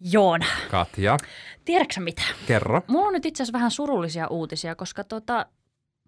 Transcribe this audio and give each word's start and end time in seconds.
Joona, 0.00 0.46
Katja, 0.70 1.16
tiedätkö 1.64 2.00
mitä? 2.00 2.22
kerro. 2.46 2.82
Mulla 2.86 3.06
on 3.06 3.12
nyt 3.12 3.26
itse 3.26 3.42
asiassa 3.42 3.52
vähän 3.52 3.70
surullisia 3.70 4.28
uutisia, 4.28 4.74
koska 4.74 5.04
tota, 5.04 5.46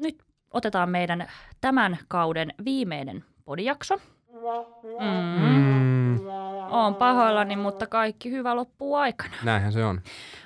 nyt 0.00 0.22
otetaan 0.50 0.91
meidän 0.91 1.29
tämän 1.61 1.99
kauden 2.09 2.55
viimeinen 2.65 3.25
podijakso. 3.45 4.01
Mm. 5.01 5.43
Mm, 5.43 6.27
Oon 6.71 6.95
pahoillani, 6.95 7.57
mutta 7.57 7.87
kaikki 7.87 8.30
hyvä 8.30 8.57
loppuu 8.57 8.95
aikana. 8.95 9.34
näinhän 9.43 9.72
se 9.72 9.84
on. 9.84 10.00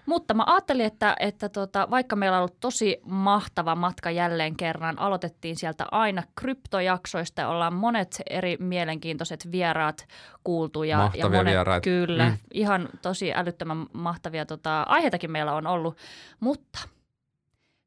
Mutta 0.06 0.34
mä 0.34 0.44
ajattelin, 0.46 0.86
että, 0.86 1.16
että 1.20 1.48
tota, 1.48 1.86
vaikka 1.90 2.16
meillä 2.16 2.36
on 2.36 2.40
ollut 2.42 2.60
tosi 2.60 2.98
mahtava 3.04 3.74
matka 3.74 4.10
jälleen 4.10 4.56
kerran, 4.56 4.98
aloitettiin 4.98 5.56
sieltä 5.56 5.86
aina 5.90 6.22
kryptojaksoista 6.40 7.40
ja 7.40 7.48
ollaan 7.48 7.74
monet 7.74 8.22
eri 8.30 8.56
mielenkiintoiset 8.60 9.48
vieraat 9.52 10.06
kuultu. 10.44 10.82
Ja, 10.82 10.90
ja 10.90 10.96
Mahtavia 10.96 11.38
monet, 11.38 11.52
vieraita. 11.52 11.84
Kyllä, 11.84 12.28
mm. 12.28 12.38
ihan 12.54 12.88
tosi 13.02 13.34
älyttömän 13.34 13.86
mahtavia 13.92 14.46
tota, 14.46 14.82
aiheitakin 14.82 15.30
meillä 15.30 15.52
on 15.52 15.66
ollut, 15.66 15.96
mutta 16.40 16.78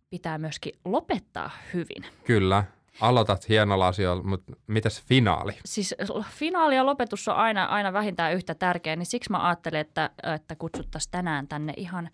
pitää 0.09 0.37
myöskin 0.37 0.73
lopettaa 0.85 1.49
hyvin. 1.73 2.05
Kyllä. 2.23 2.63
Aloitat 3.01 3.49
hienolla 3.49 3.87
asioilla, 3.87 4.23
mutta 4.23 4.53
mitäs 4.67 5.01
finaali? 5.03 5.51
Siis 5.65 5.95
finaali 6.29 6.75
ja 6.75 6.85
lopetus 6.85 7.27
on 7.27 7.35
aina, 7.35 7.65
aina 7.65 7.93
vähintään 7.93 8.33
yhtä 8.33 8.55
tärkeä, 8.55 8.95
niin 8.95 9.05
siksi 9.05 9.31
mä 9.31 9.47
ajattelin, 9.47 9.79
että, 9.79 10.09
että 10.35 10.55
kutsuttaisiin 10.55 11.11
tänään 11.11 11.47
tänne 11.47 11.73
ihan 11.77 12.09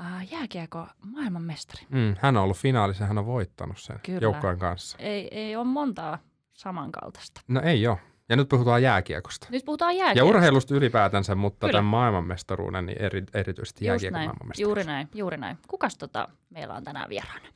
äh, 0.00 0.32
jääkiekko 0.32 0.86
maailmanmestari. 1.04 1.86
Mm, 1.90 2.14
hän 2.20 2.36
on 2.36 2.42
ollut 2.42 2.56
finaalissa, 2.56 3.06
hän 3.06 3.18
on 3.18 3.26
voittanut 3.26 3.78
sen 3.78 4.00
Kyllä. 4.02 4.18
joukkojen 4.22 4.58
kanssa. 4.58 4.98
Ei, 4.98 5.28
ei 5.30 5.56
ole 5.56 5.64
montaa 5.64 6.18
samankaltaista. 6.52 7.40
No 7.48 7.60
ei 7.60 7.86
ole. 7.86 7.98
Ja 8.28 8.36
nyt 8.36 8.48
puhutaan 8.48 8.82
jääkiekosta. 8.82 9.46
Nyt 9.50 9.64
puhutaan 9.64 9.96
Ja 9.96 10.04
jääkiekosta. 10.04 10.36
urheilusta 10.36 10.74
ylipäätänsä, 10.74 11.34
mutta 11.34 11.66
Kyllä. 11.66 11.78
tämän 11.78 11.84
maailmanmestaruuden, 11.90 12.86
niin 12.86 13.02
eri, 13.02 13.24
erityisesti 13.34 13.84
jääkiekon 13.84 14.18
maailmanmestaruus. 14.20 14.58
juuri 14.60 14.84
näin, 14.84 15.08
juuri 15.14 15.36
näin. 15.36 15.58
Kukas 15.68 15.96
tota 15.96 16.28
meillä 16.50 16.74
on 16.74 16.84
tänään 16.84 17.08
vieraana? 17.08 17.48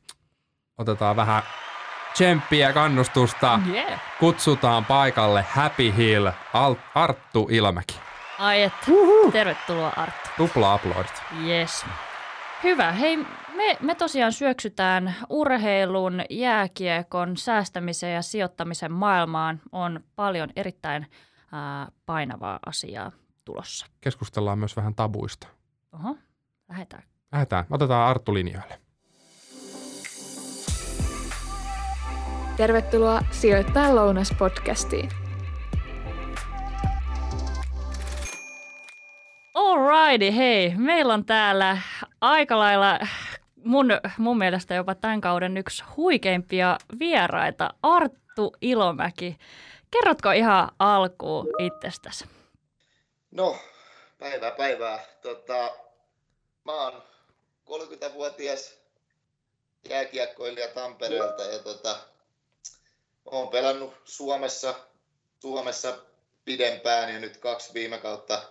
Otetaan 0.78 1.16
vähän 1.16 1.42
tsemppiä 2.12 2.68
ja 2.68 2.72
kannustusta. 2.72 3.60
Yeah. 3.72 4.00
Kutsutaan 4.20 4.84
paikalle 4.84 5.42
Happy 5.48 5.96
Hill 5.96 6.30
Al- 6.52 6.74
Arttu 6.94 7.48
Ilmäki. 7.50 8.00
Ai 8.38 8.62
että, 8.62 8.86
tervetuloa 9.32 9.92
Arttu. 9.96 10.30
Tupla 10.36 10.72
aplodit. 10.74 11.22
Yes. 11.46 11.86
Hyvä. 12.62 12.92
Hei, 12.92 13.16
me, 13.54 13.76
me 13.80 13.94
tosiaan 13.94 14.32
syöksytään 14.32 15.14
urheilun, 15.28 16.22
jääkiekon, 16.30 17.36
säästämisen 17.36 18.14
ja 18.14 18.22
sijoittamisen 18.22 18.92
maailmaan. 18.92 19.60
On 19.72 20.00
paljon 20.16 20.48
erittäin 20.56 21.06
ää, 21.52 21.88
painavaa 22.06 22.58
asiaa 22.66 23.12
tulossa. 23.44 23.86
Keskustellaan 24.00 24.58
myös 24.58 24.76
vähän 24.76 24.94
tabuista. 24.94 25.46
Oho, 25.92 26.16
lähdetään. 26.68 27.02
Lähdetään. 27.32 27.64
Otetaan 27.70 28.10
Arttu 28.10 28.34
linjoille. 28.34 28.78
Tervetuloa 32.56 33.20
Sijoittaa 33.30 33.94
lounas 33.94 34.32
podcastiin. 34.38 35.08
Alrighty, 39.54 40.36
hei. 40.36 40.74
Meillä 40.76 41.14
on 41.14 41.24
täällä 41.24 41.78
aika 42.20 42.58
lailla 42.58 42.98
mun, 43.64 43.86
mun 44.18 44.38
mielestä 44.38 44.74
jopa 44.74 44.94
tämän 44.94 45.20
kauden 45.20 45.56
yksi 45.56 45.84
huikeimpia 45.96 46.78
vieraita, 46.98 47.74
Arttu 47.82 48.56
Ilomäki. 48.60 49.38
Kerrotko 49.90 50.30
ihan 50.30 50.68
alkuun 50.78 51.48
itsestäsi? 51.58 52.24
No, 53.30 53.56
päivää 54.18 54.50
päivää. 54.50 54.98
Tota, 55.22 55.70
mä 56.64 56.72
oon 56.72 57.02
30-vuotias 57.70 58.74
jääkiekkoilija 59.88 60.68
Tampereelta 60.68 61.42
ja 61.42 61.58
tota, 61.58 62.11
oon 63.24 63.48
pelannut 63.48 63.94
Suomessa, 64.04 64.74
Suomessa 65.40 65.98
pidempään 66.44 67.14
ja 67.14 67.20
nyt 67.20 67.36
kaksi 67.36 67.74
viime 67.74 67.98
kautta, 67.98 68.42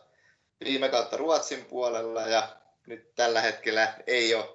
viime 0.63 0.89
kautta 0.89 1.17
Ruotsin 1.17 1.65
puolella 1.65 2.21
ja 2.21 2.47
nyt 2.87 3.15
tällä 3.15 3.41
hetkellä 3.41 3.93
ei 4.07 4.35
ole, 4.35 4.45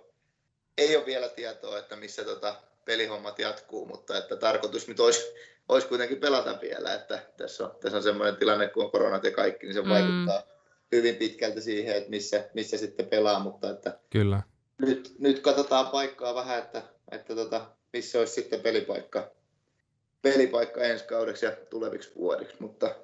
ei 0.79 0.97
ole 0.97 1.07
vielä 1.07 1.29
tietoa, 1.29 1.79
että 1.79 1.97
missä 1.97 2.25
tota 2.25 2.57
pelihommat 2.85 3.39
jatkuu, 3.39 3.87
mutta 3.87 4.19
että 4.19 4.37
tarkoitus 4.37 4.89
nyt 4.89 5.01
olisi, 5.01 5.35
olisi 5.69 5.89
kuitenkin 5.89 6.21
pelata 6.21 6.59
vielä, 6.61 6.95
että 6.95 7.19
tässä 7.37 7.65
on, 7.65 7.77
tässä 7.81 7.97
on 7.97 8.03
semmoinen 8.03 8.37
tilanne, 8.37 8.69
kun 8.69 8.85
on 8.85 8.91
koronat 8.91 9.25
ja 9.25 9.31
kaikki, 9.31 9.67
niin 9.67 9.75
se 9.75 9.83
Mm. 9.83 9.89
vaikuttaa 9.89 10.43
hyvin 10.93 11.17
pitkälti 11.17 11.61
siihen, 11.61 11.97
että 11.97 12.11
missä, 12.11 12.49
missä 12.55 12.79
sitten 12.79 13.07
pelaa, 13.07 13.41
mutta 13.41 13.71
että 13.71 13.99
Kyllä. 14.11 14.43
nyt, 14.79 15.15
nyt 15.19 15.41
katsotaan 15.41 15.87
paikkaa 15.87 16.35
vähän, 16.35 16.59
että, 16.59 16.83
että 17.11 17.35
tota, 17.35 17.67
missä 17.93 18.19
olisi 18.19 18.33
sitten 18.33 18.61
pelipaikka, 18.61 19.31
pelipaikka 20.23 20.81
ensi 20.81 21.05
kaudeksi 21.05 21.47
ja 21.47 21.53
tuleviksi 21.71 22.13
vuodiksi, 22.17 22.57
mutta 22.59 22.95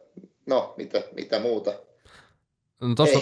no, 0.47 0.75
mitä, 0.77 1.03
mitä 1.17 1.41
muuta. 1.41 1.73
No 2.81 2.95
tossa, 2.95 3.19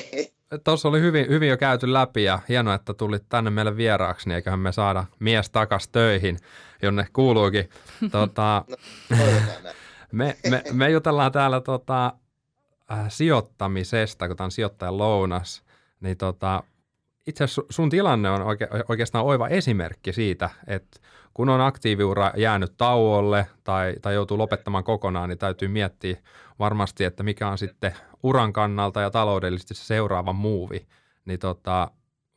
tossa 0.65 0.89
oli 0.89 1.01
hyvin, 1.01 1.29
hyvin 1.29 1.49
jo 1.49 1.57
käyty 1.57 1.93
läpi 1.93 2.25
ja 2.25 2.39
hienoa, 2.49 2.75
että 2.75 2.95
tulit 2.95 3.23
tänne 3.29 3.51
meille 3.51 3.77
vieraaksi, 3.77 4.29
niin 4.29 4.37
eiköhän 4.37 4.59
me 4.59 4.73
saada 4.73 5.05
mies 5.19 5.51
takas 5.51 5.89
töihin, 5.89 6.39
jonne 6.83 7.07
kuuluukin. 7.13 7.71
tota, 8.13 8.65
näin. 9.11 9.63
me, 10.13 10.37
me, 10.51 10.63
me 10.73 10.91
jutellaan 10.91 11.33
täällä 11.33 11.61
tota, 11.61 12.13
äh, 12.93 13.05
sijoittamisesta, 13.09 14.29
kun 14.29 14.37
tämä 14.37 14.45
on 14.45 14.51
sijoittajan 14.51 14.99
lounas, 14.99 15.63
niin 16.01 16.17
tota, 16.17 16.63
itse 17.27 17.45
asiassa 17.45 17.63
su- 17.63 17.67
sun 17.71 17.91
tilanne 17.91 18.31
on 18.31 18.43
oike, 18.43 18.69
oikeastaan 18.89 19.25
oiva 19.25 19.49
esimerkki 19.49 20.13
siitä, 20.13 20.51
että 20.67 21.01
kun 21.35 21.49
on 21.49 21.61
aktiiviura 21.61 22.33
jäänyt 22.37 22.77
tauolle 22.77 23.47
tai, 23.65 23.95
tai 24.03 24.15
joutuu 24.15 24.39
lopettamaan 24.39 24.85
kokonaan, 24.85 25.29
niin 25.29 25.39
täytyy 25.39 25.69
miettiä 25.69 26.17
varmasti, 26.59 27.05
että 27.05 27.23
mikä 27.23 27.49
on 27.49 27.59
sitten 27.59 27.95
uran 28.23 28.53
kannalta 28.53 29.01
ja 29.01 29.11
taloudellisesti 29.11 29.75
se 29.75 29.85
seuraava 29.85 30.33
muuvi. 30.33 30.87
Niin 31.25 31.39
tota, 31.39 31.91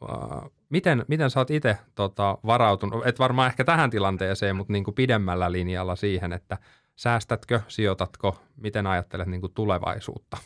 äh, 0.03 0.51
miten, 0.69 1.05
miten 1.07 1.29
sä 1.29 1.39
oot 1.39 1.51
itse 1.51 1.77
tota, 1.95 2.37
varautunut, 2.45 3.07
et 3.07 3.19
varmaan 3.19 3.47
ehkä 3.47 3.63
tähän 3.63 3.89
tilanteeseen, 3.89 4.55
mutta 4.55 4.73
niin 4.73 4.83
kuin 4.83 4.95
pidemmällä 4.95 5.51
linjalla 5.51 5.95
siihen, 5.95 6.33
että 6.33 6.57
säästätkö, 6.95 7.61
sijoitatko, 7.67 8.35
miten 8.55 8.87
ajattelet 8.87 9.27
niin 9.27 9.41
kuin 9.41 9.53
tulevaisuutta? 9.53 10.37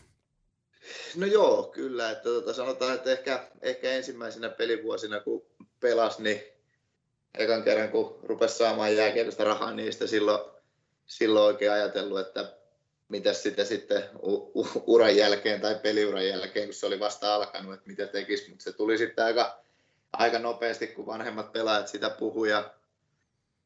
No 1.16 1.26
joo, 1.26 1.64
kyllä. 1.64 2.12
Että 2.12 2.24
tota, 2.24 2.54
sanotaan, 2.54 2.96
että 2.96 3.12
ehkä, 3.12 3.48
ehkä 3.62 3.92
ensimmäisenä 3.92 4.50
pelivuosina, 4.50 5.20
kun 5.20 5.46
pelas, 5.80 6.20
niin 6.20 6.42
ekan 7.38 7.64
kerran, 7.64 7.90
kun 7.90 8.20
rupesi 8.24 8.58
saamaan 8.58 8.96
jääkiekosta 8.96 9.44
rahaa, 9.44 9.74
niin 9.74 9.94
sitä 9.94 10.08
silloin, 10.08 10.40
silloin 11.06 11.46
oikein 11.46 11.72
ajatellut, 11.72 12.20
että 12.20 12.54
mitä 13.10 13.34
sitä 13.34 13.66
sitten 13.66 14.04
u- 14.24 14.52
u- 14.62 14.84
uran 14.86 15.16
jälkeen 15.16 15.62
tai 15.62 15.76
peliuran 15.76 16.28
jälkeen, 16.28 16.68
kun 16.68 16.74
se 16.74 16.86
oli 16.86 17.00
vasta 17.00 17.36
alkanut, 17.36 17.74
että 17.74 17.88
mitä 17.88 18.08
tekisi, 18.08 18.50
mutta 18.50 18.64
se 18.64 18.74
tuli 18.74 18.98
sitten 18.98 19.26
aika, 19.26 19.60
aika 20.14 20.40
nopeasti, 20.40 20.88
kun 20.88 21.06
vanhemmat 21.06 21.52
pelaajat 21.52 21.88
sitä 21.88 22.10
puhu 22.10 22.46
ja 22.46 22.72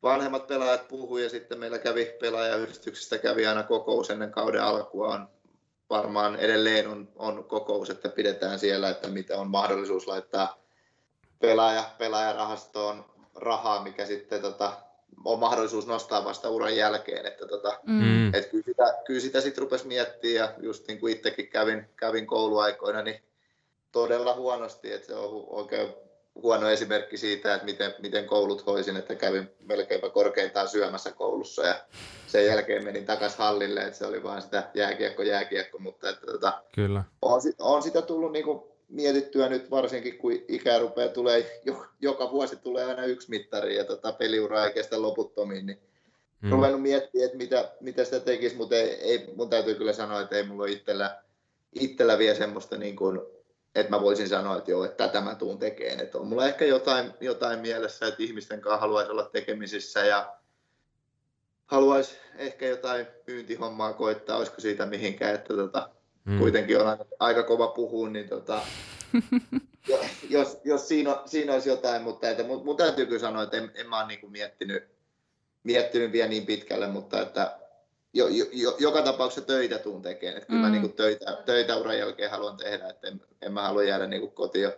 vanhemmat 0.04 0.48
pelaajat 0.48 0.88
puhu 0.88 1.18
ja 1.18 1.30
sitten 1.30 1.60
meillä 1.60 1.80
kävi 1.80 2.06
pelaajayhdistyksestä 2.06 3.18
kävi 3.18 3.48
aina 3.48 3.64
kokous 3.64 4.10
ennen 4.10 4.32
kauden 4.32 4.64
alkua. 4.64 5.08
On 5.08 5.28
varmaan 5.90 6.36
edelleen 6.36 6.88
on, 6.88 7.12
on 7.16 7.44
kokous, 7.44 7.90
että 7.90 8.10
pidetään 8.10 8.60
siellä, 8.60 8.90
että 8.90 9.08
mitä 9.08 9.38
on 9.38 9.48
mahdollisuus 9.48 10.08
laittaa 10.08 10.62
pelaaja, 11.40 11.84
pelaajarahastoon 11.98 13.11
rahaa, 13.36 13.84
mikä 13.84 14.06
sitten 14.06 14.42
tota, 14.42 14.74
on 15.26 15.40
mahdollisuus 15.40 15.88
nostaa 15.88 16.26
vasta 16.26 16.50
uran 16.50 16.76
jälkeen. 16.76 17.26
Että 17.26 17.48
tota, 17.48 17.80
Mm. 17.86 18.34
et 18.34 18.50
kyllä 18.50 18.64
sitä, 18.66 18.94
kyllä 19.06 19.20
sitä 19.20 19.42
sitten 19.42 19.62
rupesi 19.62 19.88
miettimään 19.88 20.36
ja 20.36 20.54
just 20.60 20.88
niin 20.88 21.00
kuin 21.00 21.14
itsekin 21.14 21.48
kävin, 21.48 21.90
kävin 21.96 22.28
kouluaikoina, 22.28 23.02
niin 23.02 23.22
todella 23.92 24.34
huonosti, 24.36 24.94
että 24.94 25.08
se 25.08 25.16
on 25.16 25.46
oikein 25.48 25.94
huono 26.36 26.70
esimerkki 26.70 27.18
siitä, 27.18 27.54
että 27.54 27.66
miten, 27.66 27.96
miten 28.02 28.26
koulut 28.26 28.66
hoisin, 28.66 28.98
että 28.98 29.16
kävin 29.16 29.50
melkeinpä 29.66 30.10
korkeintaan 30.10 30.68
syömässä 30.68 31.12
koulussa 31.12 31.66
ja 31.66 31.76
sen 32.28 32.46
jälkeen 32.46 32.84
menin 32.84 33.06
takaisin 33.06 33.38
hallille, 33.40 33.80
että 33.82 33.98
se 33.98 34.06
oli 34.06 34.24
vaan 34.24 34.42
sitä 34.42 34.70
jääkiekko, 34.74 35.24
jääkiekko, 35.24 35.80
mutta 35.80 36.10
että 36.10 36.26
tota, 36.26 36.62
Kyllä. 36.76 37.04
on, 37.22 37.42
on 37.60 37.84
sitä 37.84 38.02
tullut 38.02 38.32
niinku 38.32 38.71
mietittyä 38.92 39.50
nyt 39.50 39.72
varsinkin, 39.72 40.18
kun 40.18 40.32
ikä 40.48 40.80
rupeaa 40.80 41.10
tulee, 41.10 41.62
jo, 41.66 41.86
joka 42.02 42.32
vuosi 42.32 42.56
tulee 42.56 42.86
aina 42.86 43.06
yksi 43.06 43.30
mittari 43.30 43.76
ja 43.76 43.84
tota, 43.84 44.12
peliura 44.12 44.66
ei 44.66 44.74
kestä 44.74 45.02
loputtomiin, 45.02 45.66
niin 45.66 45.82
Mm. 46.42 46.52
ruvennut 46.52 46.82
miettimään, 46.82 47.26
että 47.26 47.38
mitä, 47.38 47.72
mitä 47.82 48.04
sitä 48.04 48.20
tekisi, 48.20 48.56
mutta 48.56 48.76
ei, 48.76 48.90
ei, 48.90 49.34
mun 49.36 49.50
täytyy 49.50 49.76
kyllä 49.76 49.94
sanoa, 49.94 50.22
että 50.22 50.36
ei 50.36 50.44
mulla 50.44 50.64
ole 50.64 50.72
itsellä, 50.72 51.24
itsellä 51.74 52.18
vielä 52.18 52.38
semmoista, 52.38 52.78
niin 52.78 52.96
kuin, 52.96 53.22
että 53.76 53.90
mä 53.90 54.02
voisin 54.02 54.30
sanoa, 54.30 54.58
että 54.58 54.72
joo, 54.72 54.86
että 54.86 55.08
tätä 55.08 55.22
mä 55.22 55.36
tuun 55.36 55.60
tekemään. 55.60 56.00
Että 56.00 56.18
on 56.18 56.28
mulla 56.28 56.48
ehkä 56.48 56.66
jotain, 56.66 57.14
jotain 57.20 57.60
mielessä, 57.60 58.08
että 58.08 58.24
ihmisten 58.24 58.62
kanssa 58.62 58.82
haluaisi 58.82 59.12
olla 59.12 59.24
tekemisissä 59.24 60.06
ja 60.06 60.36
haluaisi 61.66 62.18
ehkä 62.36 62.68
jotain 62.68 63.08
myyntihommaa 63.28 63.94
koittaa, 63.94 64.38
olisiko 64.38 64.62
siitä 64.62 64.86
mihinkään, 64.86 65.36
että 65.36 65.54
tota, 65.56 65.90
Mm. 66.26 66.40
kuitenkin 66.40 66.82
on 66.82 66.88
aika, 66.88 67.06
aika 67.20 67.44
kova 67.44 67.68
puhua, 67.68 68.10
niin 68.10 68.30
tota, 68.30 68.62
jos, 70.30 70.58
jos 70.64 70.88
siinä, 70.88 71.18
siinä 71.26 71.54
olisi 71.54 71.70
jotain, 71.70 72.02
mutta 72.02 72.30
että, 72.30 72.44
mun, 72.44 72.66
mun 72.66 72.78
täytyy 72.78 73.06
kyllä 73.06 73.20
sanoa, 73.20 73.44
että 73.44 73.58
en, 73.58 73.72
en 73.76 73.90
mä 73.90 74.00
ole 74.00 74.08
niin 74.08 74.20
kuin 74.20 74.32
miettinyt, 74.32 74.84
miettinyt 75.64 76.12
vielä 76.12 76.30
niin 76.30 76.46
pitkälle, 76.46 76.88
mutta 76.88 77.22
että 77.22 77.58
jo, 78.14 78.28
jo, 78.54 78.76
joka 78.80 79.02
tapauksessa 79.02 79.48
töitä 79.48 79.78
tuun 79.78 80.02
tekemään. 80.02 80.38
Että 80.38 80.48
kyllä 80.48 80.60
mm. 80.60 80.66
mä 80.66 80.72
niin 80.72 80.82
kuin 80.82 80.94
töitä, 80.94 81.38
töitä 81.46 81.78
uran 81.78 81.98
jälkeen 81.98 82.32
haluan 82.32 82.58
tehdä, 82.58 82.90
että 82.90 83.08
en, 83.08 83.22
en 83.42 83.54
mä 83.54 83.62
halua 83.62 83.84
jäädä 83.84 84.08
niin 84.08 84.22
kuin 84.22 84.32
kotio, 84.32 84.74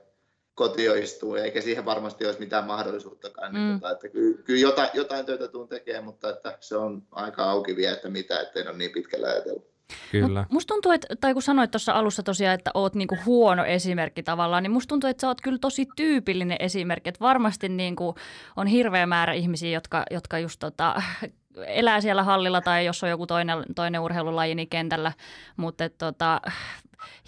kotioistuun, 0.56 1.40
eikä 1.40 1.62
siihen 1.62 1.86
varmasti 1.86 2.26
olisi 2.26 2.40
mitään 2.40 2.66
mahdollisuuttakaan. 2.66 3.54
Niin 3.54 3.62
mm. 3.62 3.68
Niin, 3.68 3.80
tota, 3.80 3.92
että 3.92 4.10
kyllä, 4.10 4.38
kyllä 4.44 4.60
jotain, 4.60 4.90
jotain 4.94 5.26
töitä 5.26 5.48
tuun 5.48 5.68
tekemään, 5.68 6.04
mutta 6.04 6.30
että 6.30 6.58
se 6.60 6.76
on 6.78 7.04
aika 7.12 7.44
auki 7.44 7.76
vielä, 7.76 7.94
että 7.94 8.10
mitä, 8.10 8.40
ettei 8.40 8.68
ole 8.68 8.78
niin 8.78 8.92
pitkällä 8.92 9.28
ajatellut. 9.28 9.73
Kyllä. 10.12 10.40
Mut 10.40 10.52
musta 10.52 10.74
tuntuu, 10.74 10.92
että, 10.92 11.08
tai 11.22 11.34
kun 11.34 11.42
sanoit 11.42 11.72
tuossa 11.72 11.94
alussa 11.94 12.24
tosiaan, 12.24 12.56
että 12.56 12.72
oot 12.74 12.96
niinku 12.96 13.18
huono 13.26 13.66
esimerkki 13.66 14.24
tavallaan, 14.24 14.64
niin 14.64 14.72
musta 14.72 14.88
tuntuu, 14.88 15.10
että 15.10 15.22
sä 15.22 15.28
oot 15.28 15.42
kyllä 15.42 15.58
tosi 15.58 15.88
tyypillinen 15.96 16.58
esimerkki. 16.60 17.10
Että 17.10 17.20
varmasti 17.20 17.70
niinku 17.70 18.16
on 18.56 18.68
hirveä 18.68 19.06
määrä 19.06 19.34
ihmisiä, 19.34 19.72
jotka, 19.72 20.04
jotka 20.12 20.40
just 20.40 20.60
tota, 20.60 21.02
elää 21.68 22.02
siellä 22.02 22.24
hallilla 22.24 22.62
tai 22.62 22.86
jos 22.86 23.04
on 23.04 23.10
joku 23.10 23.28
toinen, 23.28 23.64
toinen 23.76 24.02
urheilulaji, 24.02 24.56
niin 24.56 24.70
kentällä. 24.70 25.12
Mutta 25.58 25.90
tota, 25.90 26.42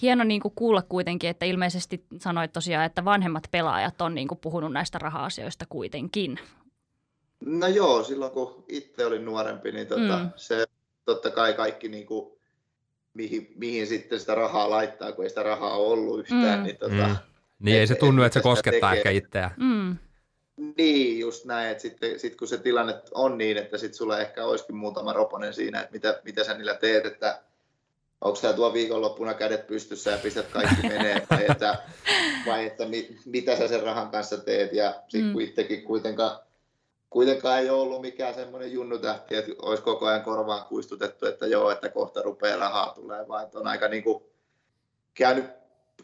hieno 0.01 0.23
niin 0.23 0.41
kuin 0.41 0.53
kuulla 0.55 0.81
kuitenkin, 0.81 1.29
että 1.29 1.45
ilmeisesti 1.45 2.05
sanoit 2.19 2.53
tosiaan, 2.53 2.85
että 2.85 3.05
vanhemmat 3.05 3.43
pelaajat 3.51 4.01
on 4.01 4.15
niin 4.15 4.27
kuin 4.27 4.39
puhunut 4.39 4.73
näistä 4.73 4.99
raha-asioista 4.99 5.65
kuitenkin. 5.69 6.39
No 7.45 7.67
joo, 7.67 8.03
silloin 8.03 8.31
kun 8.31 8.65
itse 8.67 9.05
olin 9.05 9.25
nuorempi, 9.25 9.71
niin 9.71 9.87
tota, 9.87 10.17
mm. 10.17 10.29
se 10.35 10.65
totta 11.05 11.31
kai 11.31 11.53
kaikki 11.53 11.87
niin 11.89 12.05
kuin, 12.05 12.34
mihin, 13.15 13.53
mihin 13.55 13.87
sitten 13.87 14.19
sitä 14.19 14.35
rahaa 14.35 14.69
laittaa, 14.69 15.11
kun 15.11 15.23
ei 15.23 15.29
sitä 15.29 15.43
rahaa 15.43 15.77
ollut 15.77 16.19
yhtään. 16.19 16.59
Mm. 16.59 16.63
Niin, 16.63 16.77
tota, 16.77 17.07
mm. 17.07 17.15
niin 17.59 17.75
et, 17.75 17.81
ei 17.81 17.87
se 17.87 17.95
tunnu, 17.95 18.23
että 18.23 18.39
se 18.39 18.43
koskettaa 18.43 18.89
tekee. 18.89 18.99
ehkä 18.99 19.09
itseä. 19.09 19.51
Mm. 19.57 19.97
Niin, 20.77 21.19
just 21.19 21.45
näin, 21.45 21.69
että 21.69 21.81
sitten 21.81 22.19
sit 22.19 22.35
kun 22.35 22.47
se 22.47 22.57
tilanne 22.57 23.01
on 23.13 23.37
niin, 23.37 23.57
että 23.57 23.77
sitten 23.77 23.97
sulla 23.97 24.19
ehkä 24.19 24.45
olisikin 24.45 24.75
muutama 24.75 25.13
roponen 25.13 25.53
siinä, 25.53 25.79
että 25.79 25.93
mitä, 25.93 26.21
mitä 26.25 26.43
sä 26.43 26.53
niillä 26.53 26.75
teet, 26.75 27.05
että 27.05 27.41
onko 28.21 28.35
sä 28.35 28.53
tuo 28.53 28.73
viikonloppuna 28.73 29.33
kädet 29.33 29.67
pystyssä 29.67 30.11
ja 30.11 30.17
pistät 30.17 30.47
kaikki 30.47 30.87
menee, 30.87 31.27
vai 31.31 31.45
että, 31.49 31.77
vai 32.45 32.65
että 32.65 32.85
mi, 32.85 33.17
mitä 33.25 33.57
sä 33.57 33.67
sen 33.67 33.83
rahan 33.83 34.09
kanssa 34.09 34.37
teet, 34.37 34.73
ja 34.73 35.01
sitten 35.07 35.33
mm. 35.33 35.39
itsekin 35.39 35.83
kuitenkaan, 35.83 36.39
kuitenkaan 37.15 37.59
ei 37.59 37.69
ole 37.69 37.81
ollut 37.81 38.01
mikään 38.01 38.33
semmoinen 38.33 38.71
junnutähti, 38.71 39.35
että 39.35 39.51
olisi 39.61 39.83
koko 39.83 40.05
ajan 40.05 40.21
korvaan 40.21 40.65
kuistutettu, 40.65 41.25
että 41.25 41.47
joo, 41.47 41.71
että 41.71 41.89
kohta 41.89 42.21
rupeaa 42.21 42.59
rahaa 42.59 42.93
tulee, 42.93 43.27
vaan 43.27 43.43
että 43.43 43.59
on 43.59 43.67
aika 43.67 43.87
niin 43.87 44.03
kuin 44.03 44.23
käynyt 45.13 45.45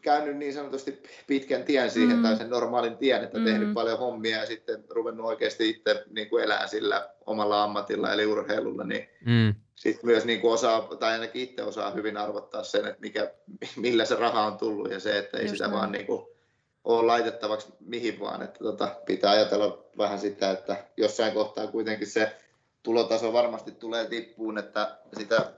käynyt 0.01 0.37
niin 0.37 0.53
sanotusti 0.53 1.03
pitkän 1.27 1.63
tien 1.63 1.91
siihen 1.91 2.17
mm. 2.17 2.23
tai 2.23 2.37
sen 2.37 2.49
normaalin 2.49 2.97
tien, 2.97 3.23
että 3.23 3.37
mm. 3.37 3.45
tehnyt 3.45 3.73
paljon 3.73 3.99
hommia 3.99 4.37
ja 4.37 4.45
sitten 4.45 4.83
ruvennut 4.89 5.25
oikeasti 5.25 5.69
itse 5.69 6.03
niin 6.09 6.29
kuin 6.29 6.43
elää 6.43 6.67
sillä 6.67 7.09
omalla 7.25 7.63
ammatilla 7.63 8.13
eli 8.13 8.25
urheilulla, 8.25 8.83
niin 8.83 9.09
mm. 9.25 9.55
sitten 9.75 10.05
myös 10.05 10.25
niin 10.25 10.41
kuin 10.41 10.53
osaa, 10.53 10.81
tai 10.99 11.11
ainakin 11.11 11.41
itse 11.41 11.63
osaa 11.63 11.91
hyvin 11.91 12.17
arvottaa 12.17 12.63
sen, 12.63 12.87
että 12.87 13.01
mikä, 13.01 13.31
millä 13.75 14.05
se 14.05 14.15
raha 14.15 14.45
on 14.45 14.57
tullut 14.57 14.91
ja 14.91 14.99
se, 14.99 15.17
että 15.17 15.37
ei 15.37 15.43
Just 15.43 15.53
sitä 15.53 15.67
näin. 15.67 15.77
vaan 15.77 15.91
niin 15.91 16.05
kuin 16.05 16.30
ole 16.83 17.07
laitettavaksi 17.07 17.73
mihin 17.79 18.19
vaan, 18.19 18.41
että 18.41 18.59
tota, 18.59 18.95
pitää 19.05 19.31
ajatella 19.31 19.85
vähän 19.97 20.19
sitä, 20.19 20.51
että 20.51 20.85
jossain 20.97 21.33
kohtaa 21.33 21.67
kuitenkin 21.67 22.07
se 22.07 22.37
tulotaso 22.83 23.33
varmasti 23.33 23.71
tulee 23.71 24.05
tippuun, 24.05 24.57
että 24.57 24.97
sitä 25.17 25.51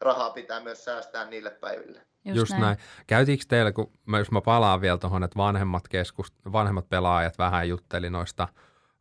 rahaa 0.00 0.30
pitää 0.30 0.60
myös 0.60 0.84
säästää 0.84 1.24
niille 1.24 1.50
päiville. 1.50 2.00
Just, 2.24 2.36
Just 2.36 2.50
näin. 2.50 2.62
näin. 2.62 2.76
Käytiinkö 3.06 3.44
teillä, 3.48 3.72
kun 3.72 3.90
mä, 4.06 4.18
jos 4.18 4.30
mä 4.30 4.40
palaan 4.40 4.80
vielä 4.80 4.98
tuohon, 4.98 5.24
että 5.24 5.36
vanhemmat, 5.36 5.88
keskust, 5.88 6.34
vanhemmat 6.52 6.88
pelaajat 6.88 7.38
vähän 7.38 7.68
jutteli 7.68 8.10
noista 8.10 8.48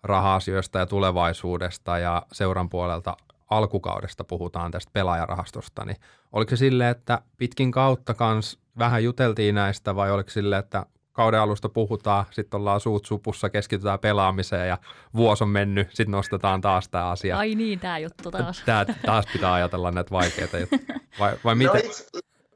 raha-asioista 0.03 0.79
ja 0.79 0.85
tulevaisuudesta 0.85 1.99
ja 1.99 2.25
seuran 2.31 2.69
puolelta 2.69 3.17
alkukaudesta 3.49 4.23
puhutaan 4.23 4.71
tästä 4.71 4.89
pelaajarahastosta, 4.93 5.85
niin 5.85 5.97
oliko 6.31 6.49
se 6.49 6.55
silleen, 6.55 6.91
että 6.91 7.21
pitkin 7.37 7.71
kautta 7.71 8.13
kans 8.13 8.59
vähän 8.77 9.03
juteltiin 9.03 9.55
näistä 9.55 9.95
vai 9.95 10.11
oliko 10.11 10.29
silleen, 10.29 10.59
että 10.59 10.85
kauden 11.19 11.39
alusta 11.39 11.69
puhutaan, 11.69 12.25
sitten 12.31 12.57
ollaan 12.57 12.79
suut 12.79 13.05
supussa, 13.05 13.49
keskitytään 13.49 13.99
pelaamiseen 13.99 14.67
ja 14.67 14.77
vuosi 15.15 15.43
on 15.43 15.49
mennyt, 15.49 15.87
sitten 15.87 16.11
nostetaan 16.11 16.61
taas 16.61 16.89
tämä 16.89 17.09
asia. 17.09 17.37
Ai 17.37 17.55
niin, 17.55 17.79
tämä 17.79 17.99
juttu 17.99 18.31
taas. 18.31 18.63
Tää, 18.65 18.85
taas 19.05 19.25
pitää 19.33 19.53
ajatella 19.53 19.91
näitä 19.91 20.11
vaikeita 20.11 20.57
juttuja. 20.57 20.99
Vai, 21.19 21.31
vai 21.43 21.55
no 21.55 21.57
miten? 21.57 21.73
No 21.73 21.79
itse, 21.79 22.05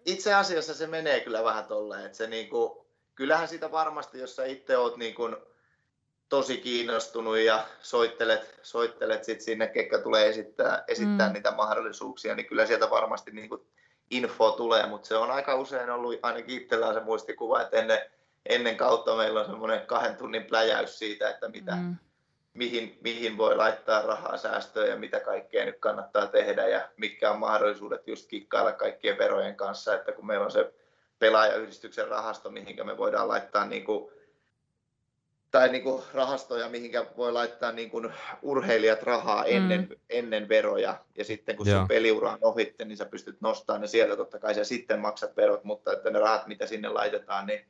itse 0.06 0.34
asiassa 0.34 0.74
se 0.74 0.88
menee 0.88 1.20
kyllä 1.20 1.44
vähän 1.44 1.66
tolleen, 1.66 2.06
että 2.06 2.18
se 2.18 2.28
niinku, 2.28 2.88
kyllähän 3.16 3.48
sitä 3.48 3.72
varmasti, 3.72 4.20
jos 4.20 4.36
sä 4.36 4.46
itse 4.46 4.78
oot 4.78 4.98
niinku 4.98 5.30
tosi 6.30 6.58
kiinnostunut 6.58 7.38
ja 7.38 7.66
soittelet, 7.82 8.60
soittelet 8.62 9.24
sit 9.24 9.42
sinne, 9.42 9.68
ketkä 9.68 9.98
tulee 9.98 10.30
esittää, 10.30 10.84
esittää 10.88 11.28
mm. 11.28 11.34
niitä 11.34 11.52
mahdollisuuksia, 11.52 12.36
niin 12.36 12.46
kyllä 12.46 12.66
sieltä 12.66 12.90
varmasti 12.90 13.32
niinku 13.32 13.68
info 14.10 14.52
tulee, 14.52 14.88
mutta 14.88 15.08
se 15.08 15.16
on 15.16 15.32
aika 15.32 15.56
usein 15.56 15.90
ollut 15.90 16.20
ainakin 16.22 16.62
itsellään 16.62 16.94
se 16.94 17.00
muistikuva, 17.00 17.62
että 17.62 17.78
ennen, 17.78 18.00
ennen 18.46 18.78
kautta 18.78 19.16
meillä 19.16 19.40
on 19.40 19.46
semmoinen 19.46 19.86
kahden 19.86 20.16
tunnin 20.16 20.46
pläjäys 20.46 21.00
siitä, 21.00 21.30
että 21.30 21.50
mitä, 21.50 21.76
mm. 21.76 21.96
mihin, 22.54 22.98
mihin 23.02 23.38
voi 23.38 23.56
laittaa 23.56 24.02
rahaa 24.02 24.38
säästöön 24.38 24.90
ja 24.90 24.96
mitä 24.96 25.20
kaikkea 25.20 25.66
nyt 25.66 25.80
kannattaa 25.80 26.28
tehdä 26.28 26.68
ja 26.68 26.90
mitkä 26.98 27.32
on 27.32 27.40
mahdollisuudet 27.40 28.08
just 28.08 28.28
kikkailla 28.28 28.72
kaikkien 28.72 29.18
verojen 29.18 29.56
kanssa, 29.56 29.96
että 29.96 30.12
kun 30.12 30.26
meillä 30.26 30.46
on 30.46 30.52
se 30.52 30.74
pelaajayhdistyksen 31.20 32.08
rahasto, 32.08 32.50
mihinkä 32.50 32.84
me 32.84 32.98
voidaan 32.98 33.28
laittaa 33.28 33.66
niin 33.66 33.84
kuin, 33.84 34.12
tai 35.52 35.70
niin 35.70 35.84
kuin 35.84 36.04
rahastoja, 36.14 36.70
mihinkä 36.70 37.06
voi 37.18 37.32
laittaa 37.32 37.72
niin 37.72 37.90
kuin 37.90 38.14
urheilijat 38.42 39.04
rahaa 39.04 39.46
ennen, 39.46 39.82
mm. 39.90 39.96
ennen 40.10 40.50
veroja, 40.50 40.96
ja 41.18 41.26
sitten 41.26 41.56
kun 41.56 41.66
sun 41.66 41.88
peliura 41.88 42.32
on 42.32 42.38
ohitte, 42.42 42.86
niin 42.86 42.98
sä 42.98 43.06
pystyt 43.06 43.42
nostamaan 43.42 43.82
ne 43.82 43.88
sieltä, 43.88 44.16
totta 44.16 44.40
kai 44.40 44.56
sä 44.56 44.64
sitten 44.64 45.00
maksat 45.00 45.38
verot, 45.38 45.64
mutta 45.64 45.94
että 45.94 46.10
ne 46.10 46.20
rahat, 46.20 46.48
mitä 46.48 46.66
sinne 46.66 46.90
laitetaan, 46.90 47.46
niin 47.46 47.66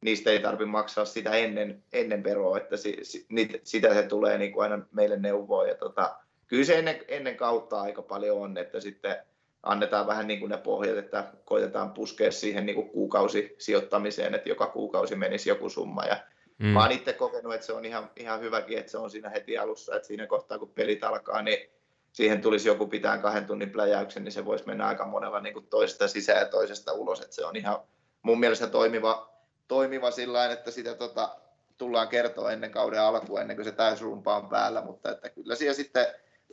niistä 0.00 0.30
ei 0.30 0.38
tarvitse 0.38 0.70
maksaa 0.70 1.04
sitä 1.04 1.30
ennen, 1.30 1.82
ennen 1.92 2.24
veroa, 2.24 2.56
että 2.56 2.76
si, 2.76 2.98
si, 3.02 3.26
niitä, 3.28 3.58
sitä 3.62 3.94
se 3.94 4.02
tulee 4.02 4.38
niin 4.38 4.52
kuin 4.52 4.62
aina 4.62 4.86
meille 4.92 5.16
neuvoa. 5.16 5.66
Ja 5.66 5.74
tota, 5.74 6.16
kyllä 6.46 6.64
se 6.64 6.78
ennen, 6.78 7.04
ennen 7.08 7.36
kautta 7.36 7.80
aika 7.80 8.02
paljon 8.02 8.38
on, 8.38 8.58
että 8.58 8.80
sitten 8.80 9.16
annetaan 9.62 10.06
vähän 10.06 10.26
niin 10.26 10.40
kuin 10.40 10.50
ne 10.50 10.56
pohjat, 10.56 10.98
että 10.98 11.32
koitetaan 11.44 11.92
puskea 11.92 12.30
siihen 12.32 12.66
niin 12.66 12.76
kuin 12.76 12.90
kuukausisijoittamiseen, 12.90 14.34
että 14.34 14.48
joka 14.48 14.66
kuukausi 14.66 15.16
menisi 15.16 15.48
joku 15.48 15.68
summa. 15.68 16.04
Ja 16.04 16.16
mm. 16.58 16.66
Mä 16.66 16.82
oon 16.82 16.92
itse 16.92 17.12
kokenut, 17.12 17.54
että 17.54 17.66
se 17.66 17.72
on 17.72 17.84
ihan, 17.84 18.10
ihan 18.16 18.40
hyväkin, 18.40 18.78
että 18.78 18.92
se 18.92 18.98
on 18.98 19.10
siinä 19.10 19.28
heti 19.28 19.58
alussa, 19.58 19.96
että 19.96 20.08
siinä 20.08 20.26
kohtaa 20.26 20.58
kun 20.58 20.72
pelit 20.74 21.04
alkaa, 21.04 21.42
niin 21.42 21.70
siihen 22.12 22.40
tulisi 22.40 22.68
joku 22.68 22.86
pitää 22.86 23.18
kahden 23.18 23.46
tunnin 23.46 23.70
pläjäyksen, 23.70 24.24
niin 24.24 24.32
se 24.32 24.44
voisi 24.44 24.66
mennä 24.66 24.86
aika 24.86 25.06
monella 25.06 25.40
niin 25.40 25.54
kuin 25.54 25.66
toisesta 25.66 26.08
sisään 26.08 26.38
ja 26.38 26.46
toisesta 26.46 26.92
ulos, 26.92 27.20
että 27.20 27.34
se 27.34 27.44
on 27.44 27.56
ihan 27.56 27.78
mun 28.22 28.40
mielestä 28.40 28.66
toimiva, 28.66 29.30
toimiva 29.70 30.10
sillä 30.10 30.52
että 30.52 30.70
sitä 30.70 30.94
tota, 30.94 31.36
tullaan 31.78 32.08
kertoa 32.08 32.52
ennen 32.52 32.70
kauden 32.70 33.00
alkua, 33.00 33.40
ennen 33.40 33.56
kuin 33.56 33.64
se 33.64 33.72
täysrumpa 33.72 34.36
on 34.36 34.48
päällä, 34.48 34.82
mutta 34.82 35.10
että 35.10 35.28
kyllä 35.28 35.54
siellä 35.54 35.74
sitten 35.74 36.06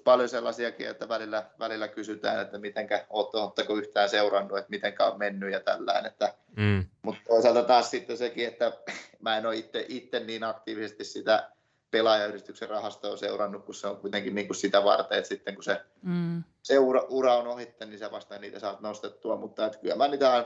paljon 0.04 0.30
sellaisiakin, 0.30 0.90
että 0.90 1.10
välillä, 1.10 1.46
välillä 1.60 1.88
kysytään, 1.88 2.42
että 2.42 2.58
mitenkä, 2.58 3.06
oletteko 3.10 3.76
yhtään 3.76 4.10
seurannut, 4.10 4.58
että 4.58 4.70
mitenkä 4.70 5.06
on 5.06 5.18
mennyt 5.18 5.52
ja 5.52 5.60
tällään, 5.60 6.06
että, 6.06 6.34
mm. 6.56 6.86
mutta 7.02 7.22
toisaalta 7.28 7.64
taas 7.64 7.92
sitten 7.92 8.18
sekin, 8.18 8.48
että 8.48 8.72
mä 9.20 9.38
en 9.38 9.46
ole 9.46 9.56
itse, 9.56 9.86
itse 9.88 10.20
niin 10.20 10.44
aktiivisesti 10.44 11.04
sitä 11.04 11.50
pelaajayhdistyksen 11.92 12.70
rahastoa 12.70 13.18
seurannut, 13.18 13.66
kun 13.66 13.76
se 13.76 13.88
on 13.88 13.98
kuitenkin 13.98 14.36
niin 14.36 14.48
kuin 14.48 14.58
sitä 14.58 14.84
varten, 14.84 15.18
että 15.18 15.28
sitten 15.28 15.56
kun 15.56 15.64
se, 15.64 15.82
mm. 16.02 16.44
se 16.64 16.80
ura, 16.80 17.02
ura 17.10 17.36
on 17.36 17.48
ohitte, 17.48 17.86
niin 17.86 18.00
sä 18.00 18.12
vasta 18.12 18.38
niitä 18.38 18.60
saat 18.60 18.82
nostettua, 18.82 19.36
mutta 19.36 19.66
että 19.66 19.80
kyllä 19.80 19.96
mä 19.96 20.08
niitä 20.08 20.46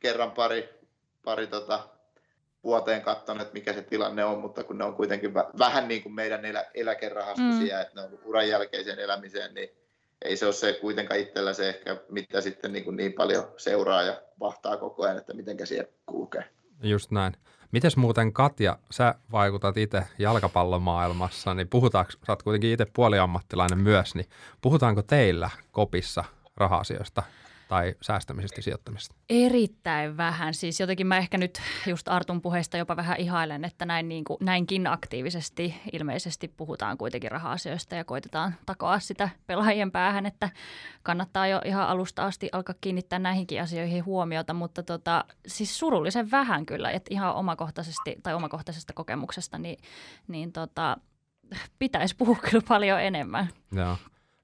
kerran 0.00 0.30
pari, 0.30 0.80
pari 1.24 1.46
tota, 1.46 1.88
vuoteen 2.64 3.02
katsonut, 3.02 3.42
että 3.42 3.54
mikä 3.54 3.72
se 3.72 3.82
tilanne 3.82 4.24
on, 4.24 4.38
mutta 4.38 4.64
kun 4.64 4.78
ne 4.78 4.84
on 4.84 4.94
kuitenkin 4.94 5.34
vähän 5.34 5.88
niin 5.88 6.02
kuin 6.02 6.14
meidän 6.14 6.44
elä, 6.44 6.64
eläkerahastosia, 6.74 7.76
mm. 7.76 7.82
että 7.82 7.94
ne 7.94 8.00
on 8.00 8.18
uran 8.24 8.48
jälkeiseen 8.48 8.98
elämiseen, 8.98 9.54
niin 9.54 9.68
ei 10.24 10.36
se 10.36 10.44
ole 10.44 10.52
se 10.52 10.72
kuitenkaan 10.72 11.20
itsellä 11.20 11.52
se 11.52 11.68
ehkä, 11.68 11.96
mitä 12.08 12.40
sitten 12.40 12.72
niin, 12.72 12.84
kuin 12.84 12.96
niin 12.96 13.12
paljon 13.12 13.44
seuraa 13.56 14.02
ja 14.02 14.22
vahtaa 14.40 14.76
koko 14.76 15.02
ajan, 15.02 15.18
että 15.18 15.34
miten 15.34 15.66
siellä 15.66 15.88
kulkee. 16.06 16.44
Just 16.82 17.10
näin. 17.10 17.36
Mites 17.72 17.96
muuten 17.96 18.32
Katja, 18.32 18.78
sä 18.90 19.14
vaikutat 19.32 19.76
itse 19.76 20.02
jalkapallomaailmassa, 20.18 21.54
niin 21.54 21.68
puhutaanko, 21.68 22.12
sä 22.12 22.32
oot 22.32 22.42
kuitenkin 22.42 22.72
itse 22.72 22.86
puoliammattilainen 22.92 23.78
myös, 23.78 24.14
niin 24.14 24.26
puhutaanko 24.60 25.02
teillä 25.02 25.50
kopissa 25.72 26.24
raha-asioista? 26.56 27.22
Tai 27.70 27.94
säästämisestä 28.02 28.62
sijoittamisesta? 28.62 29.14
Erittäin 29.28 30.16
vähän. 30.16 30.54
Siis 30.54 30.80
jotenkin 30.80 31.06
mä 31.06 31.18
ehkä 31.18 31.38
nyt 31.38 31.60
just 31.86 32.08
Artun 32.08 32.40
puheesta 32.40 32.76
jopa 32.76 32.96
vähän 32.96 33.20
ihailen, 33.20 33.64
että 33.64 33.84
näin 33.84 34.08
niin 34.08 34.24
kuin, 34.24 34.36
näinkin 34.40 34.86
aktiivisesti 34.86 35.74
ilmeisesti 35.92 36.48
puhutaan 36.48 36.98
kuitenkin 36.98 37.30
raha-asioista 37.30 37.94
ja 37.94 38.04
koitetaan 38.04 38.54
takoa 38.66 38.98
sitä 38.98 39.28
pelaajien 39.46 39.90
päähän, 39.90 40.26
että 40.26 40.50
kannattaa 41.02 41.46
jo 41.46 41.60
ihan 41.64 41.88
alusta 41.88 42.24
asti 42.24 42.48
alkaa 42.52 42.74
kiinnittää 42.80 43.18
näihinkin 43.18 43.62
asioihin 43.62 44.04
huomiota, 44.04 44.54
mutta 44.54 44.82
tota, 44.82 45.24
siis 45.46 45.78
surullisen 45.78 46.30
vähän 46.30 46.66
kyllä, 46.66 46.90
että 46.90 47.14
ihan 47.14 47.34
omakohtaisesti 47.34 48.16
tai 48.22 48.34
omakohtaisesta 48.34 48.92
kokemuksesta, 48.92 49.58
niin, 49.58 49.78
niin 50.28 50.52
tota, 50.52 50.96
pitäisi 51.78 52.16
puhua 52.16 52.36
kyllä 52.50 52.64
paljon 52.68 53.00
enemmän. 53.00 53.48
Joo. 53.72 53.96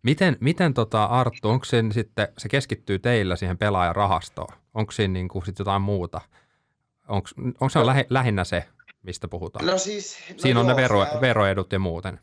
Miten, 0.07 0.37
miten 0.41 0.75
tota 0.75 1.05
Arttu, 1.05 1.49
onko 1.49 1.65
se 1.65 1.85
sitten, 1.93 2.29
se 2.39 2.49
keskittyy 2.49 2.99
teillä 2.99 3.37
siihen 3.37 3.59
pelaajan 3.59 3.97
rahastoon? 3.97 4.55
Onko 4.75 4.93
siinä 4.93 5.13
niin 5.13 5.29
kuin 5.29 5.47
sit 5.47 5.59
jotain 5.59 5.83
muuta? 5.83 6.21
Onko, 7.09 7.29
onko 7.37 7.69
se 7.69 7.79
no, 7.79 7.87
lähi, 7.87 8.05
lähinnä 8.11 8.45
se, 8.45 8.65
mistä 9.03 9.29
puhutaan? 9.29 9.67
No 9.67 9.79
siis, 9.79 10.19
no 10.31 10.39
siinä 10.39 10.61
on 10.61 10.67
joo, 10.67 10.77
ne 10.77 10.83
vero, 10.83 11.01
on- 11.01 11.21
veroedut 11.21 11.73
ja 11.73 11.79
muuten. 11.79 12.21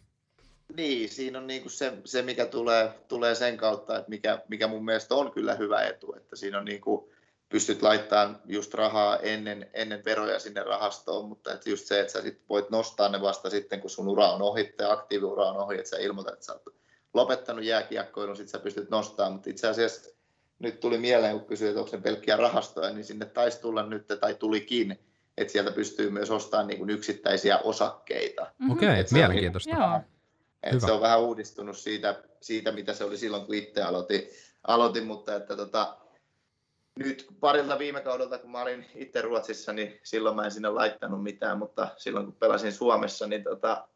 Niin, 0.76 1.10
siinä 1.10 1.40
on 1.40 1.48
niinku 1.48 1.70
se, 1.70 1.94
se, 2.06 2.22
mikä 2.22 2.46
tulee, 2.46 2.92
tulee 3.08 3.36
sen 3.36 3.58
kautta, 3.58 3.98
että 3.98 4.10
mikä, 4.10 4.42
mikä 4.48 4.68
mun 4.68 4.86
mielestä 4.86 5.16
on 5.16 5.32
kyllä 5.32 5.56
hyvä 5.56 5.82
etu, 5.82 6.14
että 6.18 6.36
siinä 6.36 6.58
on 6.58 6.66
niinku, 6.66 7.12
pystyt 7.50 7.82
laittamaan 7.82 8.40
just 8.46 8.74
rahaa 8.74 9.18
ennen, 9.18 9.70
ennen 9.74 10.06
veroja 10.06 10.40
sinne 10.40 10.64
rahastoon, 10.64 11.30
mutta 11.30 11.54
että 11.54 11.70
just 11.70 11.86
se, 11.86 12.00
että 12.00 12.14
sä 12.14 12.22
sit 12.22 12.42
voit 12.50 12.70
nostaa 12.70 13.10
ne 13.10 13.22
vasta 13.22 13.50
sitten, 13.50 13.82
kun 13.82 13.90
sun 13.90 14.08
ura 14.08 14.32
on 14.32 14.42
ohi, 14.42 14.74
tai 14.78 14.92
aktiiviura 14.92 15.46
on 15.46 15.58
ohi, 15.58 15.76
että 15.78 15.90
sä 15.90 15.98
ilmoitat, 15.98 16.34
että 16.34 16.46
sä 16.46 16.54
oot 16.54 16.83
lopettanut 17.14 17.64
jääkiekkoilun, 17.64 18.38
sit 18.38 18.50
sä 18.50 18.60
pystyt 18.60 18.90
nostamaan, 18.90 19.34
mutta 19.34 19.50
itse 19.50 19.68
asiassa 19.68 20.12
nyt 20.60 20.80
tuli 20.80 20.98
mieleen, 20.98 21.40
kun 21.40 21.48
kysyit, 21.48 21.70
että 21.70 21.80
onko 21.80 21.96
ne 21.96 22.02
pelkkiä 22.02 22.38
rahastoja, 22.38 22.94
niin 22.94 23.06
sinne 23.06 23.26
taisi 23.26 23.62
tulla 23.62 23.86
nyt, 23.86 24.08
tai 24.20 24.36
tulikin, 24.36 25.00
että 25.38 25.52
sieltä 25.52 25.72
pystyy 25.72 26.10
myös 26.10 26.32
ostamaan 26.32 26.68
niin 26.68 26.90
yksittäisiä 26.90 27.58
osakkeita. 27.58 28.42
Okei, 28.72 28.90
okay, 28.90 29.08
se 29.08 29.16
mielenkiintoista. 29.16 29.76
Joo. 29.76 30.00
Et 30.64 30.74
Hyvä. 30.74 30.86
se 30.88 30.92
on 30.92 31.02
vähän 31.02 31.22
uudistunut 31.22 31.78
siitä, 31.78 32.24
siitä, 32.42 32.72
mitä 32.72 32.94
se 32.94 33.04
oli 33.04 33.18
silloin, 33.18 33.46
kun 33.46 33.56
itse 33.56 33.82
aloitin, 33.82 34.30
aloitin 34.68 35.08
mutta 35.08 35.36
että 35.36 35.56
tota, 35.56 35.98
nyt 37.00 37.28
parilta 37.40 37.80
viime 37.80 38.02
kaudelta, 38.02 38.38
kun 38.38 38.52
mä 38.52 38.62
olin 38.62 38.86
itse 38.96 39.22
Ruotsissa, 39.22 39.74
niin 39.74 40.00
silloin 40.04 40.36
mä 40.36 40.46
en 40.46 40.52
sinne 40.52 40.70
laittanut 40.70 41.24
mitään, 41.24 41.58
mutta 41.58 41.88
silloin 41.98 42.26
kun 42.26 42.36
pelasin 42.36 42.72
Suomessa, 42.72 43.28
niin 43.28 43.44
tota, 43.44 43.88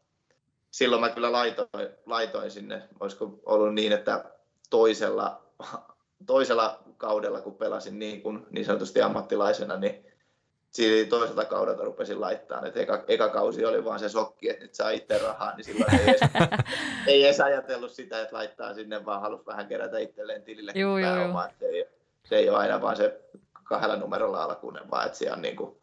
silloin 0.70 1.00
mä 1.00 1.10
kyllä 1.10 1.32
laitoin, 1.32 1.88
laitoin 2.06 2.50
sinne, 2.50 2.82
olisiko 3.00 3.40
ollut 3.46 3.74
niin, 3.74 3.92
että 3.92 4.24
toisella, 4.70 5.42
toisella 6.26 6.82
kaudella, 6.96 7.40
kun 7.40 7.54
pelasin 7.54 7.98
niin, 7.98 8.22
kuin 8.22 8.46
niin 8.50 8.64
sanotusti 8.64 9.02
ammattilaisena, 9.02 9.76
niin 9.76 10.04
siinä 10.70 11.08
toiselta 11.08 11.44
kaudelta 11.44 11.84
rupesin 11.84 12.20
laittaa. 12.20 12.66
Et 12.66 12.76
eka, 12.76 13.04
eka, 13.08 13.28
kausi 13.28 13.64
oli 13.64 13.84
vaan 13.84 13.98
se 13.98 14.08
sokki, 14.08 14.50
että 14.50 14.64
nyt 14.64 14.74
saa 14.74 14.90
itse 14.90 15.18
rahaa, 15.18 15.56
niin 15.56 15.64
silloin 15.64 15.94
ei 15.94 16.08
edes, 16.08 16.20
ei 17.06 17.24
edes 17.24 17.40
ajatellut 17.40 17.92
sitä, 17.92 18.20
että 18.20 18.36
laittaa 18.36 18.74
sinne, 18.74 19.04
vaan 19.04 19.20
halusi 19.20 19.46
vähän 19.46 19.68
kerätä 19.68 19.98
itselleen 19.98 20.42
tilille 20.42 20.72
Juu, 20.74 20.98
juu, 20.98 21.40
että 21.40 21.58
Se, 21.58 21.66
ei, 21.66 21.88
se 22.24 22.36
ei 22.36 22.50
ole 22.50 22.58
aina 22.58 22.80
vaan 22.80 22.96
se 22.96 23.20
kahdella 23.64 23.96
numerolla 23.96 24.42
alkuinen, 24.42 24.90
vaan 24.90 25.06
että 25.06 25.18
siellä, 25.18 25.36
on 25.36 25.42
niin 25.42 25.56
kuin, 25.56 25.77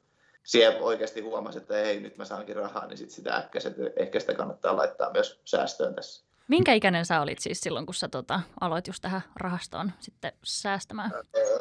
siellä 0.45 0.79
oikeasti 0.79 1.21
huomasi, 1.21 1.57
että 1.57 1.73
hei, 1.73 1.99
nyt 1.99 2.17
mä 2.17 2.25
saankin 2.25 2.55
rahaa, 2.55 2.87
niin 2.87 2.97
sit 2.97 3.11
sitä 3.11 3.37
että 3.37 3.57
ehkä 3.97 4.19
sitä 4.19 4.33
kannattaa 4.33 4.75
laittaa 4.77 5.11
myös 5.11 5.39
säästöön 5.45 5.95
tässä. 5.95 6.25
Minkä 6.47 6.73
ikäinen 6.73 7.05
sä 7.05 7.21
olit 7.21 7.39
siis 7.39 7.61
silloin, 7.61 7.85
kun 7.85 7.95
sä 7.95 8.07
tota, 8.07 8.39
aloit 8.61 8.87
just 8.87 9.01
tähän 9.01 9.21
rahastoon 9.35 9.91
sitten 9.99 10.31
säästämään? 10.43 11.11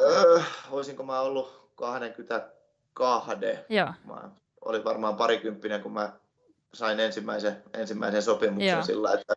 Öö, 0.01 0.43
olisinko 0.71 1.03
mä 1.03 1.21
ollut 1.21 1.71
22? 1.75 3.31
Joo, 3.69 3.89
Mä 4.05 4.31
olin 4.61 4.85
varmaan 4.85 5.17
parikymppinen, 5.17 5.83
kun 5.83 5.93
mä 5.93 6.13
sain 6.75 7.01
ensimmäisen, 7.01 7.63
ensimmäisen 7.75 8.23
sopimuksen 8.23 8.69
Joo. 8.69 8.83
sillä, 8.83 9.13
että 9.13 9.35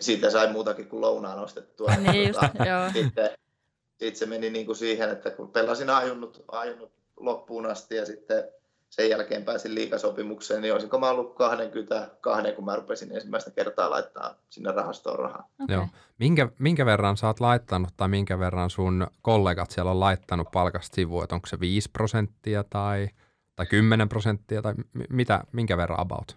siitä 0.00 0.30
sai 0.30 0.52
muutakin 0.52 0.88
kuin 0.88 1.00
lounaan 1.00 1.38
ostettua. 1.38 1.90
niin 1.96 2.28
just, 2.28 2.40
Tota, 2.40 2.64
joo. 2.64 2.90
sitten, 2.92 3.30
sitten 3.98 4.16
se 4.16 4.26
meni 4.26 4.50
niin 4.50 4.66
kuin 4.66 4.76
siihen, 4.76 5.10
että 5.10 5.30
kun 5.30 5.52
pelasin 5.52 5.90
ajunnut, 5.90 6.44
ajunnut 6.52 6.97
loppuun 7.20 7.66
asti 7.66 7.96
ja 7.96 8.06
sitten 8.06 8.44
sen 8.90 9.10
jälkeen 9.10 9.44
pääsin 9.44 9.74
liikasopimukseen, 9.74 10.62
niin 10.62 10.72
olisinko 10.72 10.98
mä 10.98 11.10
ollut 11.10 11.34
22, 11.34 12.52
kun 12.52 12.64
mä 12.64 12.76
rupesin 12.76 13.12
ensimmäistä 13.12 13.50
kertaa 13.50 13.90
laittaa 13.90 14.34
sinne 14.50 14.72
rahastoon 14.72 15.18
rahaa. 15.18 15.48
Okay. 15.62 15.76
Joo. 15.76 15.86
Minkä, 16.18 16.48
minkä 16.58 16.86
verran 16.86 17.16
sä 17.16 17.26
oot 17.26 17.40
laittanut 17.40 17.90
tai 17.96 18.08
minkä 18.08 18.38
verran 18.38 18.70
sun 18.70 19.06
kollegat 19.22 19.70
siellä 19.70 19.90
on 19.90 20.00
laittanut 20.00 20.48
palkasta 20.52 20.94
sivuun, 20.94 21.24
että 21.24 21.34
onko 21.34 21.46
se 21.46 21.60
5 21.60 21.90
prosenttia 21.90 22.64
tai, 22.64 23.08
tai 23.56 23.66
10 23.66 24.08
prosenttia 24.08 24.62
tai 24.62 24.74
mi- 24.74 25.04
mitä, 25.10 25.44
minkä 25.52 25.76
verran 25.76 26.00
about? 26.00 26.36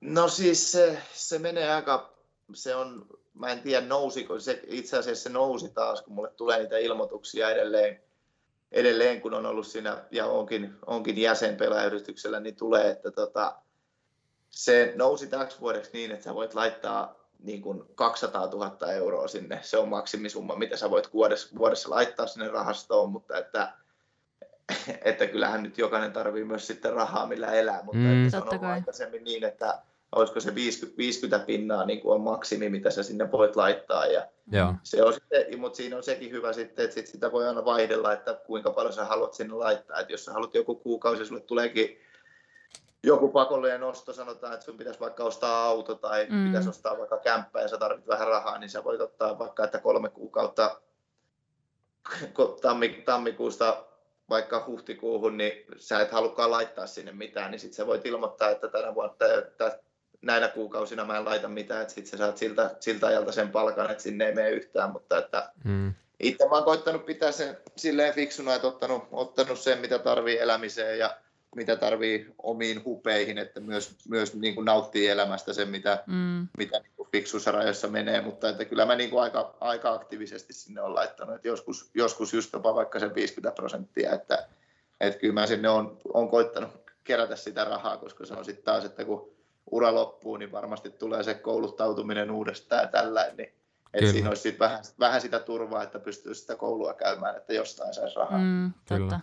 No 0.00 0.28
siis 0.28 0.72
se, 0.72 0.98
se 1.12 1.38
menee 1.38 1.74
aika, 1.74 2.12
se 2.54 2.74
on, 2.74 3.06
mä 3.34 3.48
en 3.48 3.60
tiedä 3.60 3.86
nousiko, 3.86 4.40
se 4.40 4.62
itse 4.66 4.98
asiassa 4.98 5.22
se 5.22 5.28
nousi 5.28 5.68
taas, 5.68 6.02
kun 6.02 6.14
mulle 6.14 6.30
tulee 6.30 6.58
niitä 6.58 6.78
ilmoituksia 6.78 7.50
edelleen, 7.50 8.00
edelleen 8.72 9.20
kun 9.20 9.34
on 9.34 9.46
ollut 9.46 9.66
siinä 9.66 10.04
ja 10.10 10.26
onkin, 10.26 10.74
onkin 10.86 11.18
jäsen 11.18 11.56
pelaajayrityksellä, 11.56 12.40
niin 12.40 12.56
tulee, 12.56 12.90
että 12.90 13.10
tota, 13.10 13.56
se 14.50 14.92
nousi 14.96 15.26
täksi 15.26 15.60
vuodeksi 15.60 15.90
niin, 15.92 16.10
että 16.10 16.24
sä 16.24 16.34
voit 16.34 16.54
laittaa 16.54 17.14
niin 17.42 17.62
kuin 17.62 17.82
200 17.94 18.46
000 18.46 18.92
euroa 18.92 19.28
sinne. 19.28 19.58
Se 19.62 19.78
on 19.78 19.88
maksimisumma, 19.88 20.56
mitä 20.56 20.76
sä 20.76 20.90
voit 20.90 21.12
vuodessa, 21.12 21.56
vuodessa 21.58 21.90
laittaa 21.90 22.26
sinne 22.26 22.48
rahastoon, 22.48 23.12
mutta 23.12 23.38
että, 23.38 23.72
että 25.04 25.26
kyllähän 25.26 25.62
nyt 25.62 25.78
jokainen 25.78 26.12
tarvii 26.12 26.44
myös 26.44 26.66
sitten 26.66 26.92
rahaa, 26.92 27.26
millä 27.26 27.46
elää, 27.52 27.82
mutta 27.82 27.98
Mm. 27.98 28.18
että 28.20 28.30
se 28.30 28.36
on 28.36 28.42
Totta 28.42 28.50
ollut 28.56 28.66
kai. 28.68 28.72
aikaisemmin 28.72 29.24
niin, 29.24 29.44
että 29.44 29.78
olisiko 30.16 30.40
se 30.40 30.54
50, 30.54 30.98
50 30.98 31.46
pinnaa 31.46 31.84
niin 31.84 32.00
kuin 32.00 32.14
on 32.14 32.20
maksimi, 32.20 32.68
mitä 32.68 32.90
sä 32.90 33.02
sinne 33.02 33.32
voit 33.32 33.56
laittaa 33.56 34.06
ja 34.06 34.26
Joo. 34.52 34.74
se 34.82 35.02
on 35.02 35.12
sitten, 35.12 35.60
mutta 35.60 35.76
siinä 35.76 35.96
on 35.96 36.02
sekin 36.02 36.30
hyvä 36.30 36.52
sitten, 36.52 36.84
että 36.84 36.94
sit 36.94 37.06
sitä 37.06 37.32
voi 37.32 37.48
aina 37.48 37.64
vaihdella, 37.64 38.12
että 38.12 38.40
kuinka 38.46 38.70
paljon 38.70 38.92
sä 38.94 39.04
haluat 39.04 39.34
sinne 39.34 39.54
laittaa. 39.54 40.00
Että 40.00 40.12
jos 40.12 40.24
sä 40.24 40.32
haluat 40.32 40.54
joku 40.54 40.74
kuukausi, 40.74 41.26
sulle 41.26 41.40
tuleekin 41.40 41.98
joku 43.04 43.28
pakollinen 43.28 43.82
osto, 43.82 44.12
sanotaan, 44.12 44.52
että 44.54 44.64
sun 44.64 44.76
pitäisi 44.78 45.00
vaikka 45.00 45.24
ostaa 45.24 45.64
auto 45.64 45.94
tai 45.94 46.26
Mm. 46.30 46.46
pitäisi 46.46 46.68
ostaa 46.68 46.98
vaikka 46.98 47.18
kämppä 47.18 47.60
ja 47.60 47.68
sä 47.68 47.78
tarvitset 47.78 48.08
vähän 48.08 48.28
rahaa, 48.28 48.58
niin 48.58 48.70
sä 48.70 48.84
voit 48.84 49.00
ottaa 49.00 49.38
vaikka, 49.38 49.64
että 49.64 49.78
kolme 49.78 50.08
kuukautta 50.08 50.80
tammi, 52.62 52.88
tammikuusta 53.04 53.84
vaikka 54.30 54.64
huhtikuuhun, 54.66 55.36
niin 55.36 55.52
sä 55.76 56.00
et 56.00 56.10
halukkaan 56.12 56.50
laittaa 56.50 56.86
sinne 56.86 57.12
mitään, 57.12 57.50
niin 57.50 57.58
sitten 57.60 57.76
sä 57.76 57.86
voit 57.86 58.06
ilmoittaa, 58.06 58.50
että 58.50 58.68
tänä 58.68 58.94
vuonna, 58.94 59.14
näinä 60.22 60.48
kuukausina 60.48 61.04
mä 61.04 61.16
en 61.18 61.24
laita 61.24 61.48
mitään, 61.48 61.82
että 61.82 61.94
sitten 61.94 62.10
sä 62.10 62.16
saat 62.16 62.38
siltä, 62.38 62.70
siltä 62.80 63.06
ajalta 63.06 63.32
sen 63.32 63.48
palkan, 63.48 63.90
että 63.90 64.02
sinne 64.02 64.26
ei 64.26 64.34
mene 64.34 64.50
yhtään, 64.50 64.90
mutta 64.90 65.18
että 65.18 65.52
Mm. 65.64 65.94
itse 66.20 66.44
mä 66.48 66.54
oon 66.54 66.64
koittanut 66.64 67.06
pitää 67.06 67.32
sen 67.32 67.56
silleen 67.76 68.14
fiksuna, 68.14 68.54
että 68.54 68.66
ottanut, 68.68 69.08
ottanut 69.12 69.60
sen, 69.60 69.78
mitä 69.78 69.98
tarvii 69.98 70.38
elämiseen 70.38 70.98
ja 70.98 71.16
mitä 71.56 71.76
tarvii 71.76 72.26
omiin 72.42 72.84
hupeihin, 72.84 73.38
että 73.38 73.60
myös, 73.60 73.96
myös 74.08 74.34
niin 74.34 74.54
kuin 74.54 74.64
nauttii 74.64 75.08
elämästä 75.08 75.52
sen, 75.52 75.68
mitä, 75.68 76.04
Mm. 76.06 76.48
mitä 76.58 76.78
niin 76.78 76.92
kuin 76.96 77.08
fiksuissa 77.12 77.52
rajoissa 77.52 77.88
menee, 77.88 78.20
mutta 78.20 78.48
että 78.48 78.64
kyllä 78.64 78.86
mä 78.86 78.94
niin 78.96 79.10
kuin 79.10 79.22
aika, 79.22 79.54
aika 79.60 79.92
aktiivisesti 79.92 80.52
sinne 80.52 80.80
on 80.80 80.94
laittanut, 80.94 81.34
että 81.34 81.48
joskus, 81.48 81.90
joskus 81.94 82.32
just 82.34 82.52
jopa 82.52 82.74
vaikka 82.74 82.98
sen 82.98 83.14
50 83.14 83.54
prosenttia, 83.56 84.12
että, 84.12 84.48
että 85.00 85.20
kyllä 85.20 85.34
mä 85.34 85.46
sinne 85.46 85.68
on, 85.68 85.98
on 86.14 86.28
koittanut 86.28 86.70
kerätä 87.04 87.36
sitä 87.36 87.64
rahaa, 87.64 87.96
koska 87.96 88.26
se 88.26 88.34
on 88.34 88.44
sitten 88.44 88.64
taas, 88.64 88.84
että 88.84 89.04
kun 89.04 89.31
ura 89.70 89.94
loppuu, 89.94 90.36
niin 90.36 90.52
varmasti 90.52 90.90
tulee 90.90 91.22
se 91.22 91.34
kouluttautuminen 91.34 92.30
uudestaan 92.30 92.82
ja 92.82 92.88
tällä, 92.88 93.30
niin 93.38 93.54
että 93.94 94.12
siinä 94.12 94.28
olisi 94.28 94.42
sit 94.42 94.58
vähän, 94.58 94.80
vähän 94.98 95.20
sitä 95.20 95.38
turvaa, 95.38 95.82
että 95.82 95.98
pystyy 95.98 96.34
sitä 96.34 96.56
koulua 96.56 96.94
käymään, 96.94 97.36
että 97.36 97.52
jostain 97.52 97.94
saisi 97.94 98.16
rahaa. 98.16 98.38
Mm. 98.38 98.72
Totta. 98.88 99.20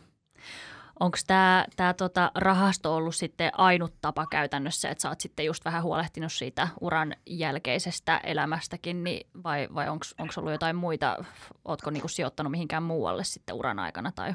Onko 0.99 1.17
tämä 1.27 1.65
tää 1.75 1.93
tota 1.93 2.31
rahasto 2.35 2.95
ollut 2.95 3.15
sitten 3.15 3.51
ainut 3.59 3.93
tapa 4.01 4.25
käytännössä, 4.31 4.89
että 4.89 5.01
sä 5.01 5.09
oot 5.09 5.21
sitten 5.21 5.45
just 5.45 5.65
vähän 5.65 5.83
huolehtinut 5.83 6.33
siitä 6.33 6.67
uran 6.81 7.15
jälkeisestä 7.25 8.17
elämästäkin, 8.17 9.03
niin 9.03 9.29
vai, 9.43 9.67
vai 9.75 9.89
onko 9.89 10.05
ollut 10.37 10.51
jotain 10.51 10.75
muita, 10.75 11.25
ootko 11.65 11.89
niinku 11.89 12.07
sijoittanut 12.07 12.51
mihinkään 12.51 12.83
muualle 12.83 13.23
sitten 13.23 13.55
uran 13.55 13.79
aikana 13.79 14.11
tai 14.11 14.33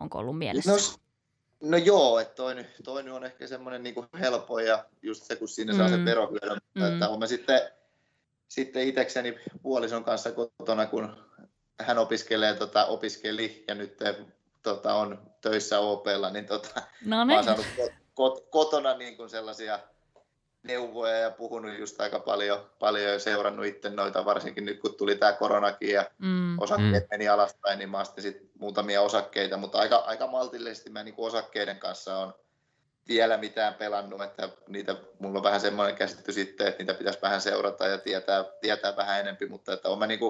onko 0.00 0.18
ollut 0.18 0.38
mielessä? 0.38 0.72
No, 0.72 0.76
no 1.62 1.76
joo, 1.76 2.18
että 2.18 2.34
toinen, 2.34 2.66
toinen 2.84 3.12
on 3.12 3.24
ehkä 3.24 3.46
semmoinen 3.46 3.82
niin 3.82 3.94
helppo 4.20 4.58
ja 4.58 4.84
just 5.02 5.24
se, 5.24 5.36
kun 5.36 5.48
siinä 5.48 5.76
saa 5.76 5.86
Mm. 5.86 5.92
sen 5.92 6.04
verohyödyn, 6.04 6.58
Mm. 6.74 6.82
mm. 6.82 6.92
että 6.92 7.08
olen 7.08 7.18
mä 7.18 7.26
sitten, 7.26 7.60
sitten 8.48 8.88
itsekseni 8.88 9.38
puolison 9.62 10.04
kanssa 10.04 10.32
kotona, 10.32 10.86
kun 10.86 11.16
hän 11.80 11.98
opiskelee, 11.98 12.54
tota, 12.54 12.86
opiskeli 12.86 13.64
ja 13.68 13.74
nyt 13.74 13.98
tota, 14.62 14.94
on 14.94 15.30
töissä 15.40 15.78
OPlla, 15.80 16.30
niin 16.30 16.46
tota, 16.46 16.82
no 17.04 17.16
mä 17.16 17.24
niin, 17.24 17.34
oon 17.36 17.44
saanut 17.44 17.66
kot, 17.76 17.92
kot, 18.14 18.46
kotona 18.50 18.96
niin 18.96 19.16
kuin 19.16 19.30
sellaisia 19.30 19.78
neuvoja 20.64 21.18
ja 21.18 21.30
puhunut 21.30 21.78
just 21.78 22.00
aika 22.00 22.18
paljon, 22.18 22.70
paljon 22.78 23.12
ja 23.12 23.18
seurannut 23.18 23.66
itse 23.66 23.90
noita, 23.90 24.24
varsinkin 24.24 24.64
nyt 24.64 24.80
kun 24.80 24.94
tuli 24.94 25.16
tämä 25.16 25.32
koronakin 25.32 25.90
ja 25.90 26.10
mm. 26.18 26.58
osakkeet 26.58 27.04
mm. 27.04 27.08
meni 27.10 27.28
alaspäin, 27.28 27.78
niin 27.78 27.90
mä 27.90 28.00
ostin 28.00 28.22
sit 28.22 28.50
muutamia 28.58 29.02
osakkeita, 29.02 29.56
mutta 29.56 29.78
aika, 29.78 29.96
aika 29.96 30.26
maltillisesti 30.26 30.90
mä 30.90 31.02
niin 31.02 31.14
osakkeiden 31.18 31.78
kanssa 31.78 32.18
on 32.18 32.34
vielä 33.08 33.36
mitään 33.36 33.74
pelannut, 33.74 34.22
että 34.22 34.48
niitä, 34.68 34.96
mulla 35.18 35.38
on 35.38 35.44
vähän 35.44 35.60
semmoinen 35.60 35.96
käsitys 35.96 36.34
sitten, 36.34 36.66
että 36.66 36.82
niitä 36.82 36.94
pitäisi 36.94 37.22
vähän 37.22 37.40
seurata 37.40 37.86
ja 37.86 37.98
tietää, 37.98 38.44
tietää 38.60 38.96
vähän 38.96 39.20
enempi, 39.20 39.46
mutta 39.46 39.72
että 39.72 39.88
olen 39.88 39.98
mä 39.98 40.06
niin 40.06 40.20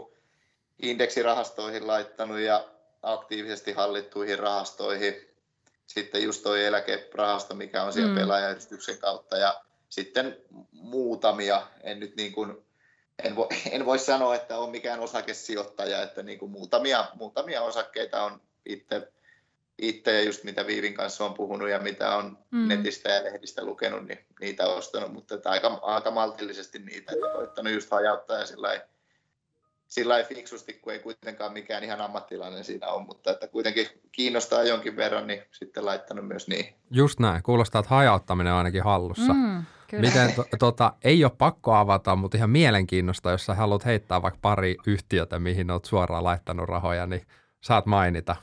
indeksirahastoihin 0.83 1.87
laittanut 1.87 2.38
ja 2.38 2.64
aktiivisesti 3.03 3.73
hallittuihin 3.73 4.38
rahastoihin. 4.38 5.31
Sitten 5.87 6.23
just 6.23 6.43
tuo 6.43 6.55
eläkerahasto, 6.55 7.55
mikä 7.55 7.83
on 7.83 7.93
siellä 7.93 8.12
mm. 8.12 8.19
pelaajayhdistyksen 8.19 8.99
kautta 8.99 9.37
ja 9.37 9.64
sitten 9.94 10.36
muutamia, 10.72 11.66
en 11.82 12.00
nyt 12.00 12.16
niin 12.16 12.32
kuin, 12.32 12.64
en, 13.24 13.36
voi, 13.36 13.48
en 13.70 13.86
voi 13.86 13.98
sanoa, 13.98 14.34
että 14.34 14.58
on 14.58 14.70
mikään 14.70 15.00
osakesijoittaja, 15.00 16.02
että 16.02 16.22
niin 16.22 16.38
kuin 16.38 16.50
muutamia, 16.50 17.06
muutamia 17.14 17.62
osakkeita 17.62 18.22
on 18.22 18.40
itse, 18.66 19.12
itse 19.78 20.12
ja 20.12 20.22
just 20.22 20.44
mitä 20.44 20.66
Viivin 20.66 20.94
kanssa 20.94 21.24
on 21.24 21.34
puhunut 21.34 21.68
ja 21.68 21.78
mitä 21.78 22.16
on 22.16 22.38
mm. 22.50 22.68
netistä 22.68 23.10
ja 23.10 23.24
lehdistä 23.24 23.64
lukenut, 23.64 24.06
niin 24.06 24.18
niitä 24.40 24.66
ostanut, 24.66 25.12
mutta 25.12 25.34
että 25.34 25.50
aika, 25.50 25.78
aika 25.82 26.10
maltillisesti 26.10 26.78
niitä, 26.78 27.12
että 27.12 27.28
koittanut 27.34 27.72
just 27.72 27.90
hajauttaa 27.90 28.38
ja 28.38 28.46
sillä 28.46 28.80
sillä 29.86 30.22
fiksusti, 30.22 30.72
kun 30.72 30.92
ei 30.92 30.98
kuitenkaan 30.98 31.52
mikään 31.52 31.84
ihan 31.84 32.00
ammattilainen 32.00 32.64
siinä 32.64 32.88
on, 32.88 33.06
mutta 33.06 33.30
että 33.30 33.48
kuitenkin 33.48 33.86
kiinnostaa 34.12 34.62
jonkin 34.62 34.96
verran, 34.96 35.26
niin 35.26 35.42
sitten 35.52 35.84
laittanut 35.84 36.28
myös 36.28 36.48
niin. 36.48 36.74
Just 36.90 37.20
näin. 37.20 37.42
Kuulostaa, 37.42 37.78
että 37.78 37.94
hajauttaminen 37.94 38.52
on 38.52 38.58
ainakin 38.58 38.82
hallussa. 38.82 39.32
Mm, 39.32 39.64
kyllä. 39.88 40.09
Miten, 40.09 40.35
to, 40.35 40.45
tota, 40.59 40.93
ei 41.05 41.25
ole 41.25 41.33
pakko 41.38 41.75
avata, 41.75 42.17
mutta 42.17 42.37
ihan 42.37 42.50
mielenkiinnosta, 42.50 43.31
jos 43.31 43.47
sä 43.47 43.55
haluat 43.55 43.85
heittää 43.85 44.23
vaikka 44.23 44.38
pari 44.43 44.76
yhtiötä, 44.87 45.38
mihin 45.38 45.71
olet 45.71 45.85
suoraan 45.85 46.25
laittanut 46.25 46.69
rahoja, 46.69 47.07
niin 47.07 47.26
saat 47.61 47.87
mainita. 47.87 48.37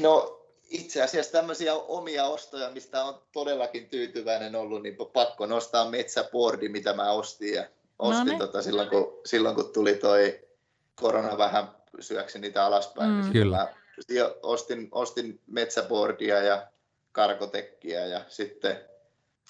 No 0.00 0.42
itse 0.70 1.02
asiassa 1.02 1.32
tämmöisiä 1.32 1.74
omia 1.74 2.24
ostoja, 2.24 2.70
mistä 2.70 3.04
on 3.04 3.22
todellakin 3.32 3.88
tyytyväinen 3.88 4.54
ollut, 4.54 4.82
niin 4.82 4.96
pakko 5.12 5.46
nostaa 5.46 5.90
metsäboardi, 5.90 6.68
mitä 6.68 6.92
mä 6.92 7.10
ostin 7.10 7.54
ja 7.54 7.64
ostin 7.98 8.38
no 8.38 8.38
tota 8.38 8.62
silloin, 8.62 8.88
kun, 8.88 9.20
silloin, 9.26 9.54
kun 9.54 9.72
tuli 9.72 9.94
toi 9.94 10.40
korona 10.94 11.38
vähän 11.38 11.68
syöksi 12.00 12.38
niitä 12.38 12.64
alaspäin. 12.64 13.10
Niin 13.10 13.26
mm. 13.26 13.32
Niin 13.32 13.32
Kyllä. 13.32 13.68
ostin, 14.42 14.88
ostin 14.92 15.40
metsäboardia 15.46 16.42
ja 16.42 16.66
karkotekkiä 17.12 18.06
ja 18.06 18.24
sitten 18.28 18.80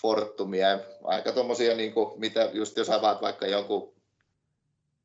Fortumia. 0.00 0.78
Aika 1.04 1.32
tuommoisia, 1.32 1.76
niin 1.76 1.92
mitä 2.16 2.50
just 2.52 2.76
jos 2.76 2.90
avaat 2.90 3.22
vaikka 3.22 3.46
jonkun, 3.46 3.94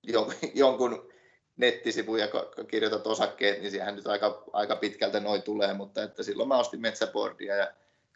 jon, 0.04 0.32
jonkun 0.54 1.10
nettisivun 1.58 2.20
ja 2.20 2.28
kirjoitat 2.68 3.08
osakkeet, 3.08 3.62
niin 3.62 3.72
siihen 3.72 3.96
nyt 3.96 4.08
aika, 4.08 4.44
aika 4.54 4.76
pitkältä 4.76 5.20
noin 5.20 5.42
tulee, 5.42 5.74
mutta 5.74 6.04
että 6.04 6.24
silloin 6.24 6.50
mä 6.50 6.58
ostin 6.58 6.82
metsäboardia 6.82 7.56
ja 7.56 7.68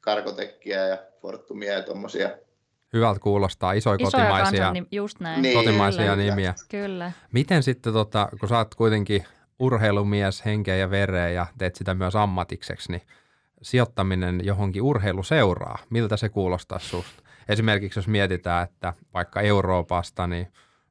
karkotekkiä 0.02 0.88
ja 0.88 0.98
Fortumia 1.22 1.74
ja 1.74 1.84
tuommoisia 1.84 2.30
Hyvältä 2.94 3.20
kuulostaa, 3.20 3.74
isoja, 3.74 3.96
isoja 3.96 4.24
kotimaisia, 4.24 4.66
kansan, 4.66 4.88
just 4.92 5.20
näin. 5.20 5.42
Niin, 5.42 5.58
kotimaisia 5.58 6.02
kyllä, 6.02 6.16
nimiä. 6.16 6.54
Kyllä. 6.70 7.12
Miten 7.32 7.64
sitten, 7.64 7.94
tota, 7.94 8.30
kun 8.40 8.50
sä 8.50 8.58
oot 8.58 8.76
kuitenkin 8.76 9.26
urheilumies 9.60 10.46
henkeä 10.46 10.76
ja 10.76 10.90
vereä 10.90 11.30
ja 11.30 11.48
teet 11.58 11.76
sitä 11.76 11.94
myös 11.94 12.16
ammatikseksi, 12.16 12.92
niin 12.92 13.02
sijoittaminen 13.62 14.42
johonkin 14.44 14.82
urheiluseuraa, 14.82 15.78
miltä 15.90 16.18
se 16.18 16.30
kuulostaa 16.30 16.80
susta? 16.80 17.24
Esimerkiksi 17.50 18.00
jos 18.00 18.08
mietitään, 18.08 18.64
että 18.64 18.94
vaikka 19.14 19.42
Euroopasta, 19.42 20.28
niin 20.28 20.48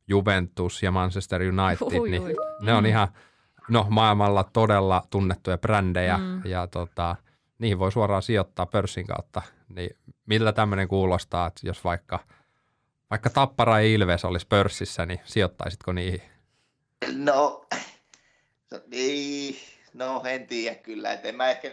Juventus 0.09 0.83
ja 0.83 0.91
Manchester 0.91 1.41
United, 1.43 1.99
ui, 1.99 2.11
niin 2.11 2.23
ui. 2.23 2.35
ne 2.63 2.75
on 2.75 2.85
mm. 2.85 2.89
ihan 2.89 3.09
no, 3.69 3.87
maailmalla 3.91 4.45
todella 4.45 5.03
tunnettuja 5.11 5.59
brändejä 5.59 6.19
mm. 6.19 6.43
ja 6.45 6.67
tota, 6.67 7.17
niihin 7.59 7.79
voi 7.79 7.93
suoraan 7.93 8.23
sijoittaa 8.23 8.67
pörssin 8.67 9.07
kautta. 9.07 9.43
Niin 9.69 9.97
miltä 10.27 10.53
tämmöinen 10.53 10.89
kuulostaa, 10.89 11.47
että 11.47 11.61
jos 11.67 11.85
vaikka, 11.85 12.19
vaikka 13.11 13.31
Tappara 13.31 13.81
ja 13.81 13.87
Ilves 13.87 14.25
olisi 14.25 14.47
pörssissä, 14.47 15.07
niin 15.07 15.21
sijoittaisitko 15.25 15.93
niihin? 15.93 16.23
No, 17.17 17.67
niin, 18.87 19.57
no 19.95 20.23
en 20.25 20.47
tiedä 20.47 20.77
kyllä, 20.77 21.13
että 21.13 21.29
en 21.29 21.35
mä 21.35 21.51
ehkä, 21.51 21.71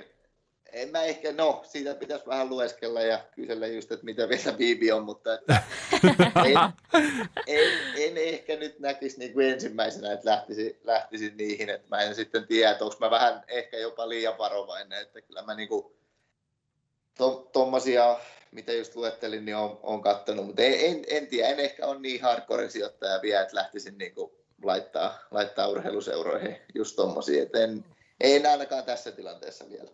en 0.74 0.90
mä 0.90 1.04
ehkä, 1.04 1.32
no 1.32 1.64
siitä 1.68 1.96
pitäisi 1.96 2.28
vähän 2.28 2.50
lueskella 2.50 3.02
ja 3.02 3.20
kysellä 3.36 3.68
just, 3.68 3.92
että 3.92 4.06
mitä 4.06 4.30
vielä 4.30 4.58
Bibi 4.58 4.92
on, 4.92 5.04
mutta 5.04 5.34
että 5.34 5.64
en, 6.46 6.58
en, 7.48 7.68
en, 7.98 8.18
ehkä 8.18 8.56
nyt 8.56 8.80
näkisi 8.80 9.20
niin 9.20 9.34
kuin 9.34 9.50
ensimmäisenä, 9.50 10.14
että 10.14 10.30
lähtisin, 10.30 10.80
lähtisin 10.84 11.38
niihin, 11.38 11.70
että 11.70 11.88
mä 11.90 12.02
en 12.02 12.16
sitten 12.16 12.48
tiedä, 12.48 12.72
että 12.72 12.86
onko 12.86 12.98
mä 13.00 13.10
vähän 13.10 13.44
ehkä 13.48 13.78
jopa 13.78 14.10
liian 14.10 14.38
varovainen, 14.38 15.02
että 15.02 15.22
kyllä 15.22 15.42
mä 15.42 15.56
niin 15.56 15.70
kuin, 15.70 15.86
tuommoisia, 17.52 18.20
mitä 18.52 18.74
just 18.74 18.96
luettelin, 18.96 19.46
niin 19.46 19.56
on, 19.56 19.80
on 19.84 20.02
kattonut, 20.02 20.46
mutta 20.46 20.62
en, 20.62 20.74
en, 20.80 21.04
en 21.08 21.28
tiedä, 21.28 21.50
en 21.50 21.60
ehkä 21.60 21.86
ole 21.86 22.00
niin 22.00 22.22
hardcore 22.22 22.70
sijoittaja 22.70 23.22
vielä, 23.22 23.42
että 23.42 23.56
lähtisin 23.56 23.98
niin 23.98 24.16
kuin 24.16 24.32
laittaa, 24.64 25.20
laittaa 25.32 25.68
urheiluseuroihin 25.68 26.58
just 26.76 26.96
tuommoisia, 26.96 27.44
että 27.44 27.60
en, 27.60 27.86
en 28.22 28.46
ainakaan 28.46 28.84
tässä 28.84 29.12
tilanteessa 29.12 29.70
vielä. 29.70 29.92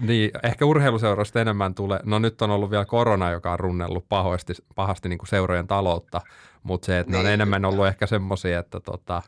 Niin, 0.00 0.30
ehkä 0.42 0.64
urheiluseuroista 0.64 1.40
enemmän 1.40 1.74
tulee, 1.74 2.00
no 2.04 2.18
nyt 2.18 2.42
on 2.42 2.50
ollut 2.50 2.70
vielä 2.70 2.84
korona, 2.84 3.30
joka 3.30 3.52
on 3.52 3.60
runnellut 3.60 4.08
pahasti, 4.08 4.52
pahasti 4.74 5.08
niin 5.08 5.18
kuin 5.18 5.28
seurojen 5.28 5.66
taloutta, 5.66 6.20
mutta 6.62 6.86
se, 6.86 6.98
että 6.98 7.10
niin, 7.10 7.12
ne 7.12 7.18
on 7.18 7.24
niin, 7.24 7.34
enemmän 7.34 7.64
ollut 7.64 7.86
ehkä 7.86 8.06
semmoisia, 8.06 8.58
että 8.58 8.80
tota, 8.80 9.22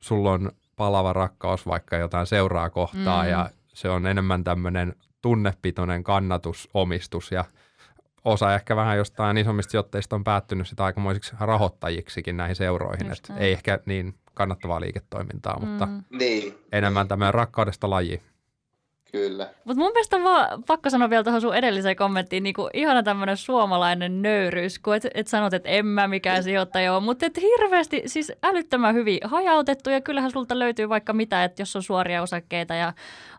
sulla 0.00 0.32
on 0.32 0.52
palava 0.76 1.12
rakkaus 1.12 1.66
vaikka 1.66 1.96
jotain 1.96 2.26
seuraa 2.26 2.70
kohtaa 2.70 3.22
mm. 3.22 3.28
ja 3.28 3.50
se 3.74 3.88
on 3.88 4.06
enemmän 4.06 4.44
tämmöinen 4.44 4.94
tunnepitoinen 5.22 6.04
kannatusomistus 6.04 7.32
ja 7.32 7.44
osa 8.24 8.54
ehkä 8.54 8.76
vähän 8.76 8.96
jostain 8.96 9.38
isommista 9.38 9.70
sijoitteista 9.70 10.16
on 10.16 10.24
päättynyt 10.24 10.68
sitä 10.68 10.84
aikamoisiksi 10.84 11.36
rahoittajiksikin 11.40 12.36
näihin 12.36 12.56
seuroihin, 12.56 13.12
että 13.12 13.34
ei 13.36 13.52
ehkä 13.52 13.78
niin 13.86 14.14
kannattavaa 14.34 14.80
liiketoimintaa, 14.80 15.60
mutta 15.60 15.86
mm. 15.86 16.04
niin. 16.10 16.58
enemmän 16.72 17.08
tämmöinen 17.08 17.34
rakkaudesta 17.34 17.90
laji. 17.90 18.22
Kyllä. 19.12 19.50
Mutta 19.64 19.82
mun 19.82 19.92
mielestä 19.92 20.16
on 20.16 20.24
vaan 20.24 20.62
pakko 20.66 20.90
sanoa 20.90 21.10
vielä 21.10 21.24
tuohon 21.24 21.40
sun 21.40 21.54
edelliseen 21.54 21.96
kommenttiin, 21.96 22.42
niin 22.42 22.54
kuin 22.54 22.70
ihana 22.74 23.02
tämmöinen 23.02 23.36
suomalainen 23.36 24.22
nöyryys, 24.22 24.78
kun 24.78 24.94
et, 24.94 25.06
et 25.14 25.26
sanot, 25.26 25.54
että 25.54 25.68
en 25.68 25.86
mä 25.86 26.08
mikään 26.08 26.42
sijoittaja 26.42 26.94
ole, 26.94 27.02
mutta 27.02 27.26
et 27.26 27.40
hirveästi, 27.40 28.02
siis 28.06 28.32
älyttömän 28.42 28.94
hyvin 28.94 29.18
hajautettu 29.24 29.90
ja 29.90 30.00
kyllähän 30.00 30.30
sulta 30.30 30.58
löytyy 30.58 30.88
vaikka 30.88 31.12
mitä, 31.12 31.44
että 31.44 31.62
jos 31.62 31.76
on 31.76 31.82
suoria 31.82 32.22
osakkeita 32.22 32.74
ja 32.74 32.92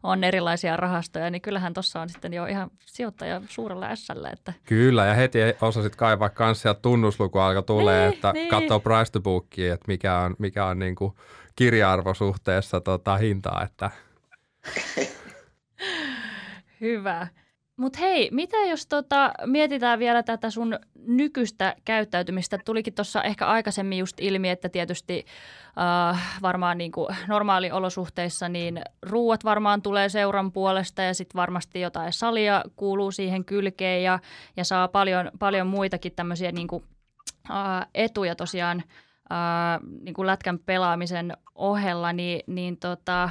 on 0.03 0.23
erilaisia 0.23 0.77
rahastoja, 0.77 1.29
niin 1.29 1.41
kyllähän 1.41 1.73
tuossa 1.73 2.01
on 2.01 2.10
sitten 2.10 2.34
jo 2.34 2.45
ihan 2.45 2.71
sijoittaja 2.86 3.41
suurella 3.49 3.95
s 3.95 4.08
Että... 4.34 4.53
Kyllä, 4.65 5.05
ja 5.05 5.13
heti 5.13 5.39
osasit 5.62 5.95
kaivaa 5.95 6.29
kanssa 6.29 6.62
sieltä 6.62 6.79
tunnusluku 6.82 7.39
alkaa 7.39 7.62
tulee, 7.62 8.05
niin, 8.05 8.13
että 8.13 8.32
niin. 8.34 8.49
katsoo 8.49 8.79
price 8.79 9.12
to 9.12 9.19
bookia, 9.19 9.73
että 9.73 9.86
mikä 9.88 10.17
on, 10.17 10.36
mikä 10.39 10.65
on 10.65 10.79
niin 10.79 10.95
kuin 10.95 11.13
kirja-arvo 11.55 12.13
suhteessa 12.13 12.82
tota, 12.82 13.17
hintaa, 13.17 13.63
että 13.63 13.91
Hyvä. 16.81 17.27
Mutta 17.79 17.99
hei, 17.99 18.29
mitä 18.31 18.57
jos 18.57 18.87
tota, 18.87 19.31
mietitään 19.45 19.99
vielä 19.99 20.23
tätä 20.23 20.49
sun 20.49 20.79
nykyistä 20.95 21.75
käyttäytymistä? 21.85 22.57
Tulikin 22.65 22.93
tuossa 22.93 23.23
ehkä 23.23 23.45
aikaisemmin 23.45 23.97
just 23.97 24.19
ilmi, 24.19 24.49
että 24.49 24.69
tietysti 24.69 25.25
äh, 26.11 26.39
varmaan 26.41 26.77
niin 26.77 26.91
kuin 26.91 27.15
normaaliolosuhteissa 27.27 28.49
niin 28.49 28.81
ruuat 29.01 29.43
varmaan 29.43 29.81
tulee 29.81 30.09
seuran 30.09 30.51
puolesta 30.51 31.01
ja 31.01 31.13
sitten 31.13 31.39
varmasti 31.39 31.81
jotain 31.81 32.13
salia 32.13 32.63
kuuluu 32.75 33.11
siihen 33.11 33.45
kylkeen 33.45 34.03
ja, 34.03 34.19
ja 34.57 34.63
saa 34.63 34.87
paljon, 34.87 35.31
paljon 35.39 35.67
muitakin 35.67 36.15
tämmöisiä 36.15 36.51
niin 36.51 36.67
kuin, 36.67 36.83
äh, 37.49 37.87
etuja 37.95 38.35
tosiaan 38.35 38.83
äh, 39.31 39.79
niin 40.01 40.13
kuin 40.13 40.27
lätkän 40.27 40.59
pelaamisen 40.59 41.37
ohella, 41.55 42.13
niin, 42.13 42.41
niin 42.47 42.77
tota, 42.77 43.29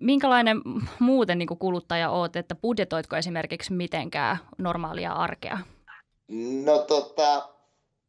minkälainen 0.00 0.60
muuten 0.98 1.38
niin 1.38 1.46
kuin 1.46 1.58
kuluttaja 1.58 2.10
oot, 2.10 2.36
että 2.36 2.54
budjetoitko 2.54 3.16
esimerkiksi 3.16 3.72
mitenkään 3.72 4.38
normaalia 4.58 5.12
arkea? 5.12 5.58
No 6.64 6.78
tota, 6.78 7.48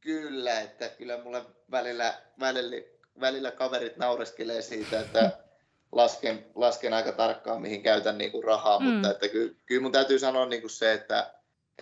kyllä, 0.01 0.59
että 0.59 0.89
kyllä 0.89 1.23
mulle 1.23 1.45
välillä, 1.71 2.13
välillä, 2.39 2.75
välillä 3.19 3.51
kaverit 3.51 3.97
naureskelee 3.97 4.61
siitä, 4.61 4.99
että 4.99 5.31
lasken, 5.91 6.45
lasken 6.55 6.93
aika 6.93 7.11
tarkkaan, 7.11 7.61
mihin 7.61 7.83
käytän 7.83 8.17
niin 8.17 8.31
kuin 8.31 8.43
rahaa, 8.43 8.79
mm. 8.79 8.85
mutta 8.85 9.11
että 9.11 9.27
kyllä, 9.27 9.53
kyllä 9.65 9.81
mun 9.81 9.91
täytyy 9.91 10.19
sanoa 10.19 10.45
niin 10.45 10.61
kuin 10.61 10.71
se, 10.71 10.93
että, 10.93 11.33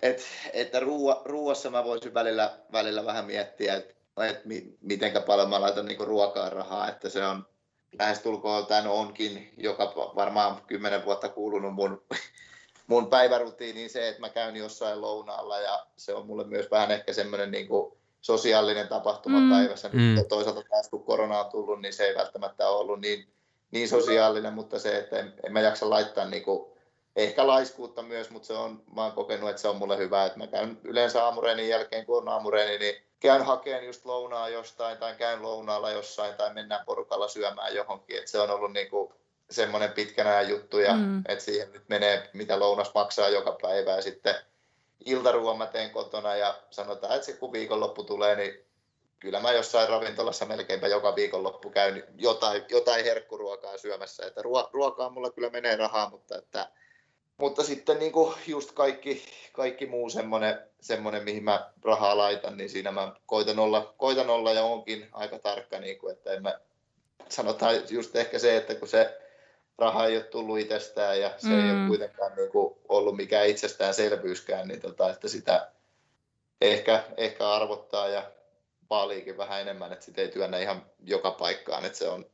että, 0.02 0.22
että 0.52 0.80
ruua, 0.80 1.22
ruuassa 1.24 1.70
mä 1.70 1.84
voisin 1.84 2.14
välillä, 2.14 2.58
välillä 2.72 3.04
vähän 3.04 3.24
miettiä, 3.24 3.74
että, 3.74 3.94
että 4.26 4.42
miten 4.80 5.22
paljon 5.26 5.50
mä 5.50 5.60
laitan 5.60 5.86
niin 5.86 5.96
kuin 5.96 6.08
ruokaa 6.08 6.50
rahaa, 6.50 6.88
että 6.88 7.08
se 7.08 7.26
on, 7.26 7.46
lähestulkoon 7.98 8.66
tämän 8.66 8.86
onkin, 8.86 9.54
joka 9.56 9.92
varmaan 10.16 10.62
kymmenen 10.66 11.04
vuotta 11.04 11.28
kuulunut 11.28 11.74
mun, 11.74 12.02
mun 12.86 13.10
päivärutiini 13.10 13.88
se, 13.88 14.08
että 14.08 14.20
mä 14.20 14.28
käyn 14.28 14.56
jossain 14.56 15.00
lounaalla 15.00 15.60
ja 15.60 15.86
se 15.96 16.14
on 16.14 16.26
mulle 16.26 16.44
myös 16.44 16.70
vähän 16.70 16.90
ehkä 16.90 17.12
semmoinen 17.12 17.50
niin 17.50 17.68
kuin 17.68 17.92
sosiaalinen 18.20 18.88
tapahtuma 18.88 19.38
mm. 19.38 19.50
päivässä. 19.50 19.90
Mm. 19.92 20.24
toisaalta 20.28 20.62
taas 20.70 20.88
kun 20.88 21.04
korona 21.04 21.40
on 21.40 21.50
tullut, 21.50 21.82
niin 21.82 21.92
se 21.92 22.04
ei 22.04 22.14
välttämättä 22.14 22.68
ole 22.68 22.80
ollut 22.80 23.00
niin, 23.00 23.28
niin 23.70 23.88
sosiaalinen, 23.88 24.52
mutta 24.52 24.78
se, 24.78 24.98
että 24.98 25.18
en, 25.18 25.34
en 25.46 25.52
mä 25.52 25.60
jaksa 25.60 25.90
laittaa 25.90 26.24
niin 26.24 26.42
kuin, 26.42 26.72
ehkä 27.16 27.46
laiskuutta 27.46 28.02
myös, 28.02 28.30
mutta 28.30 28.46
se 28.46 28.52
on, 28.52 28.82
mä 28.94 29.02
oon 29.02 29.12
kokenut, 29.12 29.50
että 29.50 29.62
se 29.62 29.68
on 29.68 29.76
mulle 29.76 29.98
hyvä, 29.98 30.24
että 30.24 30.38
mä 30.38 30.46
käyn 30.46 30.80
yleensä 30.84 31.24
aamureenin 31.24 31.68
jälkeen, 31.68 32.06
kun 32.06 32.18
on 32.18 32.28
aamureeni, 32.28 32.78
niin 32.78 33.07
käyn 33.20 33.42
hakeen 33.42 33.86
just 33.86 34.04
lounaa 34.04 34.48
jostain 34.48 34.98
tai 34.98 35.14
käyn 35.14 35.42
lounaalla 35.42 35.90
jossain 35.90 36.34
tai 36.34 36.54
mennään 36.54 36.84
porukalla 36.84 37.28
syömään 37.28 37.74
johonkin, 37.74 38.18
että 38.18 38.30
se 38.30 38.40
on 38.40 38.50
ollut 38.50 38.72
niin 38.72 38.90
kuin 38.90 39.14
semmoinen 39.50 39.92
pitkän 39.92 40.26
ajan 40.26 40.48
juttu 40.48 40.78
ja 40.78 40.94
mm. 40.94 41.22
että 41.28 41.44
siihen 41.44 41.72
nyt 41.72 41.88
menee, 41.88 42.30
mitä 42.32 42.58
lounas 42.58 42.94
maksaa 42.94 43.28
joka 43.28 43.58
päivä. 43.62 43.90
Ja 43.90 44.02
sitten 44.02 44.34
iltaruoan 45.04 45.58
mä 45.58 45.66
teen 45.66 45.90
kotona 45.90 46.36
ja 46.36 46.58
sanotaan, 46.70 47.14
että 47.14 47.26
se 47.26 47.32
kun 47.32 47.52
viikonloppu 47.52 48.04
tulee, 48.04 48.36
niin 48.36 48.64
kyllä 49.18 49.40
mä 49.40 49.52
jossain 49.52 49.88
ravintolassa 49.88 50.46
melkeinpä 50.46 50.86
joka 50.86 51.14
viikonloppu 51.14 51.70
käyn 51.70 52.04
jotain, 52.16 52.64
jotain 52.68 53.04
herkkuruokaa 53.04 53.78
syömässä, 53.78 54.26
että 54.26 54.42
ruokaa 54.72 55.10
mulla 55.10 55.30
kyllä 55.30 55.50
menee 55.50 55.76
rahaa, 55.76 56.10
mutta 56.10 56.38
että 56.38 56.70
mutta 57.38 57.62
sitten 57.62 57.98
niin 57.98 58.12
kuin 58.12 58.34
just 58.46 58.72
kaikki, 58.72 59.22
kaikki 59.52 59.86
muu 59.86 60.10
semmoinen, 60.10 60.58
semmoinen, 60.80 61.24
mihin 61.24 61.44
mä 61.44 61.70
rahaa 61.84 62.18
laitan, 62.18 62.56
niin 62.56 62.70
siinä 62.70 62.92
mä 62.92 63.12
koitan 63.26 63.58
olla, 63.58 63.94
koitan 63.98 64.30
olla 64.30 64.52
ja 64.52 64.62
onkin 64.62 65.08
aika 65.12 65.38
tarkka, 65.38 65.78
niin 65.78 65.98
kuin, 65.98 66.12
että 66.12 66.32
en 66.32 66.42
mä, 66.42 66.58
sanotaan 67.28 67.76
just 67.90 68.16
ehkä 68.16 68.38
se, 68.38 68.56
että 68.56 68.74
kun 68.74 68.88
se 68.88 69.18
raha 69.78 70.06
ei 70.06 70.16
ole 70.16 70.24
tullut 70.24 70.58
itsestään 70.58 71.20
ja 71.20 71.34
se 71.38 71.48
mm. 71.48 71.64
ei 71.64 71.70
ole 71.70 71.78
mm. 71.78 71.88
kuitenkaan 71.88 72.32
niin 72.36 72.50
kuin 72.50 72.74
ollut 72.88 73.16
mikään 73.16 73.46
itsestäänselvyyskään, 73.46 74.68
niin 74.68 74.80
tota, 74.80 75.10
että 75.10 75.28
sitä 75.28 75.70
ehkä, 76.60 77.04
ehkä 77.16 77.50
arvottaa 77.50 78.08
ja 78.08 78.30
vaaliikin 78.90 79.36
vähän 79.36 79.60
enemmän, 79.60 79.92
että 79.92 80.04
sitä 80.04 80.20
ei 80.20 80.28
työnnä 80.28 80.58
ihan 80.58 80.86
joka 81.04 81.30
paikkaan, 81.30 81.84
että 81.84 81.98
se 81.98 82.08
on, 82.08 82.26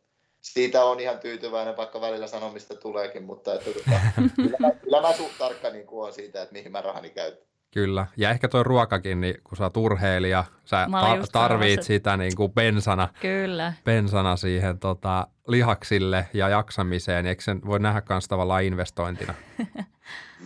siitä 0.44 0.84
on 0.84 1.00
ihan 1.00 1.18
tyytyväinen, 1.18 1.76
vaikka 1.76 2.00
välillä 2.00 2.26
sanomista 2.26 2.74
tuleekin, 2.74 3.22
mutta 3.22 3.54
että, 3.54 3.70
tota, 3.70 3.90
kyllä, 4.36 4.56
mä, 4.60 4.70
kyllä 4.70 5.00
mä 5.00 5.12
suht 5.12 5.38
tarkka 5.38 5.70
niin 5.70 5.86
kuin 5.86 6.06
on 6.06 6.12
siitä, 6.12 6.42
että 6.42 6.52
mihin 6.52 6.72
mä 6.72 6.80
rahani 6.80 7.10
käytän. 7.10 7.44
Kyllä, 7.70 8.06
ja 8.16 8.30
ehkä 8.30 8.48
tuo 8.48 8.62
ruokakin, 8.62 9.20
niin 9.20 9.34
kun 9.44 9.56
sä 9.56 9.64
oot 9.64 9.76
urheilija, 9.76 10.44
sä 10.64 10.86
ta- 10.92 11.26
tarvit 11.32 11.82
sitä 11.82 12.16
niin 12.16 12.36
kuin 12.36 12.52
bensana, 12.52 13.08
Kyllä. 13.20 13.72
bensana 13.84 14.36
siihen 14.36 14.78
tota, 14.78 15.26
lihaksille 15.48 16.28
ja 16.32 16.48
jaksamiseen, 16.48 17.26
eikö 17.26 17.42
sen 17.42 17.60
voi 17.66 17.78
nähdä 17.78 18.02
myös 18.08 18.28
tavallaan 18.28 18.64
investointina? 18.64 19.34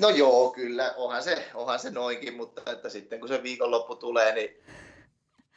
No 0.01 0.09
joo, 0.09 0.51
kyllä, 0.51 0.95
onhan 0.97 1.23
se, 1.23 1.49
onhan 1.55 1.79
se 1.79 1.91
noinkin, 1.91 2.37
mutta 2.37 2.73
että 2.73 2.89
sitten 2.89 3.21
kun 3.21 3.29
se 3.29 3.43
viikonloppu 3.43 3.97
tulee, 3.97 4.35
niin 4.35 4.51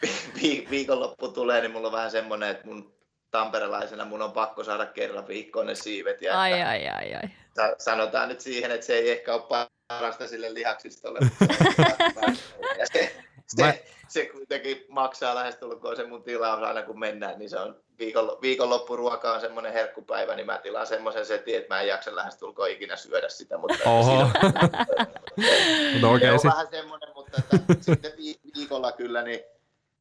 vi- 0.42 0.68
viikonloppu 0.70 1.28
tulee, 1.28 1.62
niin 1.62 1.72
mulla 1.72 1.88
on 1.88 1.94
vähän 1.94 2.12
semmoinen, 2.12 2.50
että 2.50 2.68
mun 2.68 2.94
tamperelaisena 3.32 4.06
mun 4.06 4.22
on 4.22 4.32
pakko 4.32 4.64
saada 4.64 4.86
kerran 4.86 5.28
viikkoon 5.28 5.66
ne 5.66 5.76
siivet. 5.76 6.22
Ja 6.22 6.42
ai, 6.42 6.54
ai, 6.54 6.88
ai, 6.88 7.14
ai. 7.14 7.30
Sanotaan 7.78 8.30
nyt 8.30 8.42
siihen, 8.42 8.72
että 8.72 8.86
se 8.86 8.94
ei 8.94 9.12
ehkä 9.12 9.34
ole 9.34 9.68
parasta 9.88 10.28
sille 10.28 10.54
lihaksistolle. 10.54 11.20
ja 12.80 12.86
se, 12.94 13.16
se, 13.48 13.64
Mä... 13.64 13.74
se 14.08 14.26
kuitenkin 14.26 14.86
maksaa 14.90 15.36
lähestulkoon 15.36 15.96
se 15.96 16.08
mun 16.08 16.24
tilaus 16.24 16.62
aina 16.62 16.84
kun 16.84 17.00
mennään, 17.00 17.40
niin 17.40 17.50
se 17.50 17.60
on 17.60 17.82
viikon, 18.00 18.38
viikonloppuruoka 18.42 19.34
on 19.34 19.42
semmoinen 19.42 19.74
herkkupäivä, 19.74 20.36
niin 20.36 20.46
mä 20.46 20.58
tilaan 20.58 20.88
semmoisen 20.88 21.26
setin, 21.26 21.58
että 21.58 21.76
mä 21.76 21.82
en 21.82 21.88
jaksa 21.88 22.16
lähestulkoon 22.16 22.70
ikinä 22.70 22.96
syödä 22.96 23.30
sitä. 23.30 23.58
Mutta 23.58 23.90
Oho. 23.90 24.24
no, 26.02 26.14
okay, 26.14 26.20
se 26.20 26.32
on 26.32 26.40
sit... 26.40 26.52
vähän 26.52 26.68
semmoinen, 26.72 27.10
mutta 27.16 27.42
että 27.54 27.74
sitten 27.82 28.12
viikolla 28.56 28.92
kyllä, 28.92 29.22
niin 29.22 29.40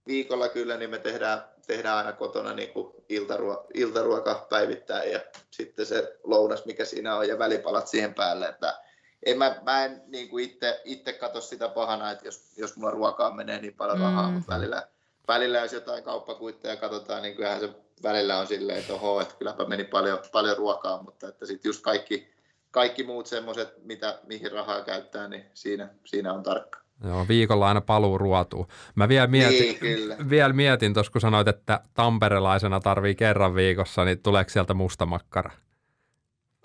viikolla 0.06 0.48
kyllä 0.48 0.76
niin 0.76 0.90
me 0.90 0.98
tehdään, 0.98 1.44
tehdään 1.70 1.96
aina 1.96 2.12
kotona 2.12 2.54
niin 2.54 2.72
kuin 2.72 2.94
iltaruo, 3.08 3.66
iltaruoka 3.74 4.46
päivittäin 4.50 5.12
ja 5.12 5.20
sitten 5.50 5.86
se 5.86 6.16
lounas, 6.24 6.64
mikä 6.64 6.84
siinä 6.84 7.16
on 7.16 7.28
ja 7.28 7.38
välipalat 7.38 7.88
siihen 7.88 8.14
päälle. 8.14 8.48
Että 8.48 8.80
en 9.26 9.38
mä, 9.38 9.60
mä 9.62 9.84
en 9.84 10.02
niin 10.06 10.28
kuin 10.28 10.44
itse, 10.44 10.80
itse 10.84 11.12
katso 11.12 11.40
sitä 11.40 11.68
pahana, 11.68 12.10
että 12.10 12.24
jos, 12.28 12.52
jos 12.56 12.76
mulla 12.76 12.90
ruokaa 12.90 13.34
menee 13.34 13.60
niin 13.60 13.74
paljon 13.74 14.00
rahaa, 14.00 14.28
mm. 14.28 14.34
mutta 14.34 14.54
välillä, 14.54 14.88
välillä 15.28 15.58
jos 15.58 15.72
jotain 15.72 16.04
kauppakuitteja 16.04 16.76
katsotaan, 16.76 17.22
niin 17.22 17.36
kyllähän 17.36 17.60
se 17.60 17.70
välillä 18.02 18.38
on 18.38 18.46
silleen, 18.46 18.78
että 18.78 18.94
oho, 18.94 19.20
että 19.20 19.34
kylläpä 19.34 19.64
meni 19.64 19.84
paljon, 19.84 20.18
paljon 20.32 20.56
ruokaa, 20.56 21.02
mutta 21.02 21.28
että 21.28 21.46
sitten 21.46 21.68
just 21.68 21.82
kaikki, 21.82 22.32
kaikki 22.70 23.02
muut 23.02 23.26
semmoiset, 23.26 23.84
mitä, 23.84 24.18
mihin 24.26 24.52
rahaa 24.52 24.84
käyttää, 24.84 25.28
niin 25.28 25.44
siinä, 25.54 25.88
siinä 26.04 26.32
on 26.32 26.42
tarkka. 26.42 26.79
Joo, 27.04 27.28
viikolla 27.28 27.68
aina 27.68 27.80
paluu 27.80 28.18
ruotuun. 28.18 28.66
Mä 28.94 29.08
vielä 29.08 29.26
mietin, 29.26 29.78
niin, 29.82 30.30
vielä 30.30 30.52
mietin 30.52 30.94
tuossa, 30.94 31.12
kun 31.12 31.20
sanoit, 31.20 31.48
että 31.48 31.80
tamperelaisena 31.94 32.80
tarvii 32.80 33.14
kerran 33.14 33.54
viikossa, 33.54 34.04
niin 34.04 34.22
tuleeko 34.22 34.50
sieltä 34.50 34.74
musta 34.74 35.06
makkara? 35.06 35.50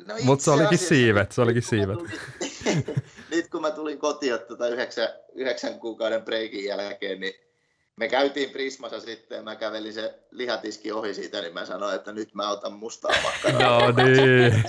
No 0.08 0.16
Mutta 0.24 0.46
se 0.46 0.52
olikin 0.52 0.78
siivet, 0.78 1.32
se 1.32 1.42
olikin 1.42 1.62
siivet. 1.62 2.00
nyt 3.32 3.48
kun 3.52 3.62
mä 3.62 3.72
tulin 3.72 4.00
kotiin 4.00 4.40
tota 4.48 4.68
yhdeksän, 4.68 5.08
yhdeksän 5.34 5.80
kuukauden 5.80 6.22
breikin 6.22 6.66
jälkeen, 6.66 7.20
niin 7.20 7.34
me 7.96 8.08
käytiin 8.08 8.50
Prismassa 8.50 9.00
sitten 9.00 9.36
ja 9.36 9.42
mä 9.42 9.56
kävelin 9.56 9.94
se 9.94 10.20
lihatiski 10.32 10.92
ohi 10.92 11.14
siitä, 11.14 11.42
niin 11.42 11.54
mä 11.54 11.66
sanoin, 11.66 11.96
että 11.96 12.12
nyt 12.12 12.34
mä 12.34 12.50
otan 12.50 12.74
mustaa 12.74 13.12
makkaraa. 13.24 13.92
no 13.92 14.04
niin. 14.04 14.64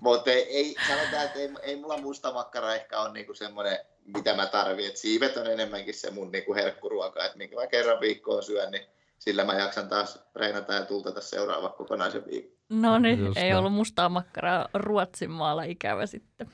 Mutta 0.00 0.30
ei, 0.30 0.56
ei, 0.56 0.76
sanotaan, 0.88 1.24
että 1.24 1.38
ei, 1.38 1.50
ei 1.62 1.76
mulla 1.76 1.98
musta 1.98 2.32
makkara 2.32 2.74
ehkä 2.74 3.00
ole 3.00 3.12
niinku 3.12 3.34
semmoinen, 3.34 3.78
mitä 4.04 4.36
mä 4.36 4.46
tarvitsen. 4.46 4.90
Et 4.90 4.96
siivet 4.96 5.36
on 5.36 5.46
enemmänkin 5.46 5.94
se 5.94 6.10
mun 6.10 6.32
niinku 6.32 6.54
herkkuruoka, 6.54 7.24
että 7.24 7.38
minkä 7.38 7.56
mä 7.56 7.66
kerran 7.66 8.00
viikkoon 8.00 8.42
syön, 8.42 8.70
niin 8.70 8.82
sillä 9.18 9.44
mä 9.44 9.54
jaksan 9.54 9.88
taas 9.88 10.18
reinata 10.36 10.72
ja 10.74 10.84
tultata 10.84 11.20
seuraava 11.20 11.68
kokonaisen 11.68 12.26
viikon. 12.26 12.60
No 12.68 12.98
niin, 12.98 13.38
ei 13.38 13.54
ollut 13.54 13.72
mustaa 13.72 14.08
makkaraa 14.08 14.68
Ruotsin 14.74 15.30
maalla 15.30 15.62
ikävä 15.62 16.06
sitten. 16.06 16.50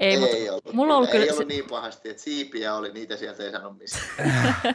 Ei, 0.00 0.14
ei 0.14 0.18
mutta 0.20 0.36
ollut, 0.36 0.72
mulla 0.72 0.96
ollut 0.96 1.10
kyllä, 1.10 1.24
ei 1.24 1.30
ollut 1.30 1.48
niin 1.48 1.64
pahasti, 1.70 2.08
että 2.08 2.22
siipiä 2.22 2.74
oli, 2.74 2.92
niitä 2.92 3.16
sieltä 3.16 3.42
ei 3.42 3.52
sano 3.52 3.72
missään. 3.72 4.54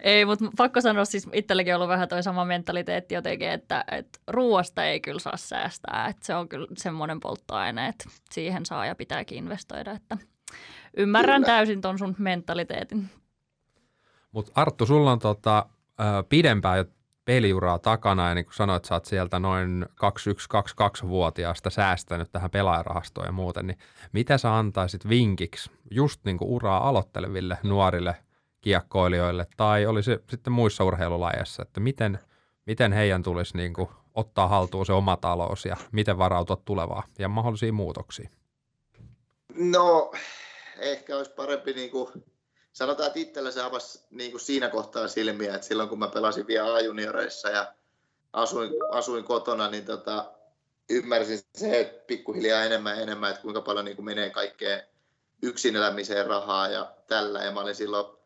ei, 0.00 0.24
mutta 0.24 0.44
pakko 0.56 0.80
sanoa, 0.80 1.04
siis 1.04 1.28
itselläkin 1.32 1.74
on 1.74 1.76
ollut 1.76 1.88
vähän 1.88 2.08
toi 2.08 2.22
sama 2.22 2.44
mentaliteetti 2.44 3.14
jotenkin, 3.14 3.48
että, 3.48 3.84
että 3.90 4.18
ruoasta 4.26 4.84
ei 4.84 5.00
kyllä 5.00 5.18
saa 5.18 5.36
säästää. 5.36 6.06
Että 6.10 6.26
se 6.26 6.34
on 6.34 6.48
kyllä 6.48 6.66
semmoinen 6.76 7.20
polttoaine, 7.20 7.88
että 7.88 8.04
siihen 8.30 8.66
saa 8.66 8.86
ja 8.86 8.94
pitääkin 8.94 9.38
investoida. 9.38 9.92
Että 9.92 10.18
ymmärrän 10.96 11.42
kyllä. 11.42 11.54
täysin 11.54 11.80
ton 11.80 11.98
sun 11.98 12.16
mentaliteetin. 12.18 13.10
Mutta 14.32 14.52
Arttu, 14.54 14.86
sulla 14.86 15.12
on 15.12 15.18
tota, 15.18 15.66
pidempään 16.28 16.78
jo 16.78 16.84
peliuraa 17.24 17.78
takana 17.78 18.28
ja 18.28 18.34
niin 18.34 18.44
kuin 18.44 18.54
sanoit, 18.54 18.84
sä 18.84 18.94
oot 18.94 19.04
sieltä 19.04 19.38
noin 19.38 19.86
21-22-vuotiaasta 19.90 21.70
säästänyt 21.70 22.32
tähän 22.32 22.50
pelaajarahastoon 22.50 23.26
ja 23.26 23.32
muuten, 23.32 23.66
niin 23.66 23.78
mitä 24.12 24.38
sä 24.38 24.56
antaisit 24.56 25.08
vinkiksi 25.08 25.70
just 25.90 26.24
niin 26.24 26.38
kuin 26.38 26.50
uraa 26.50 26.88
aloitteleville 26.88 27.58
nuorille 27.62 28.16
kiekkoilijoille 28.60 29.46
tai 29.56 29.86
oli 29.86 30.02
se 30.02 30.20
sitten 30.30 30.52
muissa 30.52 30.84
urheilulajeissa, 30.84 31.62
että 31.62 31.80
miten, 31.80 32.18
miten 32.66 32.92
heidän 32.92 33.22
tulisi 33.22 33.56
niin 33.56 33.74
kuin 33.74 33.88
ottaa 34.14 34.48
haltuun 34.48 34.86
se 34.86 34.92
oma 34.92 35.16
talous 35.16 35.64
ja 35.64 35.76
miten 35.92 36.18
varautua 36.18 36.56
tulevaa 36.64 37.02
ja 37.18 37.28
mahdollisiin 37.28 37.74
muutoksiin? 37.74 38.30
No, 39.54 40.12
ehkä 40.78 41.16
olisi 41.16 41.30
parempi 41.30 41.72
niin 41.72 41.90
kuin 41.90 42.08
sanotaan, 42.72 43.06
että 43.06 43.18
itsellä 43.18 43.50
se 43.50 43.62
avasi 43.62 44.00
niin 44.10 44.30
kuin 44.30 44.40
siinä 44.40 44.68
kohtaa 44.68 45.08
silmiä, 45.08 45.54
että 45.54 45.66
silloin 45.66 45.88
kun 45.88 45.98
mä 45.98 46.08
pelasin 46.08 46.46
vielä 46.46 46.74
A-junioreissa 46.74 47.50
ja 47.50 47.72
asuin, 48.32 48.70
asuin 48.90 49.24
kotona, 49.24 49.70
niin 49.70 49.84
tota, 49.84 50.32
ymmärsin 50.90 51.40
se, 51.54 51.80
että 51.80 52.04
pikkuhiljaa 52.06 52.64
enemmän 52.64 52.96
ja 52.96 53.02
enemmän, 53.02 53.30
että 53.30 53.42
kuinka 53.42 53.60
paljon 53.60 53.84
niin 53.84 53.96
kuin 53.96 54.04
menee 54.04 54.30
kaikkeen 54.30 54.82
yksin 55.42 55.76
elämiseen 55.76 56.26
rahaa 56.26 56.68
ja 56.68 56.92
tällä. 57.06 57.44
Ja 57.44 57.52
mä 57.52 57.60
olin 57.60 57.74
silloin, 57.74 58.16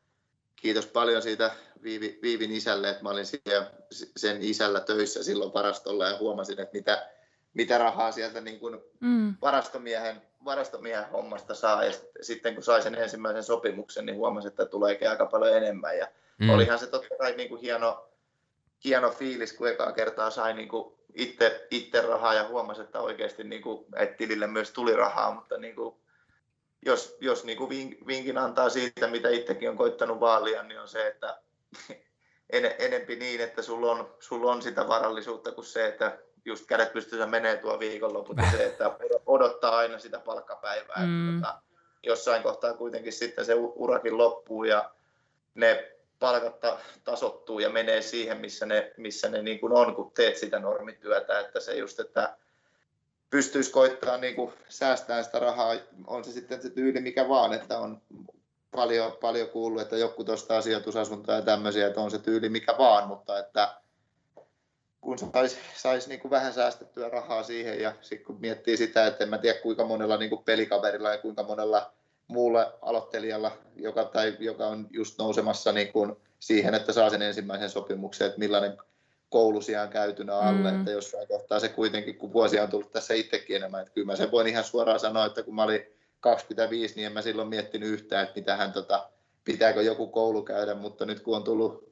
kiitos 0.56 0.86
paljon 0.86 1.22
siitä 1.22 1.50
Viivi, 1.82 2.18
Viivin 2.22 2.52
isälle, 2.52 2.90
että 2.90 3.02
mä 3.02 3.10
olin 3.10 3.26
siellä 3.26 3.70
sen 4.16 4.42
isällä 4.42 4.80
töissä 4.80 5.22
silloin 5.22 5.54
varastolla 5.54 6.06
ja 6.06 6.18
huomasin, 6.18 6.60
että 6.60 6.76
mitä, 6.76 7.08
mitä 7.56 7.78
rahaa 7.78 8.12
sieltä 8.12 8.40
niin 8.40 8.60
kuin 8.60 8.80
mm. 9.00 9.34
varastomiehen 9.42 10.22
varastomiehen 10.44 11.10
hommasta 11.10 11.54
saa 11.54 11.84
ja 11.84 11.92
sitten 12.20 12.54
kun 12.54 12.64
sai 12.64 12.82
sen 12.82 12.94
ensimmäisen 12.94 13.42
sopimuksen, 13.42 14.06
niin 14.06 14.16
huomasin, 14.16 14.48
että 14.48 14.66
tuleekin 14.66 15.10
aika 15.10 15.26
paljon 15.26 15.56
enemmän 15.56 15.98
ja 15.98 16.08
mm. 16.38 16.50
olihan 16.50 16.78
se 16.78 16.86
totta 16.86 17.14
kai 17.18 17.36
niin 17.36 17.48
kuin 17.48 17.60
hieno, 17.60 18.08
hieno 18.84 19.10
fiilis, 19.10 19.52
kun 19.52 19.68
ekaa 19.68 19.92
kertaa 19.92 20.30
sai 20.30 20.54
niin 20.54 20.68
kuin 20.68 20.94
itse, 21.14 21.66
itse 21.70 22.00
rahaa 22.00 22.34
ja 22.34 22.48
huomasi, 22.48 22.80
että 22.80 23.00
oikeasti 23.00 23.44
niin 23.44 23.62
kuin, 23.62 23.84
että 23.96 24.16
tilille 24.16 24.46
myös 24.46 24.70
tuli 24.70 24.96
rahaa, 24.96 25.34
mutta 25.34 25.58
niin 25.58 25.74
kuin, 25.76 25.96
jos, 26.86 27.16
jos 27.20 27.44
niin 27.44 27.58
kuin 27.58 27.98
vinkin 28.06 28.38
antaa 28.38 28.68
siitä, 28.68 29.06
mitä 29.06 29.28
itsekin 29.28 29.70
on 29.70 29.76
koittanut 29.76 30.20
vaalia, 30.20 30.62
niin 30.62 30.80
on 30.80 30.88
se, 30.88 31.06
että 31.06 31.38
en, 32.50 32.74
enempi 32.78 33.16
niin, 33.16 33.40
että 33.40 33.62
sulla 33.62 33.90
on, 33.90 34.14
sulla 34.20 34.52
on 34.52 34.62
sitä 34.62 34.88
varallisuutta 34.88 35.52
kuin 35.52 35.64
se, 35.64 35.86
että 35.86 36.18
just 36.46 36.66
kädet 36.66 36.92
pystyssä 36.92 37.26
menee 37.26 37.56
tuo 37.56 37.78
viikonloput 37.78 38.36
ja 38.36 38.50
se, 38.50 38.66
että 38.66 38.96
odottaa 39.26 39.76
aina 39.76 39.98
sitä 39.98 40.18
palkkapäivää 40.18 40.86
päivää. 40.94 41.06
Mm. 41.06 41.40
Tota, 41.40 41.58
jossain 42.02 42.42
kohtaa 42.42 42.74
kuitenkin 42.74 43.12
sitten 43.12 43.44
se 43.44 43.54
urakin 43.54 44.18
loppuu 44.18 44.64
ja 44.64 44.90
ne 45.54 45.92
palkat 46.18 46.60
ta- 46.60 46.78
tasottuu 47.04 47.58
ja 47.58 47.70
menee 47.70 48.02
siihen, 48.02 48.38
missä 48.38 48.66
ne, 48.66 48.92
missä 48.96 49.28
ne 49.28 49.42
niin 49.42 49.60
kuin 49.60 49.72
on, 49.72 49.94
kun 49.94 50.12
teet 50.14 50.36
sitä 50.36 50.58
normityötä. 50.58 51.40
Että 51.40 51.60
se 51.60 51.74
just, 51.74 52.00
että 52.00 52.36
pystyisi 53.30 53.70
koittaa 53.70 54.16
niin 54.16 54.34
kuin 54.34 54.52
säästää 54.68 55.22
sitä 55.22 55.38
rahaa, 55.38 55.74
on 56.06 56.24
se 56.24 56.32
sitten 56.32 56.62
se 56.62 56.70
tyyli 56.70 57.00
mikä 57.00 57.28
vaan, 57.28 57.52
että 57.52 57.78
on 57.78 58.02
paljon, 58.70 59.12
paljon 59.20 59.48
kuullut, 59.48 59.82
että 59.82 59.96
joku 59.96 60.24
tuosta 60.24 60.62
sijoitusasuntoja 60.62 61.38
ja 61.38 61.44
tämmöisiä, 61.44 61.86
että 61.86 62.00
on 62.00 62.10
se 62.10 62.18
tyyli 62.18 62.48
mikä 62.48 62.74
vaan, 62.78 63.08
mutta 63.08 63.38
että 63.38 63.74
kun 65.20 65.30
saisi 65.32 65.58
sais 65.76 66.08
niin 66.08 66.30
vähän 66.30 66.52
säästettyä 66.52 67.08
rahaa 67.08 67.42
siihen 67.42 67.80
ja 67.80 67.92
sitten 68.00 68.26
kun 68.26 68.40
miettii 68.40 68.76
sitä, 68.76 69.06
että 69.06 69.24
en 69.24 69.30
mä 69.30 69.38
tiedä 69.38 69.60
kuinka 69.60 69.84
monella 69.84 70.16
niin 70.16 70.30
kuin 70.30 70.44
pelikaverilla 70.44 71.10
ja 71.10 71.18
kuinka 71.18 71.42
monella 71.42 71.92
muulla 72.28 72.78
aloittelijalla, 72.82 73.52
joka, 73.76 74.04
tai 74.04 74.36
joka 74.38 74.66
on 74.66 74.86
just 74.90 75.18
nousemassa 75.18 75.72
niin 75.72 75.92
kuin 75.92 76.16
siihen, 76.38 76.74
että 76.74 76.92
saa 76.92 77.10
sen 77.10 77.22
ensimmäisen 77.22 77.70
sopimuksen, 77.70 78.26
että 78.26 78.38
millainen 78.38 78.78
koulu 79.28 79.60
on 79.82 79.88
käytynä 79.88 80.38
alle, 80.38 80.70
mm. 80.70 80.78
että 80.78 80.90
jossain 80.90 81.28
kohtaa 81.28 81.60
se 81.60 81.68
kuitenkin, 81.68 82.18
kun 82.18 82.32
vuosia 82.32 82.62
on 82.62 82.70
tullut 82.70 82.92
tässä 82.92 83.14
itsekin 83.14 83.56
enemmän, 83.56 83.80
että 83.80 83.94
kyllä 83.94 84.06
mä 84.06 84.16
sen 84.16 84.30
voin 84.30 84.46
ihan 84.46 84.64
suoraan 84.64 85.00
sanoa, 85.00 85.26
että 85.26 85.42
kun 85.42 85.54
mä 85.54 85.62
olin 85.62 85.86
25, 86.20 86.94
niin 86.96 87.06
en 87.06 87.12
mä 87.12 87.22
silloin 87.22 87.48
miettinyt 87.48 87.88
yhtään, 87.88 88.22
että 88.22 88.40
mitähän 88.40 88.72
tota, 88.72 89.08
pitääkö 89.44 89.82
joku 89.82 90.06
koulu 90.06 90.42
käydä, 90.42 90.74
mutta 90.74 91.06
nyt 91.06 91.20
kun 91.20 91.36
on 91.36 91.44
tullut 91.44 91.88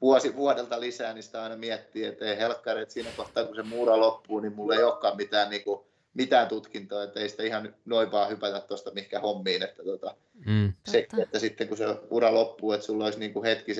vuosi 0.00 0.36
vuodelta 0.36 0.80
lisää, 0.80 1.12
niin 1.14 1.22
sitä 1.22 1.42
aina 1.42 1.56
miettii, 1.56 2.04
että 2.04 2.24
ei 2.24 2.38
helkkari, 2.38 2.82
että 2.82 2.94
siinä 2.94 3.10
kohtaa 3.16 3.44
kun 3.44 3.56
se 3.56 3.62
muura 3.62 4.00
loppuu, 4.00 4.40
niin 4.40 4.52
mulla 4.52 4.74
ei 4.74 4.82
olekaan 4.82 5.16
mitään, 5.16 5.50
niin 5.50 5.64
kuin, 5.64 5.80
mitään 6.14 6.48
tutkintoa, 6.48 7.02
että 7.02 7.20
ei 7.20 7.28
sitä 7.28 7.42
ihan 7.42 7.74
noin 7.84 8.12
vaan 8.12 8.30
hypätä 8.30 8.60
tuosta 8.60 8.90
mihinkä 8.90 9.20
hommiin, 9.20 9.62
että 9.62 9.84
tota, 9.84 10.14
mm. 10.46 10.72
se, 10.86 11.06
että 11.22 11.38
sitten 11.38 11.68
kun 11.68 11.76
se 11.76 11.84
ura 12.10 12.34
loppuu, 12.34 12.72
että 12.72 12.86
sulla 12.86 13.04
olisi 13.04 13.18
niin 13.18 13.32
kuin 13.32 13.44
hetki 13.44 13.72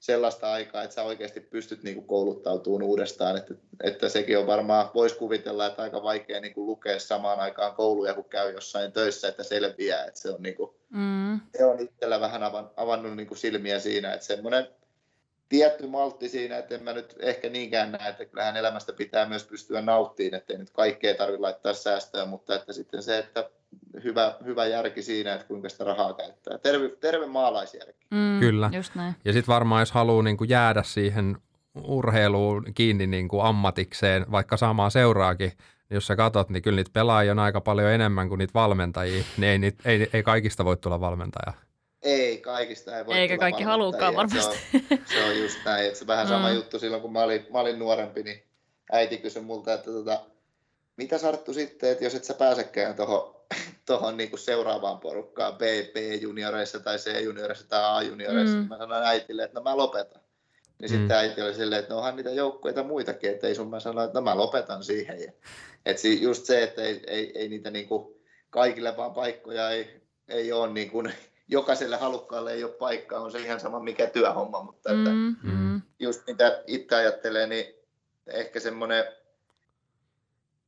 sellaista 0.00 0.52
aikaa, 0.52 0.82
että 0.82 0.94
sä 0.94 1.02
oikeasti 1.02 1.40
pystyt 1.40 1.82
niin 1.82 1.94
kuin 1.94 2.06
kouluttautumaan 2.06 2.82
uudestaan, 2.82 3.36
että, 3.36 3.54
että 3.82 4.08
sekin 4.08 4.38
on 4.38 4.46
varmaan, 4.46 4.90
voisi 4.94 5.16
kuvitella, 5.16 5.66
että 5.66 5.82
aika 5.82 6.02
vaikea 6.02 6.40
niin 6.40 6.54
kuin 6.54 6.66
lukea 6.66 7.00
samaan 7.00 7.40
aikaan 7.40 7.74
kouluja, 7.74 8.14
kun 8.14 8.24
käy 8.24 8.52
jossain 8.52 8.92
töissä, 8.92 9.28
että 9.28 9.42
selviää, 9.42 10.04
että 10.04 10.20
se 10.20 10.30
on, 10.30 10.42
niin 10.42 10.54
kuin, 10.54 10.70
mm. 10.90 11.40
se 11.58 11.64
on 11.64 11.80
itsellä 11.80 12.20
vähän 12.20 12.42
avannut 12.76 13.16
niin 13.16 13.28
kuin 13.28 13.38
silmiä 13.38 13.78
siinä, 13.78 14.14
että 14.14 14.26
semmoinen 14.26 14.66
tietty 15.48 15.86
maltti 15.86 16.28
siinä, 16.28 16.58
että 16.58 16.74
en 16.74 16.82
mä 16.82 16.92
nyt 16.92 17.16
ehkä 17.20 17.48
niinkään 17.48 17.92
näe, 17.92 18.08
että 18.08 18.24
kyllähän 18.24 18.56
elämästä 18.56 18.92
pitää 18.92 19.28
myös 19.28 19.44
pystyä 19.44 19.82
nauttimaan, 19.82 20.34
että 20.34 20.52
ei 20.52 20.58
nyt 20.58 20.70
kaikkea 20.70 21.14
tarvitse 21.14 21.40
laittaa 21.40 21.74
säästöä, 21.74 22.26
mutta 22.26 22.54
että 22.54 22.72
sitten 22.72 23.02
se, 23.02 23.18
että 23.18 23.50
hyvä, 24.04 24.34
hyvä 24.44 24.66
järki 24.66 25.02
siinä, 25.02 25.34
että 25.34 25.46
kuinka 25.46 25.68
sitä 25.68 25.84
rahaa 25.84 26.14
käyttää. 26.14 26.58
Terve, 26.58 26.88
terve 27.00 27.26
maalaisjärki. 27.26 28.06
Mm, 28.10 28.40
Kyllä. 28.40 28.70
Just 28.72 28.94
näin. 28.94 29.14
Ja 29.24 29.32
sitten 29.32 29.52
varmaan, 29.52 29.82
jos 29.82 29.92
haluaa 29.92 30.22
niin 30.22 30.36
kuin 30.36 30.50
jäädä 30.50 30.82
siihen 30.82 31.36
urheiluun 31.84 32.64
kiinni 32.74 33.06
niin 33.06 33.28
kuin 33.28 33.44
ammatikseen, 33.44 34.26
vaikka 34.30 34.56
saamaan 34.56 34.90
seuraakin, 34.90 35.48
niin 35.48 35.94
jos 35.94 36.06
sä 36.06 36.16
katot, 36.16 36.50
niin 36.50 36.62
kyllä 36.62 36.76
niitä 36.76 36.90
pelaajia 36.92 37.32
on 37.32 37.38
aika 37.38 37.60
paljon 37.60 37.90
enemmän 37.90 38.28
kuin 38.28 38.38
niitä 38.38 38.54
valmentajia, 38.54 39.24
niin 39.36 39.50
ei, 39.50 39.58
niitä, 39.58 39.82
ei, 39.84 40.10
ei 40.12 40.22
kaikista 40.22 40.64
voi 40.64 40.76
tulla 40.76 41.00
valmentaja. 41.00 41.65
Ei, 42.06 42.38
kaikista 42.38 42.98
ei 42.98 43.06
voi 43.06 43.18
Eikä 43.18 43.38
kaikki 43.38 43.62
haluukaan 43.62 44.14
varmasti. 44.14 44.58
Se 44.72 44.78
on, 44.90 44.98
se 45.06 45.24
on 45.24 45.38
just 45.38 45.58
näin, 45.64 45.86
että 45.86 45.98
se 45.98 46.06
vähän 46.06 46.28
sama 46.28 46.48
mm. 46.48 46.54
juttu 46.54 46.78
silloin, 46.78 47.02
kun 47.02 47.12
mä 47.12 47.22
olin, 47.22 47.46
mä 47.52 47.60
olin 47.60 47.78
nuorempi, 47.78 48.22
niin 48.22 48.42
äiti 48.92 49.18
kysyi 49.18 49.42
multa, 49.42 49.74
että 49.74 49.90
tota, 49.90 50.20
mitä 50.96 51.18
Sarttu 51.18 51.54
sitten, 51.54 51.90
että 51.90 52.04
jos 52.04 52.14
et 52.14 52.24
sä 52.24 52.34
pääsekään 52.34 52.94
tuohon 52.94 53.36
tohon 53.86 54.16
niinku 54.16 54.36
seuraavaan 54.36 55.00
porukkaan 55.00 55.54
B, 55.54 55.60
B-junioreissa 55.92 56.80
tai 56.80 56.96
C-junioreissa 56.96 57.68
tai 57.68 57.82
A-junioreissa, 57.84 58.54
mm. 58.54 58.60
niin 58.60 58.68
mä 58.68 58.78
sanoin 58.78 59.04
äitille, 59.04 59.44
että 59.44 59.60
no 59.60 59.64
mä 59.64 59.76
lopetan. 59.76 60.22
Niin 60.80 60.90
mm. 60.90 60.98
sitten 60.98 61.16
äiti 61.16 61.42
oli 61.42 61.54
silleen, 61.54 61.78
että 61.80 61.94
no 61.94 61.98
onhan 61.98 62.16
niitä 62.16 62.30
joukkueita 62.30 62.82
muitakin, 62.82 63.30
että 63.30 63.46
ei 63.46 63.54
sun 63.54 63.70
mä 63.70 63.80
sanoin, 63.80 64.06
että 64.06 64.18
no 64.18 64.24
mä 64.24 64.36
lopetan 64.36 64.84
siihen. 64.84 65.20
Ja, 65.20 65.32
että 65.86 66.08
just 66.08 66.44
se, 66.44 66.62
että 66.62 66.82
ei, 66.82 67.04
ei, 67.06 67.38
ei 67.38 67.48
niitä 67.48 67.70
niinku 67.70 68.20
kaikille 68.50 68.96
vaan 68.96 69.14
paikkoja 69.14 69.70
ei, 69.70 70.00
ei 70.28 70.52
ole 70.52 70.72
niin 70.72 70.90
kuin, 70.90 71.12
jokaiselle 71.48 71.96
halukkaalle 71.96 72.52
ei 72.52 72.64
ole 72.64 72.72
paikkaa, 72.72 73.20
on 73.20 73.32
se 73.32 73.40
ihan 73.40 73.60
sama 73.60 73.80
mikä 73.80 74.06
työhomma, 74.06 74.62
mutta 74.62 74.92
että 74.92 75.10
mm, 75.10 75.36
mm. 75.42 75.82
just 75.98 76.22
mitä 76.26 76.62
itse 76.66 76.96
ajattelee, 76.96 77.46
niin 77.46 77.74
ehkä 78.26 78.60
semmoinen 78.60 79.04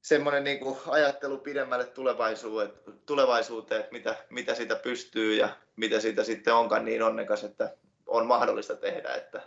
semmoinen 0.02 0.44
niin 0.44 0.58
kuin 0.58 0.78
ajattelu 0.86 1.38
pidemmälle 1.38 1.84
tulevaisuuteen, 1.84 2.72
tulevaisuuteen 3.06 3.80
että 3.80 3.92
mitä, 3.92 4.16
mitä 4.30 4.54
siitä 4.54 4.76
pystyy 4.76 5.34
ja 5.34 5.48
mitä 5.76 6.00
siitä 6.00 6.24
sitten 6.24 6.54
onkaan 6.54 6.84
niin 6.84 7.02
onnekas, 7.02 7.44
että 7.44 7.76
on 8.06 8.26
mahdollista 8.26 8.76
tehdä, 8.76 9.14
että 9.14 9.42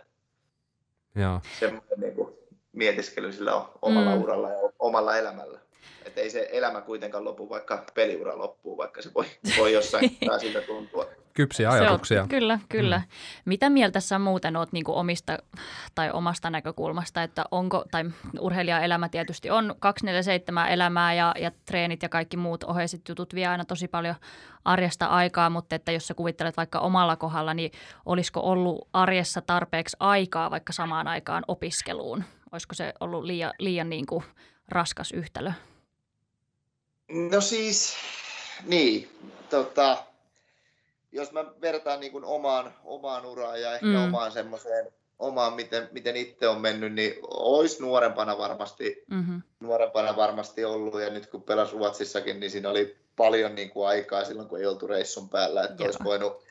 Joo. 1.14 1.40
semmoinen 1.60 2.00
niin 2.00 2.14
kuin 2.14 2.34
mietiskely 2.72 3.32
sillä 3.32 3.54
on 3.54 3.68
omalla 3.82 4.16
mm. 4.16 4.22
uralla 4.22 4.50
ja 4.50 4.58
omalla 4.78 5.16
elämällä. 5.16 5.58
Että 6.04 6.20
ei 6.20 6.30
se 6.30 6.48
elämä 6.52 6.80
kuitenkaan 6.80 7.24
lopu, 7.24 7.48
vaikka 7.48 7.84
peliura 7.94 8.38
loppuu, 8.38 8.76
vaikka 8.76 9.02
se 9.02 9.10
voi, 9.14 9.26
voi 9.58 9.72
jossain 9.72 10.18
siltä 10.40 10.60
tuntua 10.60 11.06
kypsiä 11.34 11.70
ajatuksia. 11.70 12.22
On, 12.22 12.28
kyllä, 12.28 12.58
kyllä. 12.68 12.98
Mm. 12.98 13.04
Mitä 13.44 13.70
mieltä 13.70 14.00
sä 14.00 14.18
muuten 14.18 14.56
oot 14.56 14.72
niin 14.72 14.84
omista 14.88 15.38
tai 15.94 16.10
omasta 16.10 16.50
näkökulmasta, 16.50 17.22
että 17.22 17.44
onko, 17.50 17.84
tai 17.90 18.04
urheilijaelämä 18.40 19.08
tietysti 19.08 19.50
on 19.50 19.74
247 19.78 20.68
elämää 20.68 21.14
ja, 21.14 21.34
ja 21.38 21.50
treenit 21.64 22.02
ja 22.02 22.08
kaikki 22.08 22.36
muut 22.36 22.64
oheiset 22.64 23.08
jutut 23.08 23.34
vie 23.34 23.46
aina 23.46 23.64
tosi 23.64 23.88
paljon 23.88 24.14
arjesta 24.64 25.06
aikaa, 25.06 25.50
mutta 25.50 25.76
että 25.76 25.92
jos 25.92 26.06
sä 26.06 26.14
kuvittelet 26.14 26.56
vaikka 26.56 26.78
omalla 26.78 27.16
kohdalla, 27.16 27.54
niin 27.54 27.70
olisiko 28.06 28.40
ollut 28.40 28.88
arjessa 28.92 29.40
tarpeeksi 29.40 29.96
aikaa 30.00 30.50
vaikka 30.50 30.72
samaan 30.72 31.08
aikaan 31.08 31.44
opiskeluun? 31.48 32.24
Olisiko 32.52 32.74
se 32.74 32.92
ollut 33.00 33.24
liian, 33.24 33.52
liian 33.58 33.90
niin 33.90 34.06
kuin 34.06 34.24
raskas 34.68 35.12
yhtälö? 35.12 35.52
No 37.30 37.40
siis, 37.40 37.96
niin, 38.66 39.08
tota, 39.50 40.04
jos 41.12 41.32
mä 41.32 41.44
vertaan 41.60 42.00
niin 42.00 42.12
kuin 42.12 42.24
omaan, 42.24 42.74
omaan 42.84 43.26
uraan 43.26 43.60
ja 43.60 43.74
ehkä 43.74 43.86
mm. 43.86 44.04
omaan 44.04 44.32
semmoiseen, 44.32 44.92
omaan 45.18 45.52
miten, 45.52 45.88
miten 45.92 46.16
itse 46.16 46.48
on 46.48 46.60
mennyt, 46.60 46.92
niin 46.92 47.14
olisi 47.30 47.82
nuorempana 47.82 48.38
varmasti, 48.38 49.04
mm-hmm. 49.10 49.42
nuorempana 49.60 50.16
varmasti 50.16 50.64
ollut. 50.64 51.00
Ja 51.00 51.10
nyt 51.10 51.26
kun 51.26 51.42
pelas 51.42 51.72
Ruotsissakin, 51.72 52.40
niin 52.40 52.50
siinä 52.50 52.70
oli 52.70 52.96
paljon 53.16 53.54
niin 53.54 53.70
kuin 53.70 53.88
aikaa 53.88 54.24
silloin, 54.24 54.48
kun 54.48 54.58
ei 54.58 54.66
oltu 54.66 54.86
reissun 54.86 55.28
päällä. 55.28 55.64
Että 55.64 55.84
olisi 55.84 56.04
voinut, 56.04 56.42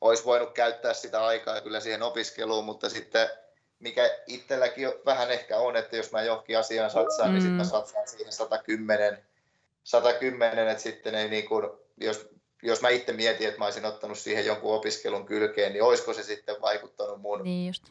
olisi 0.00 0.24
voinut 0.24 0.52
käyttää 0.52 0.94
sitä 0.94 1.24
aikaa 1.24 1.60
kyllä 1.60 1.80
siihen 1.80 2.02
opiskeluun, 2.02 2.64
mutta 2.64 2.88
sitten 2.88 3.28
mikä 3.78 4.10
itselläkin 4.26 4.88
vähän 5.06 5.30
ehkä 5.30 5.58
on, 5.58 5.76
että 5.76 5.96
jos 5.96 6.12
mä 6.12 6.22
johonkin 6.22 6.58
asiaan 6.58 6.90
satsaan, 6.90 7.28
mm. 7.28 7.32
niin 7.32 7.42
sitten 7.42 7.56
mä 7.56 7.64
satsaan 7.64 8.08
siihen 8.08 8.32
110, 8.32 9.18
110 9.84 10.68
että 10.68 10.82
sitten 10.82 11.14
ei 11.14 11.28
niin 11.28 11.48
kuin, 11.48 11.70
jos 11.96 12.28
jos 12.62 12.80
mä 12.80 12.88
itse 12.88 13.12
mietin, 13.12 13.48
että 13.48 13.58
mä 13.58 13.64
olisin 13.64 13.84
ottanut 13.84 14.18
siihen 14.18 14.46
jonkun 14.46 14.74
opiskelun 14.74 15.26
kylkeen, 15.26 15.72
niin 15.72 15.82
olisiko 15.82 16.14
se 16.14 16.22
sitten 16.22 16.60
vaikuttanut 16.60 17.20
mun 17.20 17.42
niin 17.42 17.66
just. 17.66 17.84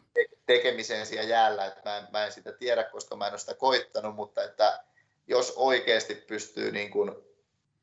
tekemiseen 0.46 1.06
siellä 1.06 1.30
jäällä, 1.30 1.66
että 1.66 1.80
mä 1.84 1.98
en, 1.98 2.04
mä 2.12 2.26
en 2.26 2.32
sitä 2.32 2.52
tiedä, 2.52 2.84
koska 2.84 3.16
mä 3.16 3.26
en 3.26 3.32
ole 3.32 3.38
sitä 3.38 3.54
koittanut, 3.54 4.14
mutta 4.14 4.44
että 4.44 4.84
jos 5.26 5.52
oikeasti 5.56 6.14
pystyy 6.14 6.72
niin 6.72 6.90
kuin, 6.90 7.12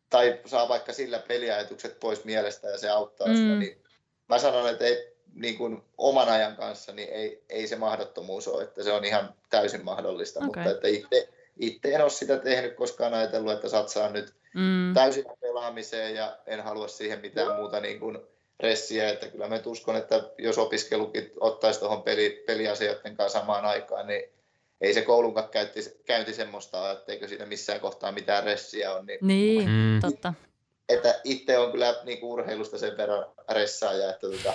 tai 0.10 0.42
saa 0.46 0.70
vaikka 0.70 0.94
sillä 0.94 1.20
peliajatukset 1.20 2.00
pois 2.00 2.24
mielestä 2.24 2.68
ja 2.68 2.78
se 2.78 2.90
auttaa 2.90 3.28
mm. 3.28 3.36
sitä, 3.36 3.56
niin 3.56 3.84
mä 4.30 4.40
sanon, 4.40 4.70
että 4.70 4.86
ei, 4.86 5.18
niin 5.34 5.58
kuin 5.58 5.84
oman 5.98 6.30
ajan 6.30 6.56
kanssa 6.56 6.94
niin 6.94 7.10
ei, 7.10 7.44
ei 7.50 7.68
se 7.68 7.76
mahdottomuus 7.76 8.48
ole, 8.48 8.64
että 8.64 8.84
se 8.84 8.92
on 8.92 9.06
ihan 9.06 9.36
täysin 9.50 9.86
mahdollista, 9.86 10.40
okay. 10.40 10.48
mutta 10.48 10.72
että 10.72 10.88
itse, 10.88 11.30
itse 11.58 11.96
en 11.96 12.02
ole 12.02 12.10
sitä 12.10 12.38
tehnyt 12.38 12.76
koskaan 12.76 13.14
ajatellut, 13.14 13.54
että 13.54 13.70
satsaan 13.70 14.14
nyt 14.14 14.34
mm. 14.58 14.94
täysin 14.94 15.26
pelaamiseen 15.42 16.16
ja 16.16 16.38
en 16.46 16.64
halua 16.64 16.88
siihen 16.88 17.20
mitään 17.20 17.56
muuta 17.56 17.80
niin 17.80 18.00
kuin 18.00 18.18
ressiä, 18.60 19.10
että 19.10 19.28
kyllä 19.28 19.48
mä 19.48 19.60
uskon, 19.66 19.96
että 19.96 20.30
jos 20.38 20.58
opiskelukin 20.58 21.32
ottaisi 21.40 21.80
tuohon 21.80 22.04
peli, 22.04 22.44
peliasioiden 22.48 23.18
kanssa 23.18 23.40
samaan 23.40 23.66
aikaan, 23.66 24.08
niin 24.08 24.24
ei 24.82 24.94
se 24.94 25.02
koulunkaan 25.02 25.50
käynti, 25.50 25.80
käynti 26.06 26.34
semmoista, 26.34 26.92
etteikö 26.92 27.28
siinä 27.28 27.46
missään 27.46 27.80
kohtaa 27.80 28.12
mitään 28.12 28.44
ressiä 28.44 28.94
on. 28.94 29.06
Niin, 29.06 29.20
niin 29.22 29.70
mm. 29.70 30.00
totta. 30.02 30.34
Että 30.90 31.22
itse 31.24 31.58
on 31.58 31.72
kyllä 31.72 31.96
niin 32.04 32.20
kuin 32.20 32.32
urheilusta 32.32 32.78
sen 32.78 32.98
verran 32.98 33.26
ressaaja, 33.50 34.10
että 34.10 34.28
tuota, 34.28 34.54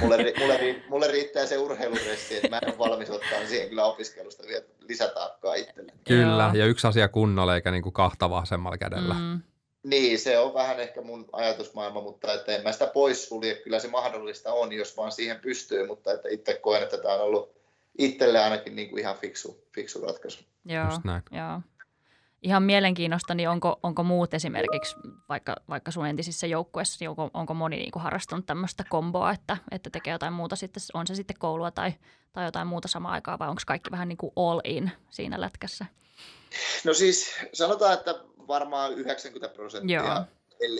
mulle, 0.00 0.16
mulle, 0.38 0.82
mulle, 0.88 1.08
riittää 1.08 1.46
se 1.46 1.58
urheiluressi, 1.58 2.36
että 2.36 2.48
mä 2.48 2.58
en 2.62 2.68
ole 2.68 2.78
valmis 2.78 3.10
ottaa 3.10 3.46
siihen 3.46 3.68
kyllä 3.68 3.84
opiskelusta 3.84 4.42
vielä 4.48 4.64
lisätaakkaa 4.80 5.54
itselle. 5.54 5.92
Kyllä, 6.08 6.50
ja 6.54 6.66
yksi 6.66 6.86
asia 6.86 7.08
kunnolla 7.08 7.54
eikä 7.54 7.70
niin 7.70 7.82
kuin 7.82 7.92
kahta 7.92 8.30
vasemmalla 8.30 8.78
kädellä. 8.78 9.14
Mm. 9.14 9.40
Niin, 9.82 10.18
se 10.18 10.38
on 10.38 10.54
vähän 10.54 10.80
ehkä 10.80 11.02
mun 11.02 11.28
ajatusmaailma, 11.32 12.00
mutta 12.00 12.32
että 12.32 12.52
en 12.56 12.62
mä 12.62 12.72
sitä 12.72 12.86
pois 12.86 13.28
sulje. 13.28 13.54
Kyllä 13.54 13.78
se 13.78 13.88
mahdollista 13.88 14.52
on, 14.52 14.72
jos 14.72 14.96
vaan 14.96 15.12
siihen 15.12 15.40
pystyy, 15.40 15.86
mutta 15.86 16.12
että 16.12 16.28
itse 16.28 16.54
koen, 16.54 16.82
että 16.82 16.98
tämä 16.98 17.14
on 17.14 17.20
ollut 17.20 17.56
itselle 17.98 18.38
ainakin 18.38 18.76
niin 18.76 18.90
kuin 18.90 19.00
ihan 19.00 19.16
fiksu, 19.16 19.64
fiksu 19.74 20.00
ratkaisu. 20.00 20.44
Joo, 20.64 20.84
Just 20.84 21.04
näin. 21.04 21.22
joo. 21.30 21.60
Ihan 22.42 22.62
mielenkiinnosta, 22.62 23.34
niin 23.34 23.48
onko, 23.48 23.80
onko 23.82 24.02
muut 24.02 24.34
esimerkiksi 24.34 24.96
vaikka, 25.28 25.56
vaikka 25.68 25.90
sun 25.90 26.06
entisissä 26.06 26.46
joukkueissa, 26.46 26.96
niin 27.00 27.10
onko, 27.10 27.30
onko 27.34 27.54
moni 27.54 27.76
niin 27.76 27.90
kuin 27.90 28.02
harrastanut 28.02 28.46
tämmöistä 28.46 28.84
komboa, 28.88 29.30
että, 29.30 29.56
että 29.70 29.90
tekee 29.90 30.12
jotain 30.12 30.32
muuta 30.32 30.56
sitten, 30.56 30.82
on 30.94 31.06
se 31.06 31.14
sitten 31.14 31.38
koulua 31.38 31.70
tai, 31.70 31.94
tai 32.32 32.44
jotain 32.44 32.66
muuta 32.66 32.88
samaan 32.88 33.14
aikaan 33.14 33.38
vai 33.38 33.48
onko 33.48 33.62
kaikki 33.66 33.90
vähän 33.90 34.08
niin 34.08 34.16
kuin 34.16 34.32
all 34.36 34.60
in 34.64 34.90
siinä 35.10 35.40
lätkässä? 35.40 35.86
No 36.84 36.94
siis 36.94 37.34
sanotaan, 37.52 37.94
että 37.94 38.14
varmaan 38.48 38.92
90 38.92 39.54
prosenttia 39.56 40.04
Joo 40.04 40.24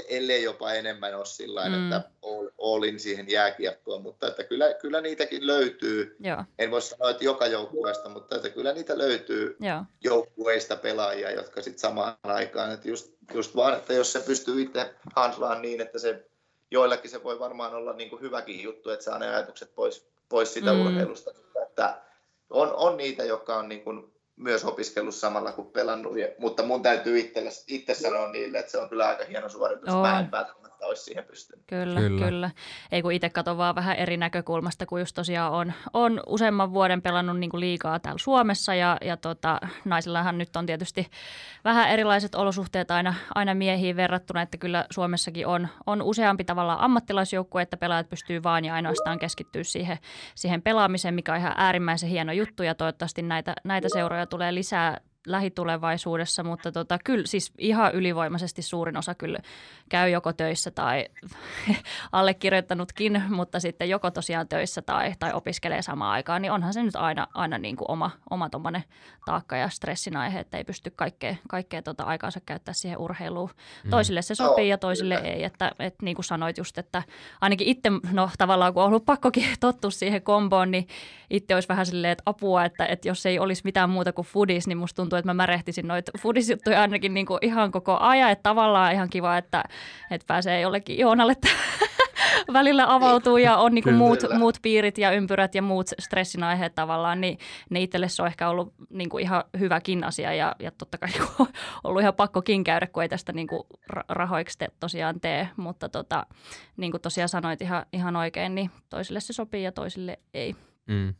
ellei 0.08 0.42
jopa 0.42 0.72
enemmän 0.72 1.14
ole 1.14 1.26
sillä 1.26 1.68
mm. 1.68 1.92
että 1.92 2.10
olin 2.58 3.00
siihen 3.00 3.30
jääkiekkoon, 3.30 4.02
mutta 4.02 4.26
että 4.26 4.44
kyllä, 4.44 4.74
kyllä 4.74 5.00
niitäkin 5.00 5.46
löytyy. 5.46 6.16
Joo. 6.20 6.44
En 6.58 6.70
voi 6.70 6.82
sanoa, 6.82 7.10
että 7.10 7.24
joka 7.24 7.46
joukkueesta, 7.46 8.08
mutta 8.08 8.36
että 8.36 8.50
kyllä 8.50 8.72
niitä 8.72 8.98
löytyy 8.98 9.56
Joo. 9.60 9.82
joukkueista 10.00 10.76
pelaajia, 10.76 11.30
jotka 11.30 11.62
sitten 11.62 11.80
samaan 11.80 12.16
aikaan, 12.22 12.72
että 12.72 12.88
just, 12.88 13.14
just 13.34 13.56
vaan, 13.56 13.74
että 13.74 13.92
jos 13.92 14.12
se 14.12 14.20
pystyy 14.20 14.62
itse 14.62 14.94
handlaan 15.16 15.62
niin, 15.62 15.80
että 15.80 15.98
se 15.98 16.26
joillakin 16.70 17.10
se 17.10 17.24
voi 17.24 17.38
varmaan 17.38 17.74
olla 17.74 17.92
niin 17.92 18.10
kuin 18.10 18.22
hyväkin 18.22 18.62
juttu, 18.62 18.90
että 18.90 19.04
saa 19.04 19.18
ne 19.18 19.28
ajatukset 19.28 19.74
pois, 19.74 20.06
pois 20.28 20.54
sitä 20.54 20.72
mm. 20.72 20.86
urheilusta, 20.86 21.30
että 21.62 22.00
on, 22.50 22.74
on 22.74 22.96
niitä, 22.96 23.24
jotka 23.24 23.56
on 23.56 23.68
niin 23.68 23.84
kuin 23.84 24.12
myös 24.42 24.64
opiskellut 24.64 25.14
samalla 25.14 25.52
kuin 25.52 25.66
pelannut, 25.66 26.12
mutta 26.38 26.62
mun 26.62 26.82
täytyy 26.82 27.18
itse, 27.18 27.44
itse 27.66 27.94
sanoa 27.94 28.32
niille, 28.32 28.58
että 28.58 28.72
se 28.72 28.78
on 28.78 28.88
kyllä 28.88 29.08
aika 29.08 29.24
hieno 29.24 29.48
suoritus. 29.48 29.94
Mä 29.94 30.20
en 30.20 30.30
välttämättä 30.82 30.86
olisi 30.86 31.04
siihen 31.04 31.24
pystynyt. 31.24 31.64
Kyllä, 31.66 32.00
kyllä. 32.00 32.26
kyllä. 32.26 32.50
Ei 32.92 33.02
kun 33.02 33.12
itse 33.12 33.30
katson 33.30 33.56
vaan 33.56 33.74
vähän 33.74 33.96
eri 33.96 34.16
näkökulmasta, 34.16 34.86
kun 34.86 35.00
just 35.00 35.14
tosiaan 35.14 35.52
on, 35.52 35.72
on 35.92 36.20
useamman 36.26 36.72
vuoden 36.72 37.02
pelannut 37.02 37.38
niin 37.38 37.50
kuin 37.50 37.60
liikaa 37.60 37.98
täällä 37.98 38.18
Suomessa 38.18 38.74
ja, 38.74 38.98
ja 39.00 39.16
tota, 39.16 39.60
naisillahan 39.84 40.38
nyt 40.38 40.56
on 40.56 40.66
tietysti 40.66 41.06
vähän 41.64 41.90
erilaiset 41.90 42.34
olosuhteet 42.34 42.90
aina, 42.90 43.14
aina 43.34 43.54
miehiin 43.54 43.96
verrattuna, 43.96 44.42
että 44.42 44.58
kyllä 44.58 44.86
Suomessakin 44.90 45.46
on, 45.46 45.68
on 45.86 46.02
useampi 46.02 46.44
tavalla 46.44 46.76
ammattilaisjoukkue, 46.80 47.62
että 47.62 47.76
pelaajat 47.76 48.08
pystyy 48.08 48.42
vaan 48.42 48.64
ja 48.64 48.74
ainoastaan 48.74 49.18
keskittyä 49.18 49.64
siihen, 49.64 49.98
siihen 50.34 50.62
pelaamiseen, 50.62 51.14
mikä 51.14 51.32
on 51.32 51.38
ihan 51.38 51.54
äärimmäisen 51.56 52.08
hieno 52.08 52.32
juttu 52.32 52.62
ja 52.62 52.74
toivottavasti 52.74 53.22
näitä, 53.22 53.54
näitä 53.64 53.88
seuroja 53.92 54.26
tulee 54.26 54.54
lisää 54.54 55.00
lähitulevaisuudessa, 55.26 56.42
mutta 56.42 56.72
tota, 56.72 56.98
kyllä 57.04 57.26
siis 57.26 57.52
ihan 57.58 57.94
ylivoimaisesti 57.94 58.62
suurin 58.62 58.96
osa 58.96 59.14
kyllä 59.14 59.38
käy 59.88 60.10
joko 60.10 60.32
töissä 60.32 60.70
tai 60.70 61.06
allekirjoittanutkin, 62.12 63.22
mutta 63.28 63.60
sitten 63.60 63.88
joko 63.88 64.10
tosiaan 64.10 64.48
töissä 64.48 64.82
tai, 64.82 65.14
tai 65.18 65.32
opiskelee 65.32 65.82
samaan 65.82 66.12
aikaan, 66.12 66.42
niin 66.42 66.52
onhan 66.52 66.74
se 66.74 66.82
nyt 66.82 66.96
aina, 66.96 67.26
aina 67.34 67.58
niin 67.58 67.76
kuin 67.76 67.90
oma, 67.90 68.10
oma 68.30 68.50
taakka 69.24 69.56
ja 69.56 69.68
stressin 69.68 70.16
aihe, 70.16 70.40
että 70.40 70.58
ei 70.58 70.64
pysty 70.64 70.90
kaikkea, 70.90 71.36
kaikkea 71.48 71.82
tota 71.82 72.04
aikaansa 72.04 72.40
käyttää 72.46 72.74
siihen 72.74 72.98
urheiluun. 72.98 73.50
Mm. 73.84 73.90
Toisille 73.90 74.22
se 74.22 74.34
sopii 74.34 74.68
ja 74.68 74.78
toisille 74.78 75.14
ei, 75.14 75.44
että, 75.44 75.72
että 75.78 76.04
niin 76.04 76.14
kuin 76.14 76.24
sanoit 76.24 76.58
just, 76.58 76.78
että 76.78 77.02
ainakin 77.40 77.66
itse, 77.66 77.90
no 78.12 78.30
tavallaan 78.38 78.74
kun 78.74 78.82
on 78.82 78.88
ollut 78.88 79.04
pakkokin 79.04 79.44
tottua 79.60 79.90
siihen 79.90 80.22
komboon, 80.22 80.70
niin 80.70 80.86
itse 81.30 81.54
olisi 81.54 81.68
vähän 81.68 81.86
silleen, 81.86 82.12
että 82.12 82.22
apua, 82.26 82.64
että, 82.64 82.86
että 82.86 83.08
jos 83.08 83.26
ei 83.26 83.38
olisi 83.38 83.62
mitään 83.64 83.90
muuta 83.90 84.12
kuin 84.12 84.26
foodies, 84.26 84.66
niin 84.66 84.78
musta 84.78 85.02
tuntuu, 85.02 85.11
että 85.18 85.28
mä 85.28 85.34
märehtisin 85.34 85.88
noita 85.88 86.12
foodisjuttuja 86.18 86.80
ainakin 86.80 87.14
niin 87.14 87.26
kuin 87.26 87.38
ihan 87.42 87.72
koko 87.72 87.96
ajan. 88.00 88.30
Että 88.30 88.42
tavallaan 88.42 88.92
ihan 88.92 89.10
kiva, 89.10 89.36
että, 89.36 89.64
että 90.10 90.26
pääsee 90.26 90.60
jollekin 90.60 90.98
Joonalle 90.98 91.34
välillä 92.52 92.94
avautuu 92.94 93.36
ja 93.36 93.56
on 93.56 93.74
niin 93.74 93.82
kuin 93.82 93.94
muut, 93.94 94.20
muut 94.38 94.58
piirit 94.62 94.98
ja 94.98 95.12
ympyrät 95.12 95.54
ja 95.54 95.62
muut 95.62 95.86
stressin 96.00 96.42
aiheet 96.42 96.74
tavallaan, 96.74 97.20
niin 97.20 97.38
ne 97.70 97.80
itselle 97.80 98.08
se 98.08 98.22
on 98.22 98.28
ehkä 98.28 98.48
ollut 98.48 98.74
niin 98.90 99.08
kuin 99.08 99.22
ihan 99.22 99.44
hyväkin 99.58 100.04
asia 100.04 100.34
ja, 100.34 100.56
ja 100.58 100.70
totta 100.70 100.98
kai 100.98 101.08
niin 101.12 101.22
on 101.38 101.46
ollut 101.84 102.02
ihan 102.02 102.14
pakkokin 102.14 102.64
käydä, 102.64 102.86
kun 102.86 103.02
ei 103.02 103.08
tästä 103.08 103.32
niin 103.32 103.46
kuin 103.46 103.62
rahoiksi 104.08 104.58
te 104.58 104.68
tosiaan 104.80 105.20
tee, 105.20 105.48
mutta 105.56 105.88
tota, 105.88 106.26
niin 106.76 106.90
kuin 106.90 107.02
tosiaan 107.02 107.28
sanoit 107.28 107.62
ihan, 107.62 107.86
ihan 107.92 108.16
oikein, 108.16 108.54
niin 108.54 108.70
toisille 108.90 109.20
se 109.20 109.32
sopii 109.32 109.62
ja 109.62 109.72
toisille 109.72 110.18
ei. 110.34 110.54
Mm. 110.86 111.14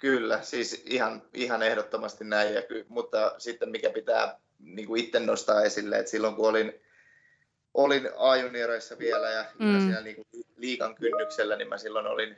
Kyllä, 0.00 0.42
siis 0.42 0.82
ihan, 0.86 1.22
ihan 1.34 1.62
ehdottomasti 1.62 2.24
näin, 2.24 2.54
ja 2.54 2.62
ky- 2.62 2.86
mutta 2.88 3.34
sitten 3.38 3.68
mikä 3.68 3.90
pitää 3.90 4.38
niin 4.58 4.88
kuin 4.88 5.04
itse 5.04 5.20
nostaa 5.20 5.62
esille, 5.62 5.98
että 5.98 6.10
silloin 6.10 6.34
kun 6.34 6.48
olin, 6.48 6.80
olin 7.74 8.08
A-junioreissa 8.16 8.98
vielä 8.98 9.30
ja 9.30 9.44
mm. 9.58 9.80
siellä 9.80 10.00
niin 10.00 10.16
kuin 10.16 10.26
liikan 10.56 10.94
kynnyksellä, 10.94 11.56
niin 11.56 11.68
mä 11.68 11.78
silloin 11.78 12.06
olin, 12.06 12.36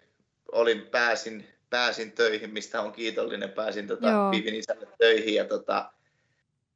olin 0.52 0.82
pääsin, 0.82 1.48
pääsin 1.70 2.12
töihin, 2.12 2.52
mistä 2.52 2.80
on 2.80 2.92
kiitollinen, 2.92 3.50
pääsin 3.50 3.86
tota, 3.86 4.30
Pivin 4.30 4.54
isälle 4.54 4.86
töihin 4.98 5.34
ja 5.34 5.44
tota, 5.44 5.92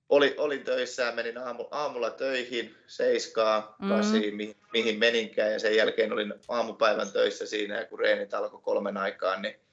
oli, 0.09 0.35
olin 0.39 0.65
töissä 0.65 1.03
ja 1.03 1.13
menin 1.13 1.39
aamu, 1.39 1.65
aamulla 1.71 2.11
töihin 2.11 2.75
seiskaa, 2.87 3.77
mm. 3.83 3.89
kasiin, 3.89 4.37
mi, 4.37 4.57
mihin 4.73 4.99
meninkään 4.99 5.53
ja 5.53 5.59
sen 5.59 5.77
jälkeen 5.77 6.13
olin 6.13 6.35
aamupäivän 6.49 7.13
töissä 7.13 7.47
siinä 7.47 7.77
ja 7.77 7.87
kun 7.87 7.99
reenit 7.99 8.35
alkoi 8.35 8.61
kolmen 8.63 8.97
aikaan, 8.97 9.43
niin 9.43 9.66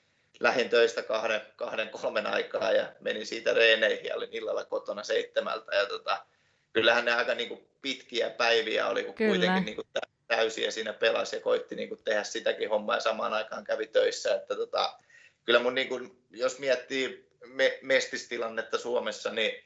lähdin 0.44 0.70
töistä 0.70 1.02
kahden, 1.04 1.42
kahden 1.56 1.90
kolmen 1.90 2.28
aikaa 2.28 2.72
ja 2.72 2.92
menin 3.00 3.26
siitä 3.26 3.54
reeneihin 3.54 4.06
ja 4.06 4.16
olin 4.16 4.30
illalla 4.32 4.66
kotona 4.66 5.04
seitsemältä. 5.04 5.76
Ja 5.76 5.86
tota, 5.86 6.26
kyllähän 6.74 7.06
ne 7.06 7.14
aika 7.14 7.36
niin 7.36 7.50
kuin 7.50 7.68
pitkiä 7.82 8.30
päiviä 8.30 8.88
oli, 8.88 9.04
kun 9.04 9.14
Kyllä. 9.14 9.30
kuitenkin 9.30 9.66
niin 9.66 9.76
kuin 9.76 9.88
täysiä 10.28 10.72
siinä 10.72 10.94
pelasi 10.94 11.36
ja 11.36 11.42
koitti 11.42 11.76
niin 11.76 11.90
kuin 11.90 12.02
tehdä 12.04 12.24
sitäkin 12.24 12.70
hommaa 12.70 12.96
ja 12.96 13.02
samaan 13.02 13.34
aikaan 13.34 13.64
kävi 13.64 13.88
töissä. 13.88 14.36
Että 14.36 14.56
tota, 14.56 15.00
kyllä 15.46 15.60
mun, 15.60 15.76
niin 15.76 15.90
kuin, 15.90 16.24
jos 16.32 16.60
miettii 16.60 17.30
me, 17.46 17.80
mestistilannetta 17.82 18.78
Suomessa, 18.78 19.32
niin 19.32 19.64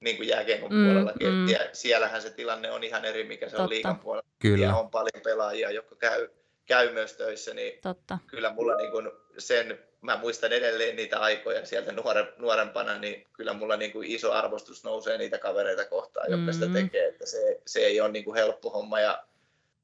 niin 0.00 0.16
kuin 0.16 0.28
jääkiekon 0.28 0.72
mm, 0.72 0.84
puolellakin. 0.84 1.28
Mm. 1.28 1.46
siellähän 1.72 2.22
se 2.22 2.30
tilanne 2.30 2.70
on 2.70 2.84
ihan 2.84 3.04
eri, 3.04 3.24
mikä 3.24 3.46
se 3.46 3.50
Totta. 3.50 3.62
on 3.62 3.70
liikan 3.70 3.98
puolella. 3.98 4.28
Kyllä. 4.38 4.66
Ja 4.66 4.76
on 4.76 4.90
paljon 4.90 5.22
pelaajia, 5.24 5.70
jotka 5.70 5.96
käy, 5.96 6.28
käy 6.66 6.92
myös 6.92 7.12
töissä, 7.12 7.54
niin 7.54 7.78
Totta. 7.82 8.18
kyllä 8.26 8.52
mulla 8.52 8.76
niin 8.76 8.90
kuin 8.90 9.10
sen 9.38 9.89
mä 10.00 10.18
muistan 10.18 10.52
edelleen 10.52 10.96
niitä 10.96 11.20
aikoja 11.20 11.66
sieltä 11.66 11.92
nuore, 11.92 12.32
nuorempana, 12.38 12.98
niin 12.98 13.26
kyllä 13.32 13.52
mulla 13.52 13.76
niin 13.76 13.92
kuin 13.92 14.08
iso 14.08 14.32
arvostus 14.32 14.84
nousee 14.84 15.18
niitä 15.18 15.38
kavereita 15.38 15.84
kohtaan, 15.84 16.30
jotka 16.30 16.46
mm. 16.46 16.52
sitä 16.52 16.66
tekee, 16.72 17.08
että 17.08 17.26
se, 17.26 17.60
se 17.66 17.80
ei 17.80 18.00
ole 18.00 18.12
niin 18.12 18.24
kuin 18.24 18.36
helppo 18.36 18.70
homma 18.70 19.00
ja 19.00 19.24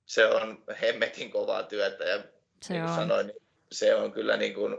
se 0.07 0.27
on 0.27 0.65
hemmetin 0.83 1.31
kovaa 1.31 1.63
työtä 1.63 2.05
ja 2.05 2.23
se 2.63 2.73
niin 2.73 2.83
kuin 2.83 2.93
on. 2.93 2.97
sanoin, 2.97 3.27
niin 3.27 3.43
se 3.73 3.95
on 3.95 4.13
kyllä 4.13 4.37
niin 4.37 4.55
kuin 4.55 4.79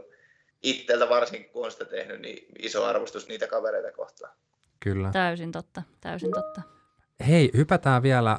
itseltä 0.62 1.08
varsinkin 1.08 1.50
kun 1.50 1.64
on 1.64 1.70
sitä 1.70 1.84
tehnyt, 1.84 2.20
niin 2.20 2.46
iso 2.58 2.84
arvostus 2.84 3.28
niitä 3.28 3.46
kavereita 3.46 3.92
kohtaan. 3.92 4.32
Kyllä. 4.80 5.10
Täysin 5.12 5.52
totta, 5.52 5.82
täysin 6.00 6.32
totta. 6.32 6.62
Hei, 7.28 7.50
hypätään 7.56 8.02
vielä, 8.02 8.38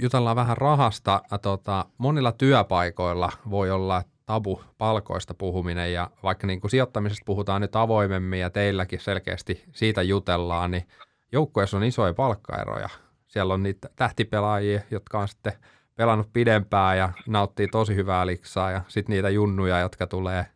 jutellaan 0.00 0.36
vähän 0.36 0.56
rahasta. 0.56 1.22
Tota, 1.42 1.86
monilla 1.98 2.32
työpaikoilla 2.32 3.32
voi 3.50 3.70
olla, 3.70 4.02
tabu 4.30 4.62
palkoista 4.78 5.34
puhuminen 5.34 5.92
ja 5.92 6.10
vaikka 6.22 6.46
niin 6.46 6.60
kuin 6.60 6.70
sijoittamisesta 6.70 7.22
puhutaan 7.26 7.60
nyt 7.60 7.76
avoimemmin 7.76 8.40
ja 8.40 8.50
teilläkin 8.50 9.00
selkeästi 9.00 9.64
siitä 9.72 10.02
jutellaan, 10.02 10.70
niin 10.70 10.88
joukkueessa 11.32 11.76
on 11.76 11.84
isoja 11.84 12.14
palkkaeroja. 12.14 12.88
Siellä 13.26 13.54
on 13.54 13.62
niitä 13.62 13.88
tähtipelaajia, 13.96 14.80
jotka 14.90 15.18
on 15.18 15.28
sitten 15.28 15.52
pelannut 15.96 16.32
pidempään 16.32 16.98
ja 16.98 17.12
nauttii 17.26 17.68
tosi 17.68 17.94
hyvää 17.94 18.26
liksaa 18.26 18.70
ja 18.70 18.80
sitten 18.88 19.14
niitä 19.14 19.30
junnuja, 19.30 19.80
jotka 19.80 20.06
tulee 20.06 20.46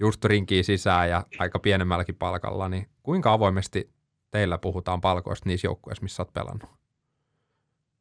just 0.00 0.24
rinkiin 0.24 0.64
sisään 0.64 1.10
ja 1.10 1.24
aika 1.38 1.58
pienemmälläkin 1.58 2.16
palkalla, 2.16 2.68
niin 2.68 2.88
kuinka 3.02 3.32
avoimesti 3.32 3.90
teillä 4.30 4.58
puhutaan 4.58 5.00
palkoista 5.00 5.48
niissä 5.48 5.66
joukkueissa, 5.66 6.02
missä 6.02 6.22
olet 6.22 6.32
pelannut? 6.32 6.70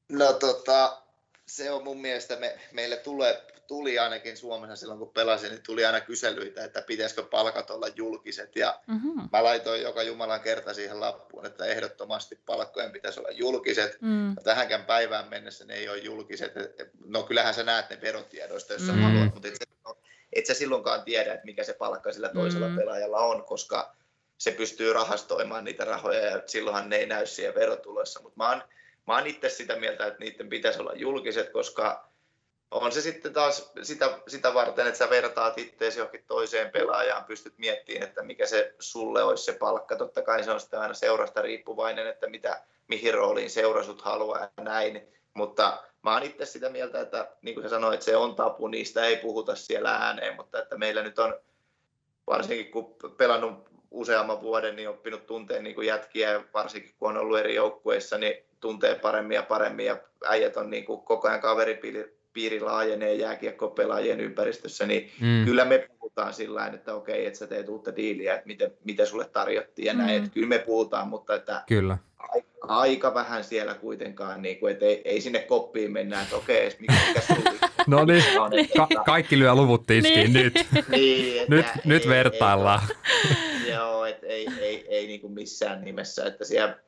No 0.09 0.33
tota, 0.33 1.01
se 1.45 1.71
on 1.71 1.83
mun 1.83 2.01
mielestä, 2.01 2.35
me, 2.35 2.59
meille 2.73 2.97
tulee, 2.97 3.50
tuli 3.71 3.99
ainakin 3.99 4.37
Suomessa 4.37 4.75
silloin 4.75 4.99
kun 4.99 5.09
pelasin, 5.09 5.49
niin 5.49 5.63
tuli 5.65 5.85
aina 5.85 6.01
kyselyitä, 6.01 6.63
että 6.63 6.81
pitäisikö 6.81 7.23
palkat 7.23 7.69
olla 7.69 7.87
julkiset. 7.95 8.55
Ja 8.55 8.79
mm-hmm. 8.87 9.29
mä 9.31 9.43
laitoin 9.43 9.81
joka 9.81 10.03
Jumalan 10.03 10.41
kerta 10.41 10.73
siihen 10.73 10.99
lappuun, 10.99 11.45
että 11.45 11.65
ehdottomasti 11.65 12.39
palkkojen 12.45 12.91
pitäisi 12.91 13.19
olla 13.19 13.31
julkiset. 13.31 14.01
Mm. 14.01 14.29
Ja 14.29 14.41
tähänkään 14.43 14.85
päivään 14.85 15.29
mennessä 15.29 15.65
ne 15.65 15.73
ei 15.73 15.89
ole 15.89 15.97
julkiset. 15.97 16.53
No 17.05 17.23
kyllähän 17.23 17.53
sä 17.53 17.63
näet 17.63 17.89
ne 17.89 18.01
verotiedoista, 18.01 18.73
jos 18.73 18.87
sä 18.87 18.93
mm. 18.93 19.01
haluat, 19.01 19.33
mutta 19.33 19.47
et 19.47 19.55
sä, 19.55 19.95
et 20.33 20.45
sä 20.45 20.53
silloinkaan 20.53 21.03
tiedä, 21.03 21.33
että 21.33 21.45
mikä 21.45 21.63
se 21.63 21.73
palkka 21.73 22.13
sillä 22.13 22.29
toisella 22.29 22.67
mm. 22.67 22.75
pelaajalla 22.75 23.19
on, 23.19 23.43
koska 23.43 23.95
se 24.37 24.51
pystyy 24.51 24.93
rahastoimaan 24.93 25.63
niitä 25.63 25.85
rahoja 25.85 26.25
ja 26.25 26.43
silloinhan 26.45 26.89
ne 26.89 26.95
ei 26.95 27.05
näy 27.05 27.25
siihen 27.25 27.55
verotuloissa. 27.55 28.21
Mutta 28.21 28.37
mä 28.37 28.49
oon, 28.49 28.63
mä 29.07 29.15
oon 29.15 29.27
itse 29.27 29.49
sitä 29.49 29.75
mieltä, 29.75 30.05
että 30.05 30.19
niiden 30.19 30.49
pitäisi 30.49 30.79
olla 30.79 30.93
julkiset, 30.93 31.49
koska 31.49 32.10
on 32.71 32.91
se 32.91 33.01
sitten 33.01 33.33
taas 33.33 33.71
sitä, 33.81 34.19
sitä 34.27 34.53
varten, 34.53 34.87
että 34.87 34.97
sä 34.97 35.09
vertaat 35.09 35.57
itseäsi 35.57 35.99
johonkin 35.99 36.23
toiseen 36.27 36.71
pelaajaan, 36.71 37.25
pystyt 37.25 37.53
miettimään, 37.57 38.03
että 38.03 38.23
mikä 38.23 38.45
se 38.45 38.75
sulle 38.79 39.23
olisi 39.23 39.43
se 39.43 39.53
palkka. 39.53 39.95
Totta 39.95 40.21
kai 40.21 40.43
se 40.43 40.51
on 40.51 40.59
sitten 40.59 40.79
aina 40.79 40.93
seurasta 40.93 41.41
riippuvainen, 41.41 42.07
että 42.07 42.27
mitä, 42.27 42.61
mihin 42.87 43.13
rooliin 43.13 43.49
seurasut 43.49 44.01
haluaa 44.01 44.39
ja 44.39 44.63
näin. 44.63 45.07
Mutta 45.33 45.83
mä 46.03 46.13
oon 46.13 46.23
itse 46.23 46.45
sitä 46.45 46.69
mieltä, 46.69 47.01
että 47.01 47.31
niin 47.41 47.55
kuin 47.55 47.63
sä 47.63 47.69
sanoit, 47.69 47.93
että 47.93 48.05
se 48.05 48.15
on 48.15 48.35
tapu, 48.35 48.67
niistä 48.67 49.05
ei 49.05 49.17
puhuta 49.17 49.55
siellä 49.55 49.91
ääneen, 49.91 50.35
mutta 50.35 50.59
että 50.59 50.77
meillä 50.77 51.03
nyt 51.03 51.19
on 51.19 51.39
varsinkin 52.27 52.71
kun 52.71 52.95
pelannut 53.17 53.69
useamman 53.91 54.41
vuoden, 54.41 54.75
niin 54.75 54.89
oppinut 54.89 55.25
tunteen 55.25 55.63
niin 55.63 55.75
kuin 55.75 55.87
jätkiä, 55.87 56.31
ja 56.31 56.43
varsinkin 56.53 56.95
kun 56.99 57.09
on 57.09 57.17
ollut 57.17 57.39
eri 57.39 57.55
joukkueissa, 57.55 58.17
niin 58.17 58.45
tuntee 58.59 58.95
paremmin 58.95 59.35
ja 59.35 59.43
paremmin, 59.43 59.85
ja 59.85 59.97
äijät 60.25 60.57
on 60.57 60.69
niin 60.69 60.85
kuin 60.85 61.01
koko 61.01 61.27
ajan 61.27 61.41
kaveripiiri 61.41 62.20
laajenee 62.61 63.13
jääkiekkopelaajien 63.13 64.19
ympäristössä, 64.19 64.85
niin 64.85 65.11
mm. 65.21 65.45
kyllä 65.45 65.65
me 65.65 65.87
puhutaan 65.99 66.33
sillä 66.33 66.67
että 66.67 66.95
okei, 66.95 67.25
että 67.25 67.39
sä 67.39 67.47
teet 67.47 67.69
uutta 67.69 67.95
diiliä, 67.95 68.33
että 68.33 68.47
miten, 68.47 68.71
mitä 68.83 69.05
sulle 69.05 69.25
tarjottiin 69.25 69.85
ja 69.85 69.93
mm. 69.93 69.99
näin, 69.99 70.17
että 70.17 70.29
kyllä 70.33 70.47
me 70.47 70.59
puhutaan, 70.59 71.07
mutta 71.07 71.35
että 71.35 71.63
kyllä. 71.67 71.97
Aika, 72.17 72.47
aika 72.61 73.13
vähän 73.13 73.43
siellä 73.43 73.73
kuitenkaan, 73.73 74.41
niin 74.41 74.59
kuin, 74.59 74.73
että 74.73 74.85
ei, 74.85 75.01
ei 75.05 75.21
sinne 75.21 75.39
koppiin 75.39 75.91
mennä, 75.91 76.21
että 76.21 76.35
okei, 76.35 76.69
mikä, 76.79 76.93
mikä 77.07 77.21
sulle 77.21 77.51
No 77.87 78.05
niin, 78.05 78.23
Ka- 78.77 79.03
kaikki 79.05 79.39
lyö 79.39 79.55
luvut 79.55 79.85
tistiin 79.85 80.33
niin. 80.33 80.43
nyt. 80.43 80.53
Niin, 80.89 81.45
nyt, 81.49 81.65
ei, 81.65 81.81
nyt 81.85 82.07
vertaillaan. 82.07 82.81
Ei, 83.65 83.71
joo, 83.73 84.05
että 84.05 84.27
ei, 84.27 84.47
ei, 84.59 84.85
ei 84.89 85.07
niin 85.07 85.21
kuin 85.21 85.33
missään 85.33 85.81
nimessä, 85.81 86.25
että 86.25 86.45
siellä, 86.45 86.79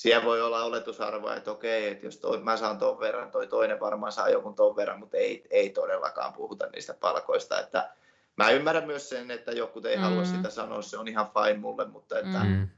siellä 0.00 0.24
voi 0.24 0.42
olla 0.42 0.64
oletusarvoa, 0.64 1.34
että 1.34 1.50
okei, 1.50 1.88
että 1.88 2.06
jos 2.06 2.16
toi, 2.16 2.40
mä 2.40 2.56
saan 2.56 2.78
ton 2.78 3.00
verran, 3.00 3.30
toi 3.30 3.46
toinen 3.46 3.80
varmaan 3.80 4.12
saa 4.12 4.28
jonkun 4.28 4.54
ton 4.54 4.76
verran, 4.76 4.98
mutta 4.98 5.16
ei, 5.16 5.44
ei 5.50 5.70
todellakaan 5.70 6.32
puhuta 6.32 6.66
niistä 6.66 6.94
palkoista, 6.94 7.60
että 7.60 7.90
mä 8.36 8.50
ymmärrän 8.50 8.86
myös 8.86 9.08
sen, 9.08 9.30
että 9.30 9.52
joku 9.52 9.80
ei 9.88 9.96
mm. 9.96 10.02
halua 10.02 10.24
sitä 10.24 10.50
sanoa, 10.50 10.82
se 10.82 10.98
on 10.98 11.08
ihan 11.08 11.30
fine 11.30 11.58
mulle, 11.58 11.84
mutta 11.84 12.18
että 12.18 12.44
mm. 12.44 12.68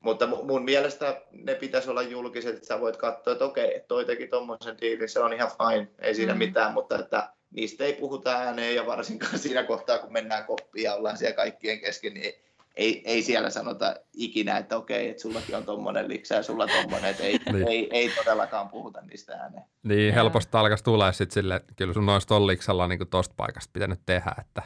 Mutta 0.00 0.26
mun 0.26 0.64
mielestä 0.64 1.22
ne 1.32 1.54
pitäisi 1.54 1.90
olla 1.90 2.02
julkiset, 2.02 2.54
että 2.54 2.66
sä 2.66 2.80
voit 2.80 2.96
katsoa, 2.96 3.32
että 3.32 3.44
okei, 3.44 3.76
että 3.76 3.88
toi 3.88 4.04
teki 4.04 4.26
tuommoisen 4.26 4.76
diilin, 4.80 5.08
se 5.08 5.20
on 5.20 5.32
ihan 5.32 5.50
fine, 5.50 5.88
ei 5.98 6.14
siinä 6.14 6.32
mm. 6.32 6.38
mitään, 6.38 6.72
mutta 6.72 6.98
että 6.98 7.28
niistä 7.50 7.84
ei 7.84 7.92
puhuta 7.92 8.30
ääneen 8.30 8.74
ja 8.74 8.86
varsinkaan 8.86 9.38
siinä 9.44 9.62
kohtaa, 9.62 9.98
kun 9.98 10.12
mennään 10.12 10.44
koppiin 10.44 10.84
ja 10.84 10.94
ollaan 10.94 11.16
siellä 11.16 11.36
kaikkien 11.36 11.80
kesken, 11.80 12.14
niin 12.14 12.34
ei, 12.76 13.02
ei 13.04 13.22
siellä 13.22 13.50
sanota 13.50 13.96
ikinä, 14.12 14.58
että 14.58 14.76
okei, 14.76 15.08
että 15.08 15.22
sullakin 15.22 15.56
on 15.56 15.64
tuommoinen 15.64 16.08
liksä 16.08 16.34
ja 16.34 16.42
sulla 16.42 16.66
tommonen, 16.66 17.10
että 17.10 17.22
ei, 17.22 17.38
niin. 17.52 17.68
ei, 17.68 17.88
ei, 17.92 18.08
todellakaan 18.08 18.68
puhuta 18.68 19.00
niistä 19.00 19.32
ääneen. 19.32 19.64
Niin, 19.82 20.14
helposti 20.14 20.56
alkaisi 20.56 20.84
tulla 20.84 21.12
sitten 21.12 21.34
sille, 21.34 21.56
että 21.56 21.74
kyllä 21.76 21.92
sun 21.92 22.08
olisi 22.08 22.26
tolliksella 22.26 22.88
niin 22.88 23.08
tosta 23.10 23.34
paikasta 23.36 23.70
pitänyt 23.72 24.00
tehdä, 24.06 24.34
että 24.40 24.62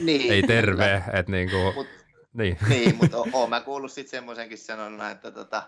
niin, 0.00 0.32
ei 0.32 0.42
terve, 0.42 1.02
että 1.12 1.32
niin 1.32 1.50
kuin, 1.50 1.74
Mut, 1.74 1.86
niin, 2.32 2.58
niin 2.68 2.96
mutta 2.96 3.16
oon 3.32 3.50
mä 3.50 3.60
kuullut 3.60 3.92
sitten 3.92 4.10
semmoisenkin 4.10 4.58
sanonnan, 4.58 5.12
että 5.12 5.30
tota, 5.30 5.62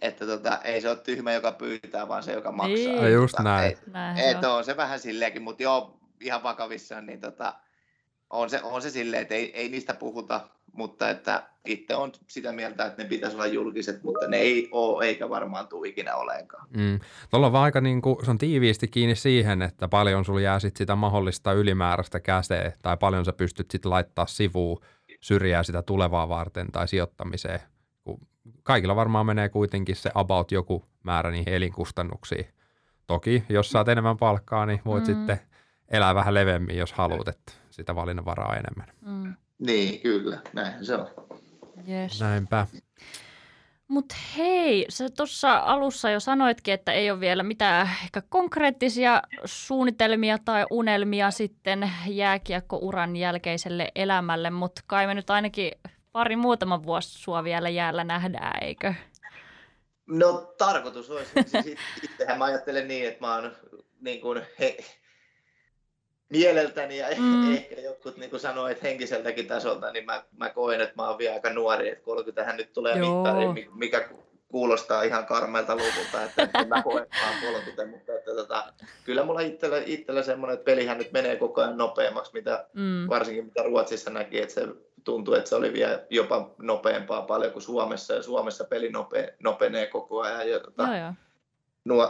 että 0.00 0.26
tota, 0.26 0.58
ei 0.64 0.80
se 0.80 0.88
ole 0.88 0.96
tyhmä, 0.96 1.32
joka 1.32 1.52
pyytää, 1.52 2.08
vaan 2.08 2.22
se, 2.22 2.32
joka 2.32 2.52
maksaa. 2.52 2.92
Niin. 2.92 2.96
No 2.96 3.08
just 3.08 3.38
näin. 3.38 3.70
Et, 3.70 4.36
et 4.36 4.44
on 4.44 4.64
se 4.64 4.76
vähän 4.76 5.00
silleenkin, 5.00 5.42
mutta 5.42 5.62
joo, 5.62 6.00
ihan 6.20 6.42
vakavissaan, 6.42 7.06
niin 7.06 7.20
tota, 7.20 7.54
on, 8.30 8.50
se, 8.50 8.60
on 8.62 8.82
se 8.82 8.90
silleen, 8.90 9.22
että 9.22 9.34
ei, 9.34 9.56
ei 9.56 9.68
niistä 9.68 9.94
puhuta, 9.94 10.48
mutta 10.72 11.10
että 11.10 11.50
itse 11.64 11.94
on 11.94 12.12
sitä 12.26 12.52
mieltä, 12.52 12.86
että 12.86 13.02
ne 13.02 13.08
pitäisi 13.08 13.36
olla 13.36 13.46
julkiset, 13.46 14.02
mutta 14.02 14.28
ne 14.28 14.36
ei 14.36 14.68
ole 14.72 15.04
eikä 15.04 15.28
varmaan 15.28 15.68
tule 15.68 15.88
ikinä 15.88 16.16
oleenkaan. 16.16 16.68
Mm. 16.76 17.00
Tuolla 17.30 17.46
on 17.46 17.52
vaan 17.52 17.64
aika 17.64 17.80
niin 17.80 18.02
kuin, 18.02 18.24
se 18.24 18.30
on 18.30 18.38
tiiviisti 18.38 18.88
kiinni 18.88 19.16
siihen, 19.16 19.62
että 19.62 19.88
paljon 19.88 20.24
sulla 20.24 20.40
jää 20.40 20.58
sit 20.58 20.76
sitä 20.76 20.96
mahdollista 20.96 21.52
ylimääräistä 21.52 22.20
käseen 22.20 22.72
tai 22.82 22.96
paljon 22.96 23.24
sä 23.24 23.32
pystyt 23.32 23.70
sitten 23.70 23.90
laittaa 23.90 24.26
sivuun 24.26 24.80
syrjää 25.20 25.62
sitä 25.62 25.82
tulevaa 25.82 26.28
varten 26.28 26.72
tai 26.72 26.88
sijoittamiseen. 26.88 27.60
Kaikilla 28.62 28.96
varmaan 28.96 29.26
menee 29.26 29.48
kuitenkin 29.48 29.96
se 29.96 30.10
about 30.14 30.52
joku 30.52 30.84
määrä 31.02 31.30
niihin 31.30 31.54
elinkustannuksiin. 31.54 32.46
Toki, 33.06 33.44
jos 33.48 33.70
saat 33.70 33.88
enemmän 33.88 34.16
palkkaa, 34.16 34.66
niin 34.66 34.80
voit 34.84 35.06
mm. 35.08 35.14
sitten 35.14 35.40
elää 35.88 36.14
vähän 36.14 36.34
levemmin, 36.34 36.78
jos 36.78 36.92
haluat, 36.92 37.28
että 37.28 37.52
sitä 37.80 37.94
valinnanvaraa 37.94 38.56
enemmän. 38.56 38.86
Mm. 39.00 39.34
Niin, 39.58 40.00
kyllä. 40.00 40.40
Näin 40.52 40.84
se 40.84 40.94
on. 40.94 41.08
Yes. 41.88 42.20
Näinpä. 42.20 42.66
Mutta 43.88 44.14
hei, 44.36 44.86
sä 44.88 45.10
tuossa 45.16 45.56
alussa 45.58 46.10
jo 46.10 46.20
sanoitkin, 46.20 46.74
että 46.74 46.92
ei 46.92 47.10
ole 47.10 47.20
vielä 47.20 47.42
mitään 47.42 47.90
ehkä 48.04 48.22
konkreettisia 48.28 49.22
suunnitelmia 49.44 50.38
tai 50.44 50.66
unelmia 50.70 51.30
sitten 51.30 51.92
jääkiekkouran 52.08 53.16
jälkeiselle 53.16 53.88
elämälle, 53.94 54.50
mutta 54.50 54.82
kai 54.86 55.06
me 55.06 55.14
nyt 55.14 55.30
ainakin 55.30 55.72
pari 56.12 56.36
muutama 56.36 56.82
vuosi 56.82 57.18
sua 57.18 57.44
vielä 57.44 57.68
jäällä 57.68 58.04
nähdään, 58.04 58.62
eikö? 58.64 58.94
No 60.06 60.54
tarkoitus 60.58 61.10
olisi. 61.10 61.30
Siis 61.62 61.78
itsehän 62.02 62.38
mä 62.38 62.44
ajattelen 62.44 62.88
niin, 62.88 63.08
että 63.08 63.20
mä 63.26 63.34
oon 63.34 63.52
niin 64.00 64.20
kuin 64.20 64.42
he, 64.58 64.76
mieleltäni 66.30 66.98
ja 66.98 67.06
mm. 67.18 67.54
ehkä 67.54 67.80
jotkut 67.80 68.16
niin 68.16 68.30
kuin 68.30 68.40
sanoo, 68.40 68.68
että 68.68 68.86
henkiseltäkin 68.86 69.46
tasolta, 69.46 69.92
niin 69.92 70.04
mä, 70.04 70.24
mä 70.36 70.50
koen, 70.50 70.80
että 70.80 70.94
mä 70.96 71.08
oon 71.08 71.18
vielä 71.18 71.34
aika 71.34 71.52
nuori, 71.52 71.88
että 71.88 72.04
30 72.04 72.52
nyt 72.52 72.72
tulee 72.72 72.98
Joo. 72.98 73.14
mittari, 73.14 73.68
mikä 73.74 74.08
kuulostaa 74.48 75.02
ihan 75.02 75.26
karmelta 75.26 75.76
luvulta, 75.76 76.24
että, 76.24 76.64
mä 76.68 76.82
koen, 76.82 77.02
että 77.02 77.16
mä 77.16 77.30
oon 77.30 77.54
30, 77.54 77.86
mutta 77.86 78.12
että, 78.12 78.34
tota, 78.34 78.72
kyllä 79.04 79.24
mulla 79.24 79.40
itsellä, 79.40 79.82
itsellä 79.86 80.22
semmoinen, 80.22 80.54
että 80.54 80.64
pelihän 80.64 80.98
nyt 80.98 81.12
menee 81.12 81.36
koko 81.36 81.60
ajan 81.60 81.78
nopeammaksi, 81.78 82.32
mitä, 82.34 82.66
mm. 82.72 83.08
varsinkin 83.08 83.44
mitä 83.44 83.62
Ruotsissa 83.62 84.10
näki, 84.10 84.42
että 84.42 84.54
se 84.54 84.68
tuntui, 85.04 85.38
että 85.38 85.48
se 85.48 85.56
oli 85.56 85.72
vielä 85.72 86.02
jopa 86.10 86.50
nopeampaa 86.58 87.22
paljon 87.22 87.52
kuin 87.52 87.62
Suomessa, 87.62 88.14
ja 88.14 88.22
Suomessa 88.22 88.64
peli 88.64 88.88
nope, 88.90 89.34
nopenee 89.42 89.86
koko 89.86 90.20
ajan. 90.20 90.50
Ja, 90.50 90.60
tota, 90.60 90.82
joo, 90.82 90.94
joo 90.94 91.12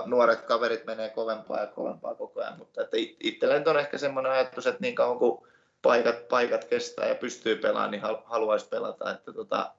nuoret 0.07 0.41
kaverit 0.41 0.85
menee 0.85 1.09
kovempaa 1.09 1.61
ja 1.61 1.67
kovempaa 1.67 2.15
koko 2.15 2.41
ajan, 2.41 2.59
mutta 2.59 2.83
että 2.83 2.97
itselleen 3.21 3.69
on 3.69 3.79
ehkä 3.79 3.99
semmoinen 3.99 4.33
ajatus, 4.33 4.67
että 4.67 4.81
niin 4.81 4.95
kauan 4.95 5.19
kuin 5.19 5.49
paikat, 5.83 6.29
paikat 6.29 6.65
kestää 6.65 7.09
ja 7.09 7.15
pystyy 7.15 7.57
pelaamaan, 7.57 7.91
niin 7.91 8.03
haluaisi 8.25 8.69
pelata. 8.69 9.11
Että 9.11 9.33
tota, 9.33 9.73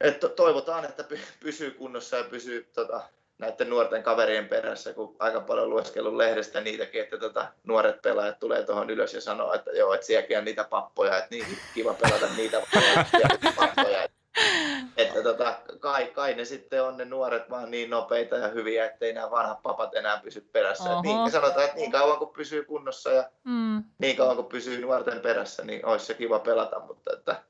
että 0.00 0.28
toivotaan, 0.28 0.84
että 0.84 1.04
pysyy 1.40 1.70
kunnossa 1.70 2.16
ja 2.16 2.24
pysyy 2.24 2.70
tota, 2.72 3.02
näiden 3.38 3.70
nuorten 3.70 4.02
kaverien 4.02 4.48
perässä, 4.48 4.92
kun 4.92 5.16
aika 5.18 5.40
paljon 5.40 5.70
lueskellut 5.70 6.14
lehdestä 6.14 6.60
niitäkin, 6.60 7.02
että 7.02 7.18
tota, 7.18 7.52
nuoret 7.64 8.02
pelaajat 8.02 8.38
tulee 8.38 8.62
tuohon 8.62 8.90
ylös 8.90 9.14
ja 9.14 9.20
sanoo, 9.20 9.54
että 9.54 9.70
joo, 9.70 9.94
että 9.94 10.06
sielläkin 10.06 10.38
on 10.38 10.44
niitä 10.44 10.64
pappoja, 10.64 11.18
että 11.18 11.30
niin 11.30 11.58
kiva 11.74 11.94
pelata 11.94 12.26
niitä 12.36 12.62
pappoja 13.56 14.08
että 14.96 15.22
tota, 15.22 15.58
kai, 15.80 16.06
kai 16.06 16.34
ne 16.34 16.44
sitten 16.44 16.82
on 16.84 16.96
ne 16.96 17.04
nuoret 17.04 17.50
vaan 17.50 17.70
niin 17.70 17.90
nopeita 17.90 18.36
ja 18.36 18.48
hyviä, 18.48 18.86
ettei 18.86 19.12
nämä 19.12 19.30
vanhat 19.30 19.62
papat 19.62 19.94
enää 19.94 20.20
pysy 20.20 20.48
perässä. 20.52 20.90
Oho. 20.90 21.02
niin, 21.02 21.30
sanotaan, 21.30 21.64
että 21.64 21.76
niin 21.76 21.92
kauan 21.92 22.18
kuin 22.18 22.30
pysyy 22.30 22.64
kunnossa 22.64 23.10
ja 23.10 23.30
mm. 23.44 23.84
niin 23.98 24.16
kauan 24.16 24.36
kuin 24.36 24.46
pysyy 24.46 24.80
nuorten 24.80 25.20
perässä, 25.20 25.64
niin 25.64 25.86
olisi 25.86 26.06
se 26.06 26.14
kiva 26.14 26.38
pelata, 26.38 26.80
mutta 26.80 27.12
että 27.12 27.42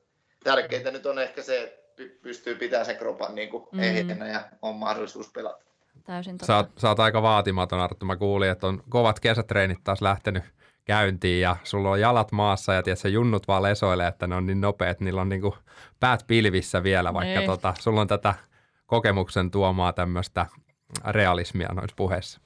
tärkeintä 0.43 0.91
nyt 0.91 1.05
on 1.05 1.19
ehkä 1.19 1.41
se, 1.41 1.63
että 1.63 2.03
pystyy 2.21 2.55
pitämään 2.55 2.85
sen 2.85 2.97
kropan 2.97 3.35
niin 3.35 3.49
kuin 3.49 3.67
mm. 3.71 3.79
ehjänä 3.79 4.27
ja 4.27 4.41
on 4.61 4.75
mahdollisuus 4.75 5.31
pelata. 5.31 5.63
Täysin 6.03 6.37
totta. 6.37 6.45
Sä 6.45 6.55
oot, 6.55 6.69
sä 6.77 6.89
oot 6.89 6.99
aika 6.99 7.21
vaatimaton, 7.21 7.79
Arttu. 7.79 8.05
Mä 8.05 8.15
kuulin, 8.15 8.49
että 8.49 8.67
on 8.67 8.83
kovat 8.89 9.19
kesätreenit 9.19 9.83
taas 9.83 10.01
lähtenyt 10.01 10.43
käyntiin 10.87 11.41
ja 11.41 11.55
sulla 11.63 11.89
on 11.89 11.99
jalat 11.99 12.31
maassa 12.31 12.73
ja 12.73 12.83
tiedät, 12.83 13.03
junnut 13.03 13.47
vaan 13.47 13.63
lesoilee, 13.63 14.07
että 14.07 14.27
ne 14.27 14.35
on 14.35 14.45
niin 14.45 14.61
nopeat, 14.61 14.99
niillä 14.99 15.21
on 15.21 15.29
niinku 15.29 15.57
päät 15.99 16.23
pilvissä 16.27 16.83
vielä, 16.83 17.13
vaikka 17.13 17.39
niin. 17.39 17.49
tota, 17.49 17.73
sulla 17.79 18.01
on 18.01 18.07
tätä 18.07 18.33
kokemuksen 18.85 19.51
tuomaa 19.51 19.93
tämmöistä 19.93 20.45
realismia 21.05 21.69
noissa 21.73 21.95
puheissa. 21.95 22.39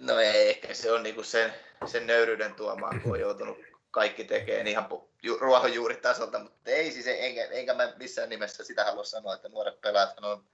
No 0.00 0.18
ei, 0.18 0.50
ehkä 0.50 0.74
se 0.74 0.92
on 0.92 1.02
niinku 1.02 1.22
sen, 1.22 1.52
sen 1.86 2.06
nöyryyden 2.06 2.54
tuomaan, 2.54 3.00
kun 3.00 3.12
on 3.12 3.20
joutunut 3.20 3.58
kaikki 3.90 4.24
tekemään 4.24 4.66
ihan 4.66 4.88
ruohonjuuritasolta, 5.40 6.38
mutta 6.38 6.70
ei 6.70 6.92
siis, 6.92 7.06
enkä, 7.06 7.44
enkä 7.44 7.74
mä 7.74 7.92
missään 7.98 8.28
nimessä 8.28 8.64
sitä 8.64 8.84
halua 8.84 9.04
sanoa, 9.04 9.34
että 9.34 9.48
nuoret 9.48 9.80
pelaajat 9.80 10.18
on 10.22 10.44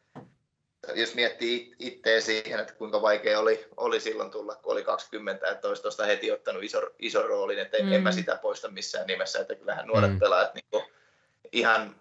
jos 0.95 1.14
miettii 1.14 1.74
itseä 1.79 2.20
siihen, 2.20 2.61
että 2.61 2.74
kuinka 2.74 3.03
vaikea 3.03 3.41
oli, 3.41 3.66
oli 3.76 4.01
silloin 4.01 4.31
tulla, 4.31 4.55
kun 4.55 4.72
oli 4.72 4.83
20, 4.83 5.51
että 5.51 5.68
olisi 5.68 5.83
tuosta 5.83 6.05
heti 6.05 6.33
ottanut 6.33 6.62
iso, 6.62 6.81
iso 6.99 7.22
roolin, 7.22 7.59
että 7.59 7.76
mm. 7.83 7.93
en 7.93 8.03
mä 8.03 8.12
sitä 8.12 8.37
poista 8.43 8.68
missään 8.68 9.07
nimessä, 9.07 9.41
että 9.41 9.55
kyllähän 9.55 9.87
nuoret 9.87 10.11
mm. 10.12 10.18
pelaajat 10.18 10.55
niin 10.55 10.64
kuin, 10.70 10.85
ihan 11.53 11.97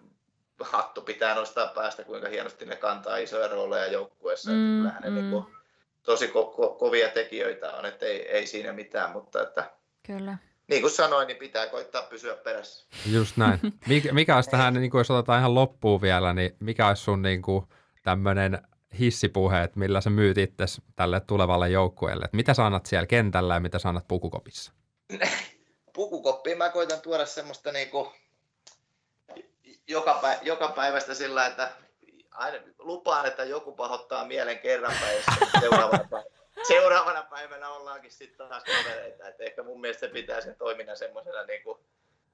hattu 0.60 1.00
pitää 1.00 1.34
nostaa 1.34 1.66
päästä, 1.66 2.04
kuinka 2.04 2.28
hienosti 2.28 2.64
ne 2.64 2.76
kantaa 2.76 3.16
isoja 3.16 3.48
rooleja 3.48 3.92
joukkueessa, 3.92 4.50
mm. 4.50 4.56
että 4.56 4.78
kyllähän 4.78 5.02
ne 5.02 5.10
mm. 5.10 5.14
niin 5.14 5.30
kuin, 5.30 5.44
tosi 6.02 6.26
ko- 6.26 6.54
ko- 6.54 6.78
kovia 6.78 7.08
tekijöitä 7.08 7.72
on, 7.72 7.86
että 7.86 8.06
ei, 8.06 8.28
ei 8.28 8.46
siinä 8.46 8.72
mitään, 8.72 9.10
mutta 9.10 9.42
että 9.42 9.70
Kyllä. 10.06 10.38
Niin 10.68 10.80
kuin 10.82 10.90
sanoin, 10.90 11.26
niin 11.26 11.36
pitää 11.36 11.66
koittaa 11.66 12.02
pysyä 12.02 12.34
perässä. 12.34 12.86
Just 13.06 13.36
näin. 13.36 13.60
Mikä, 13.88 14.12
mikä 14.12 14.34
olisi 14.34 14.50
tähän, 14.50 14.74
niin 14.74 14.90
kuin 14.90 15.00
jos 15.00 15.10
otetaan 15.10 15.38
ihan 15.38 15.54
loppuun 15.54 16.02
vielä, 16.02 16.34
niin 16.34 16.56
mikä 16.60 16.88
olisi 16.88 17.02
sun 17.02 17.22
niin 17.22 17.42
kuin, 17.42 17.66
tämmöinen 18.02 18.62
hissipuheet, 18.98 19.76
millä 19.76 20.00
sä 20.00 20.10
myyt 20.10 20.38
itse 20.38 20.64
tälle 20.96 21.20
tulevalle 21.20 21.68
joukkueelle? 21.68 22.24
Et 22.24 22.32
mitä 22.32 22.54
sä 22.54 22.66
annat 22.66 22.86
siellä 22.86 23.06
kentällä 23.06 23.54
ja 23.54 23.60
mitä 23.60 23.78
sä 23.78 23.88
annat 23.88 24.08
pukukopissa? 24.08 24.72
Pukukoppiin 25.92 26.58
mä 26.58 26.70
koitan 26.70 27.00
tuoda 27.00 27.26
semmoista 27.26 27.72
niinku 27.72 28.12
joka, 29.88 30.18
päivä, 30.22 30.40
joka 30.42 30.68
päivästä 30.68 31.14
sillä, 31.14 31.46
että 31.46 31.70
aina 32.30 32.58
lupaan, 32.78 33.26
että 33.26 33.44
joku 33.44 33.72
pahoittaa 33.72 34.24
mielen 34.24 34.58
kerran 34.58 34.94
päivässä, 35.00 35.60
seuraavana, 35.60 36.04
päivänä, 36.10 36.30
seuraavana 36.68 37.22
päivänä 37.22 37.68
ollaankin 37.68 38.10
sitten 38.10 38.48
taas 38.48 38.64
kavereita. 38.64 39.28
Et 39.28 39.40
ehkä 39.40 39.62
mun 39.62 39.80
mielestä 39.80 40.06
se 40.06 40.12
pitää 40.12 40.40
sen 40.40 40.56
toiminnan 40.58 40.96
semmoisena 40.96 41.42
niinku 41.44 41.80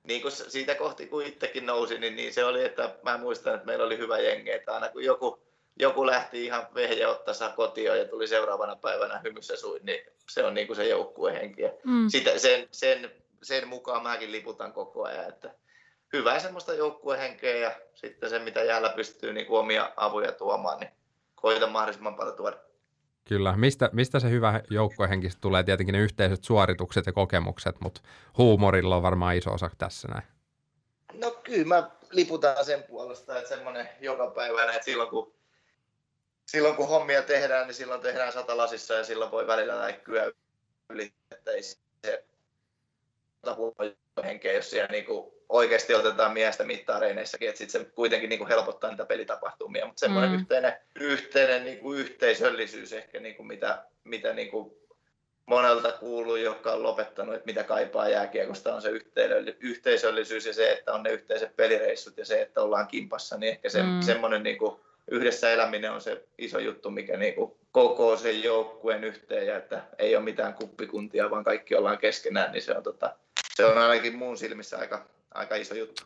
niin 0.05 0.23
kun 0.23 0.33
siitä 0.33 0.75
kohti 0.75 1.07
kun 1.07 1.27
itsekin 1.27 1.67
nousi, 1.67 1.99
niin, 1.99 2.17
niin 2.17 2.35
se 2.35 2.45
oli, 2.45 2.65
että 2.65 2.95
mä 3.03 3.19
muistan, 3.19 3.55
että 3.55 3.67
meillä 3.67 3.85
oli 3.85 3.99
hyvä 3.99 4.19
jengi, 4.19 4.51
että 4.51 4.75
aina 4.75 4.89
kun 4.89 5.05
joku, 5.05 5.43
joku 5.79 6.07
lähti 6.07 6.45
ihan 6.45 6.67
vehje 6.75 7.07
ottaa 7.07 7.53
kotiin 7.57 7.87
ja 7.87 8.05
tuli 8.05 8.29
seuraavana 8.29 8.77
päivänä 8.77 9.21
hymyssä 9.25 9.57
suin, 9.57 9.87
niin 9.87 10.01
se 10.31 10.45
on 10.45 10.55
niin 10.55 10.67
kuin 10.67 10.77
se 10.77 10.89
joukkuehenki. 10.89 11.63
Mm. 11.85 12.09
Sitä, 12.09 12.39
sen, 12.39 12.69
sen, 12.71 13.11
sen 13.43 13.69
mukaan 13.69 14.03
mäkin 14.03 14.33
liputan 14.33 14.73
koko 14.73 15.05
ajan, 15.05 15.29
että 15.29 15.55
hyvää 16.13 16.39
semmoista 16.39 16.75
joukkuehenkeä 16.75 17.57
ja 17.57 17.73
sitten 17.95 18.31
se, 18.31 18.39
mitä 18.39 18.63
jäällä 18.63 18.89
pystyy 18.89 19.33
niin 19.33 19.47
kuin 19.47 19.61
omia 19.61 19.93
avuja 19.97 20.33
tuomaan, 20.33 20.81
niin 20.81 20.91
koita 21.35 21.67
mahdollisimman 21.67 22.15
paljon 22.15 22.37
tuoda. 22.37 22.57
Kyllä. 23.29 23.57
Mistä, 23.57 23.91
mistä 23.93 24.21
se 24.21 24.31
hyvä 24.31 24.61
joukkuehenki 24.71 25.29
tulee? 25.41 25.63
Tietenkin 25.63 25.93
ne 25.93 25.99
yhteiset 25.99 26.45
suoritukset 26.45 27.07
ja 27.07 27.13
kokemukset, 27.13 27.81
mutta 27.81 28.01
huumorilla 28.39 28.97
on 28.97 29.03
varmaan 29.03 29.37
iso 29.37 29.53
osa 29.53 29.71
tässä 29.79 30.09
näin. 30.09 30.25
No 31.15 31.31
kyllä 31.31 31.67
mä 31.67 31.91
liputan 32.11 32.65
sen 32.65 32.83
puolesta, 32.83 33.39
että 33.39 33.49
semmoinen 33.49 33.89
joka 34.01 34.31
päivä, 34.31 34.65
että 34.65 34.85
silloin 34.85 35.11
kun, 35.11 35.35
silloin 36.47 36.77
kun 36.77 36.89
hommia 36.89 37.23
tehdään, 37.23 37.67
niin 37.67 37.75
silloin 37.75 38.01
tehdään 38.01 38.33
satalasissa 38.33 38.95
ja 38.95 39.05
silloin 39.05 39.31
voi 39.31 39.47
välillä 39.47 39.79
näikkyä 39.79 40.33
yli, 40.91 41.13
että 41.31 41.51
ei 41.51 41.63
se 41.63 41.77
henkeä, 44.25 44.53
jos 44.53 44.71
siellä 44.71 44.89
niinku 44.89 45.45
oikeasti 45.49 45.95
otetaan 45.95 46.33
miestä 46.33 46.65
mittareineissakin, 46.65 47.49
että 47.49 47.59
sitten 47.59 47.81
se 47.81 47.91
kuitenkin 47.95 48.29
niinku 48.29 48.49
helpottaa 48.49 48.91
niitä 48.91 49.05
pelitapahtumia, 49.05 49.87
mutta 49.87 50.01
semmoinen 50.01 50.31
mm. 50.31 50.37
yhteinen, 50.37 50.73
yhteinen 51.01 51.65
niinku 51.65 51.93
yhteisöllisyys 51.93 52.93
ehkä, 52.93 53.21
niinku 53.21 53.43
mitä, 53.43 53.85
mitä 54.05 54.33
niinku 54.33 54.85
monelta 55.47 55.93
kuuluu, 55.93 56.37
jotka 56.37 56.73
on 56.73 56.83
lopettanut, 56.83 57.35
että 57.35 57.47
mitä 57.47 57.65
kaipaa 57.65 58.09
jääkiekosta 58.09 58.75
on 58.75 58.83
se 58.83 58.91
yhteisöllisyys 59.61 60.47
ja 60.47 60.53
se, 60.53 60.73
että 60.73 60.93
on 60.93 61.03
ne 61.03 61.11
yhteiset 61.11 61.57
pelireissut 61.57 62.17
ja 62.17 62.25
se, 62.25 62.43
että 62.43 62.63
ollaan 62.63 62.87
kimpassa, 62.87 63.37
niin 63.37 63.51
ehkä 63.51 63.69
se, 63.69 63.83
mm. 63.83 64.01
semmoinen 64.01 64.43
niinku 64.43 64.85
yhdessä 65.11 65.51
eläminen 65.51 65.93
on 65.93 66.01
se 66.01 66.25
iso 66.39 66.59
juttu, 66.59 66.91
mikä 66.91 67.17
niinku 67.17 67.59
koko 67.73 68.17
sen 68.17 68.43
joukkueen 68.43 69.05
yhteen 69.05 69.47
ja 69.47 69.57
että 69.57 69.83
ei 69.99 70.17
ole 70.17 70.25
mitään 70.25 70.55
kuppikuntia, 70.55 71.31
vaan 71.31 71.45
kaikki 71.45 71.75
ollaan 71.75 71.99
keskenään, 71.99 72.53
niin 72.53 72.63
se 72.63 72.77
on, 72.77 72.83
tota, 72.83 73.17
se 73.55 73.65
on 73.65 73.79
ainakin 73.79 74.17
muun 74.17 74.37
silmissä 74.37 74.79
aika, 74.79 75.07
aika 75.35 75.55
iso 75.55 75.75
juttu. 75.75 76.03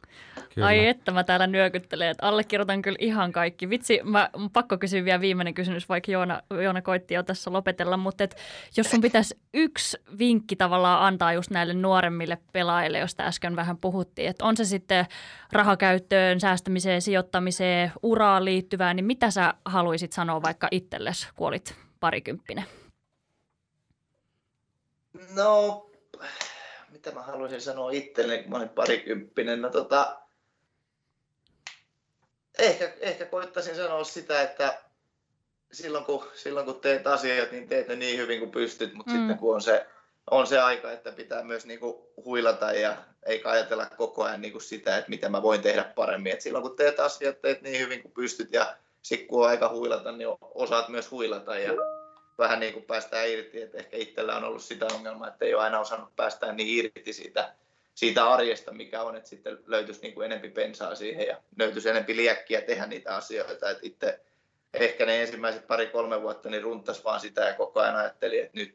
Kyllä. 0.54 0.66
Ai 0.66 0.86
että 0.86 1.10
mä 1.12 1.24
täällä 1.24 1.46
nyökyttelen, 1.46 2.08
että 2.08 2.26
allekirjoitan 2.26 2.82
kyllä 2.82 2.96
ihan 3.00 3.32
kaikki. 3.32 3.70
Vitsi, 3.70 4.00
mä 4.04 4.30
pakko 4.52 4.78
kysyä 4.78 5.04
vielä 5.04 5.20
viimeinen 5.20 5.54
kysymys, 5.54 5.88
vaikka 5.88 6.12
Joona, 6.12 6.42
Joona 6.62 6.82
koitti 6.82 7.14
jo 7.14 7.22
tässä 7.22 7.52
lopetella, 7.52 7.96
mutta 7.96 8.24
et, 8.24 8.36
jos 8.76 8.90
sun 8.90 9.00
pitäisi 9.00 9.38
yksi 9.54 9.98
vinkki 10.18 10.56
tavallaan 10.56 11.02
antaa 11.02 11.32
just 11.32 11.50
näille 11.50 11.74
nuoremmille 11.74 12.38
pelaajille, 12.52 12.98
josta 12.98 13.22
äsken 13.22 13.56
vähän 13.56 13.76
puhuttiin, 13.76 14.28
että 14.28 14.44
on 14.44 14.56
se 14.56 14.64
sitten 14.64 15.06
rahakäyttöön, 15.52 16.40
säästämiseen, 16.40 17.02
sijoittamiseen, 17.02 17.92
uraan 18.02 18.44
liittyvää, 18.44 18.94
niin 18.94 19.04
mitä 19.04 19.30
sä 19.30 19.54
haluaisit 19.64 20.12
sanoa 20.12 20.42
vaikka 20.42 20.68
itsellesi, 20.70 21.28
kun 21.36 21.48
olit 21.48 21.74
parikymppinen? 22.00 22.64
No, 25.34 25.86
mitä 26.98 27.10
mä 27.10 27.22
haluaisin 27.22 27.60
sanoa 27.60 27.90
itselleni, 27.90 28.42
kun 28.42 28.50
mä 28.50 28.56
olin 28.56 28.68
parikymppinen. 28.68 29.62
No, 29.62 29.70
tota, 29.70 30.18
ehkä, 32.58 32.92
ehkä 33.00 33.26
koittaisin 33.26 33.76
sanoa 33.76 34.04
sitä, 34.04 34.42
että 34.42 34.80
silloin 35.72 36.04
kun, 36.04 36.26
silloin 36.34 36.66
kun 36.66 36.80
teet 36.80 37.06
asiat, 37.06 37.52
niin 37.52 37.68
teet 37.68 37.88
ne 37.88 37.96
niin 37.96 38.18
hyvin 38.18 38.38
kuin 38.38 38.50
pystyt, 38.50 38.94
mutta 38.94 39.12
mm. 39.12 39.18
sitten 39.18 39.38
kun 39.38 39.54
on 39.54 39.62
se, 39.62 39.86
on 40.30 40.46
se 40.46 40.58
aika, 40.58 40.92
että 40.92 41.12
pitää 41.12 41.42
myös 41.42 41.66
niinku 41.66 42.12
huilata 42.24 42.72
ja 42.72 42.96
ei 43.26 43.42
ajatella 43.44 43.86
koko 43.86 44.24
ajan 44.24 44.40
niinku 44.40 44.60
sitä, 44.60 44.96
että 44.96 45.10
mitä 45.10 45.28
mä 45.28 45.42
voin 45.42 45.62
tehdä 45.62 45.84
paremmin. 45.84 46.32
Et 46.32 46.40
silloin 46.40 46.62
kun 46.62 46.76
teet 46.76 47.00
asiat, 47.00 47.40
teet 47.40 47.62
niin 47.62 47.80
hyvin 47.80 48.02
kuin 48.02 48.12
pystyt 48.12 48.52
ja 48.52 48.76
sitten 49.02 49.28
kun 49.28 49.42
on 49.42 49.48
aika 49.48 49.68
huilata, 49.68 50.12
niin 50.12 50.28
osaat 50.40 50.88
myös 50.88 51.10
huilata 51.10 51.58
ja 51.58 51.72
vähän 52.38 52.60
niin 52.60 52.72
kuin 52.72 52.84
päästään 52.84 53.28
irti, 53.28 53.62
että 53.62 53.78
ehkä 53.78 53.96
itsellä 53.96 54.36
on 54.36 54.44
ollut 54.44 54.62
sitä 54.62 54.86
ongelmaa, 54.94 55.28
että 55.28 55.44
ei 55.44 55.54
ole 55.54 55.62
aina 55.62 55.80
osannut 55.80 56.16
päästään 56.16 56.56
niin 56.56 56.84
irti 56.84 57.12
siitä, 57.12 57.54
siitä 57.94 58.30
arjesta, 58.30 58.72
mikä 58.72 59.02
on, 59.02 59.16
että 59.16 59.28
sitten 59.28 59.58
löytyisi 59.66 60.00
niin 60.00 60.14
kuin 60.14 60.24
enempi 60.24 60.50
pensaa 60.50 60.94
siihen 60.94 61.26
ja 61.26 61.36
löytyisi 61.58 61.88
enempi 61.88 62.16
liekkiä 62.16 62.60
tehdä 62.60 62.86
niitä 62.86 63.16
asioita, 63.16 63.70
että 63.70 63.80
itse 63.82 64.20
ehkä 64.74 65.06
ne 65.06 65.22
ensimmäiset 65.22 65.66
pari-kolme 65.66 66.22
vuotta 66.22 66.50
niin 66.50 66.62
runtas 66.62 67.04
vaan 67.04 67.20
sitä 67.20 67.40
ja 67.40 67.54
koko 67.54 67.80
ajan 67.80 67.96
ajatteli, 67.96 68.38
että 68.38 68.58
nyt, 68.58 68.74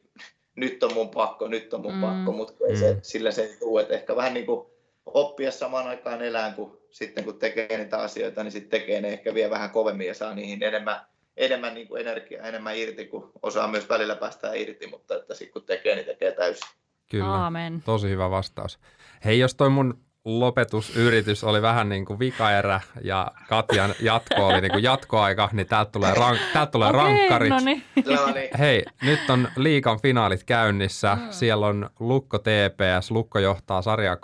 nyt 0.56 0.84
on 0.84 0.94
mun 0.94 1.10
pakko, 1.10 1.48
nyt 1.48 1.74
on 1.74 1.82
mun 1.82 1.96
mm. 1.96 2.02
pakko, 2.02 2.32
mutta 2.32 2.66
ei 2.70 2.78
se, 2.78 2.94
mm. 2.94 3.00
sillä 3.02 3.32
se 3.32 3.44
ei 3.44 3.58
tule, 3.60 3.82
että 3.82 3.94
ehkä 3.94 4.16
vähän 4.16 4.34
niin 4.34 4.46
kuin 4.46 4.68
oppia 5.06 5.52
samaan 5.52 5.88
aikaan 5.88 6.22
elään, 6.22 6.54
kun 6.54 6.82
sitten 6.92 7.24
kun 7.24 7.40
tekee 7.40 7.78
niitä 7.78 7.98
asioita, 7.98 8.44
niin 8.44 8.52
sitten 8.52 8.82
tekee 8.82 9.02
ne 9.02 9.08
ehkä 9.08 9.34
vielä 9.34 9.50
vähän 9.50 9.70
kovemmin 9.70 10.08
ja 10.08 10.14
saa 10.14 10.34
niihin 10.34 10.64
enemmän 10.64 11.06
enemmän 11.38 11.74
niin 11.74 11.88
kuin 11.88 12.02
energiaa, 12.02 12.48
enemmän 12.48 12.78
irti, 12.78 13.06
kun 13.06 13.32
osaa 13.42 13.68
myös 13.68 13.90
välillä 13.90 14.16
päästä 14.16 14.54
irti, 14.54 14.88
mutta 14.88 15.16
että 15.16 15.34
sitten 15.34 15.54
kun 15.54 15.64
tekee, 15.64 15.96
niin 15.96 16.06
tekee 16.06 16.32
täysin. 16.32 16.70
Kyllä, 17.12 17.26
Aamen. 17.26 17.82
tosi 17.86 18.10
hyvä 18.10 18.30
vastaus. 18.30 18.80
Hei, 19.26 19.40
jos 19.40 19.56
toi 19.56 19.70
mun 19.70 20.04
lopetusyritys 20.26 21.44
oli 21.44 21.62
vähän 21.62 21.90
niin 21.90 22.06
kuin 22.06 22.20
vikaerä 22.20 22.82
ja 23.02 23.32
Katjan 23.50 23.94
jatko 24.00 24.48
oli 24.48 24.62
niin 24.62 24.72
kuin 24.72 24.84
jatkoaika, 24.84 25.50
niin 25.54 25.68
täältä 25.68 25.92
tulee, 25.92 26.14
rank, 26.14 26.40
täältä 26.54 26.72
tulee 26.72 26.90
okay, 26.90 27.02
rankkarit. 27.02 27.50
No 27.50 27.60
niin. 27.60 27.84
Hei, 28.60 28.86
nyt 29.02 29.30
on 29.30 29.48
liikan 29.56 30.00
finaalit 30.02 30.44
käynnissä. 30.44 31.16
Mm. 31.16 31.28
Siellä 31.32 31.68
on 31.68 31.90
Lukko 32.00 32.40
TPS. 32.40 33.12
Lukko 33.12 33.40
johtaa 33.40 33.82
sarjaa 33.82 34.16
2-1. 34.16 34.20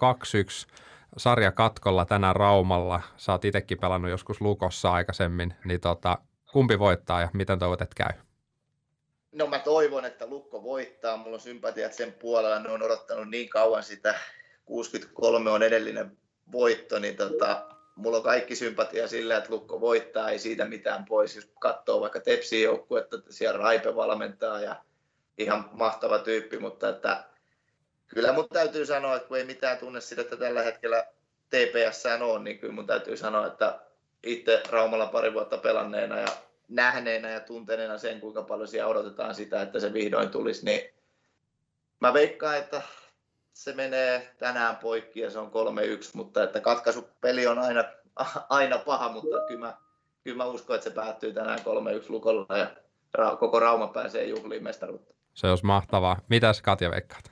Sarja 1.18 1.52
katkolla 1.52 2.06
tänään 2.06 2.36
Raumalla. 2.36 3.02
Sä 3.18 3.32
oot 3.32 3.46
itsekin 3.46 3.78
pelannut 3.78 4.12
joskus 4.12 4.42
Lukossa 4.42 4.92
aikaisemmin, 4.92 5.54
niin 5.66 5.80
tota, 5.80 6.18
kumpi 6.52 6.80
voittaa 6.80 7.22
ja 7.22 7.30
miten 7.34 7.60
toivot, 7.60 7.82
että 7.82 7.96
käy? 7.96 8.22
No 9.32 9.48
mä 9.48 9.60
toivon, 9.60 10.06
että 10.06 10.28
Lukko 10.28 10.64
voittaa. 10.64 11.18
Mulla 11.18 11.36
on 11.36 11.42
sympatiat 11.42 11.94
sen 11.94 12.14
puolella. 12.14 12.60
Ne 12.60 12.70
on 12.70 12.84
odottanut 12.84 13.30
niin 13.30 13.50
kauan 13.50 13.84
sitä. 13.84 14.16
63 14.66 15.50
on 15.52 15.64
edellinen 15.64 16.18
voitto, 16.52 17.00
niin 17.00 17.18
tota, 17.18 17.66
mulla 17.96 18.18
on 18.18 18.24
kaikki 18.24 18.56
sympatia 18.56 19.08
sillä, 19.08 19.38
että 19.38 19.50
Lukko 19.54 19.82
voittaa, 19.82 20.30
ei 20.30 20.40
siitä 20.40 20.66
mitään 20.66 21.06
pois. 21.06 21.36
Jos 21.36 21.52
katsoo 21.60 22.02
vaikka 22.02 22.20
Tepsin 22.20 22.64
joukkuetta, 22.64 23.18
että 23.18 23.34
siellä 23.34 23.60
Raipe 23.60 23.96
valmentaa 23.96 24.62
ja 24.62 24.76
ihan 25.38 25.70
mahtava 25.72 26.20
tyyppi, 26.20 26.60
mutta 26.60 26.90
että 26.90 27.24
kyllä 28.08 28.34
mun 28.34 28.50
täytyy 28.50 28.86
sanoa, 28.86 29.16
että 29.16 29.28
kun 29.28 29.38
ei 29.38 29.46
mitään 29.46 29.78
tunne 29.78 30.02
sitä, 30.02 30.22
että 30.22 30.38
tällä 30.38 30.64
hetkellä 30.64 31.06
TPS 31.50 32.04
on, 32.22 32.44
niin 32.44 32.60
kyllä 32.60 32.74
mun 32.74 32.88
täytyy 32.88 33.18
sanoa, 33.18 33.48
että 33.48 33.80
itse 34.24 34.64
Raumalla 34.70 35.06
pari 35.06 35.34
vuotta 35.34 35.58
pelanneena 35.58 36.20
ja 36.20 36.28
nähneenä 36.68 37.30
ja 37.30 37.40
tunteneena 37.40 37.98
sen, 37.98 38.20
kuinka 38.20 38.44
paljon 38.44 38.68
siellä 38.68 38.90
odotetaan 38.90 39.36
sitä, 39.36 39.62
että 39.62 39.80
se 39.80 39.94
vihdoin 39.94 40.30
tulisi, 40.30 40.66
niin 40.66 40.82
mä 42.00 42.14
veikkaan, 42.14 42.58
että 42.58 42.82
se 43.54 43.74
menee 43.74 44.36
tänään 44.38 44.76
poikki 44.76 45.20
ja 45.20 45.30
se 45.30 45.40
on 45.40 45.52
3-1, 45.52 45.52
mutta 46.14 46.44
että 46.44 46.60
katkaisupeli 46.60 47.48
on 47.48 47.60
aina, 47.60 47.84
aina 48.50 48.78
paha, 48.78 49.10
mutta 49.10 49.40
kyllä 49.48 49.60
mä, 49.60 49.78
kyllä 50.24 50.38
mä 50.38 50.46
uskon, 50.46 50.76
että 50.76 50.90
se 50.90 50.96
päättyy 50.96 51.34
tänään 51.34 51.60
3-1 51.60 51.64
lukolla 52.10 52.58
ja 52.58 52.68
koko 53.40 53.60
Rauma 53.60 53.88
pääsee 53.88 54.24
juhliin 54.24 54.64
mestaruutta. 54.64 55.14
Se 55.34 55.48
olisi 55.48 55.66
mahtavaa. 55.66 56.18
Mitäs 56.30 56.62
Katja 56.62 56.92
veikkaat? 56.92 57.32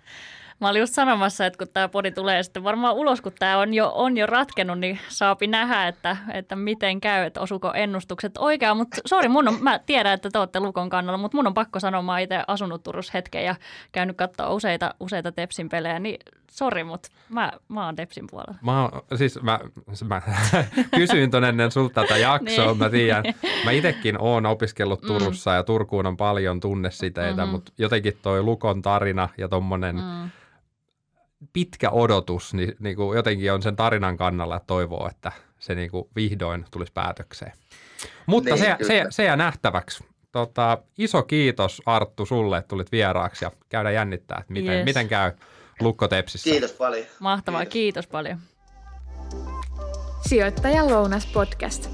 Mä 0.60 0.70
olin 0.70 0.80
just 0.80 0.94
sanomassa, 0.94 1.46
että 1.46 1.58
kun 1.58 1.68
tämä 1.74 1.88
podi 1.88 2.12
tulee 2.12 2.44
sitten 2.44 2.64
varmaan 2.64 2.96
ulos, 2.96 3.22
kun 3.22 3.32
tämä 3.40 3.58
on 3.58 3.74
jo, 3.74 3.92
on 3.96 4.18
jo 4.18 4.26
ratkennut, 4.26 4.80
niin 4.80 5.00
saapi 5.10 5.48
nähdä, 5.48 5.88
että, 5.88 6.18
että 6.34 6.56
miten 6.56 7.02
käy, 7.02 7.26
että 7.26 7.42
osuko 7.42 7.74
ennustukset 7.74 8.38
oikein. 8.38 8.78
Mutta 8.78 8.98
sori, 9.06 9.28
mun 9.28 9.48
on, 9.48 9.58
mä 9.62 9.80
tiedän, 9.80 10.14
että 10.14 10.30
te 10.30 10.40
olette 10.40 10.60
Lukon 10.60 10.90
kannalla, 10.90 11.18
mutta 11.18 11.38
mun 11.38 11.48
on 11.48 11.54
pakko 11.54 11.80
sanoa, 11.80 12.02
mä 12.02 12.20
itse 12.20 12.44
asunut 12.48 12.84
Turussa 12.84 13.12
hetken 13.14 13.46
ja 13.46 13.56
käynyt 13.92 14.18
katsoa 14.18 14.54
useita, 14.54 14.94
useita 15.00 15.32
Tepsin 15.32 15.70
pelejä, 15.70 16.00
niin 16.00 16.20
sori, 16.52 16.84
mutta 16.84 17.10
mä, 17.30 17.52
mä 17.68 17.86
oon 17.86 17.96
Tepsin 17.96 18.28
puolella. 18.32 18.56
Mä, 18.62 18.82
oon, 18.82 19.02
siis 19.16 19.42
mä, 19.42 19.60
mä 20.08 20.22
kysyin 20.96 21.32
ton 21.32 21.44
ennen 21.44 21.72
sulta 21.72 22.02
tätä 22.02 22.18
jaksoa, 22.18 22.66
niin. 22.66 22.78
mä 22.78 22.90
tiedän. 22.90 23.24
Mä 23.66 23.72
itsekin 23.72 24.22
oon 24.22 24.46
opiskellut 24.46 25.02
mm. 25.02 25.08
Turussa 25.08 25.52
mm. 25.52 25.56
ja 25.56 25.64
Turkuun 25.64 26.06
on 26.06 26.18
paljon 26.18 26.60
tunnesiteitä, 26.60 27.42
mm-hmm. 27.42 27.52
mutta 27.52 27.72
jotenkin 27.78 28.18
toi 28.22 28.44
Lukon 28.44 28.82
tarina 28.82 29.30
ja 29.38 29.48
tommonen 29.48 29.96
mm 29.96 30.30
pitkä 31.54 31.90
odotus, 31.90 32.54
niin, 32.54 32.76
niin 32.80 32.96
kuin 32.96 33.16
jotenkin 33.16 33.54
on 33.54 33.62
sen 33.62 33.76
tarinan 33.76 34.18
kannalla 34.18 34.54
ja 34.54 34.62
toivoo, 34.68 35.08
että 35.10 35.32
se 35.60 35.76
niin 35.76 35.92
kuin 35.92 36.10
vihdoin 36.16 36.66
tulisi 36.72 36.94
päätökseen. 36.94 37.54
Mutta 38.26 38.50
niin, 38.50 38.60
se, 38.60 38.78
se, 38.88 39.06
se 39.10 39.24
jää 39.24 39.36
nähtäväksi. 39.36 40.04
Tota, 40.32 40.78
iso 40.98 41.24
kiitos 41.24 41.82
Arttu 41.86 42.26
sulle, 42.26 42.58
että 42.58 42.68
tulit 42.68 42.92
vieraaksi 42.92 43.46
ja 43.46 43.52
käydä 43.70 43.92
jännittää, 43.92 44.38
että 44.40 44.54
miten, 44.54 44.76
yes. 44.76 44.86
miten 44.86 45.08
käy 45.08 45.32
Lukko 45.80 46.08
Tepsissä. 46.08 46.50
Kiitos 46.50 46.72
paljon. 46.72 47.06
Mahtavaa, 47.20 47.60
kiitos, 47.60 47.74
kiitos 47.74 48.08
paljon. 48.08 48.40
Sijoittajan 50.28 50.88
lounas 50.88 51.26
podcast. 51.26 51.90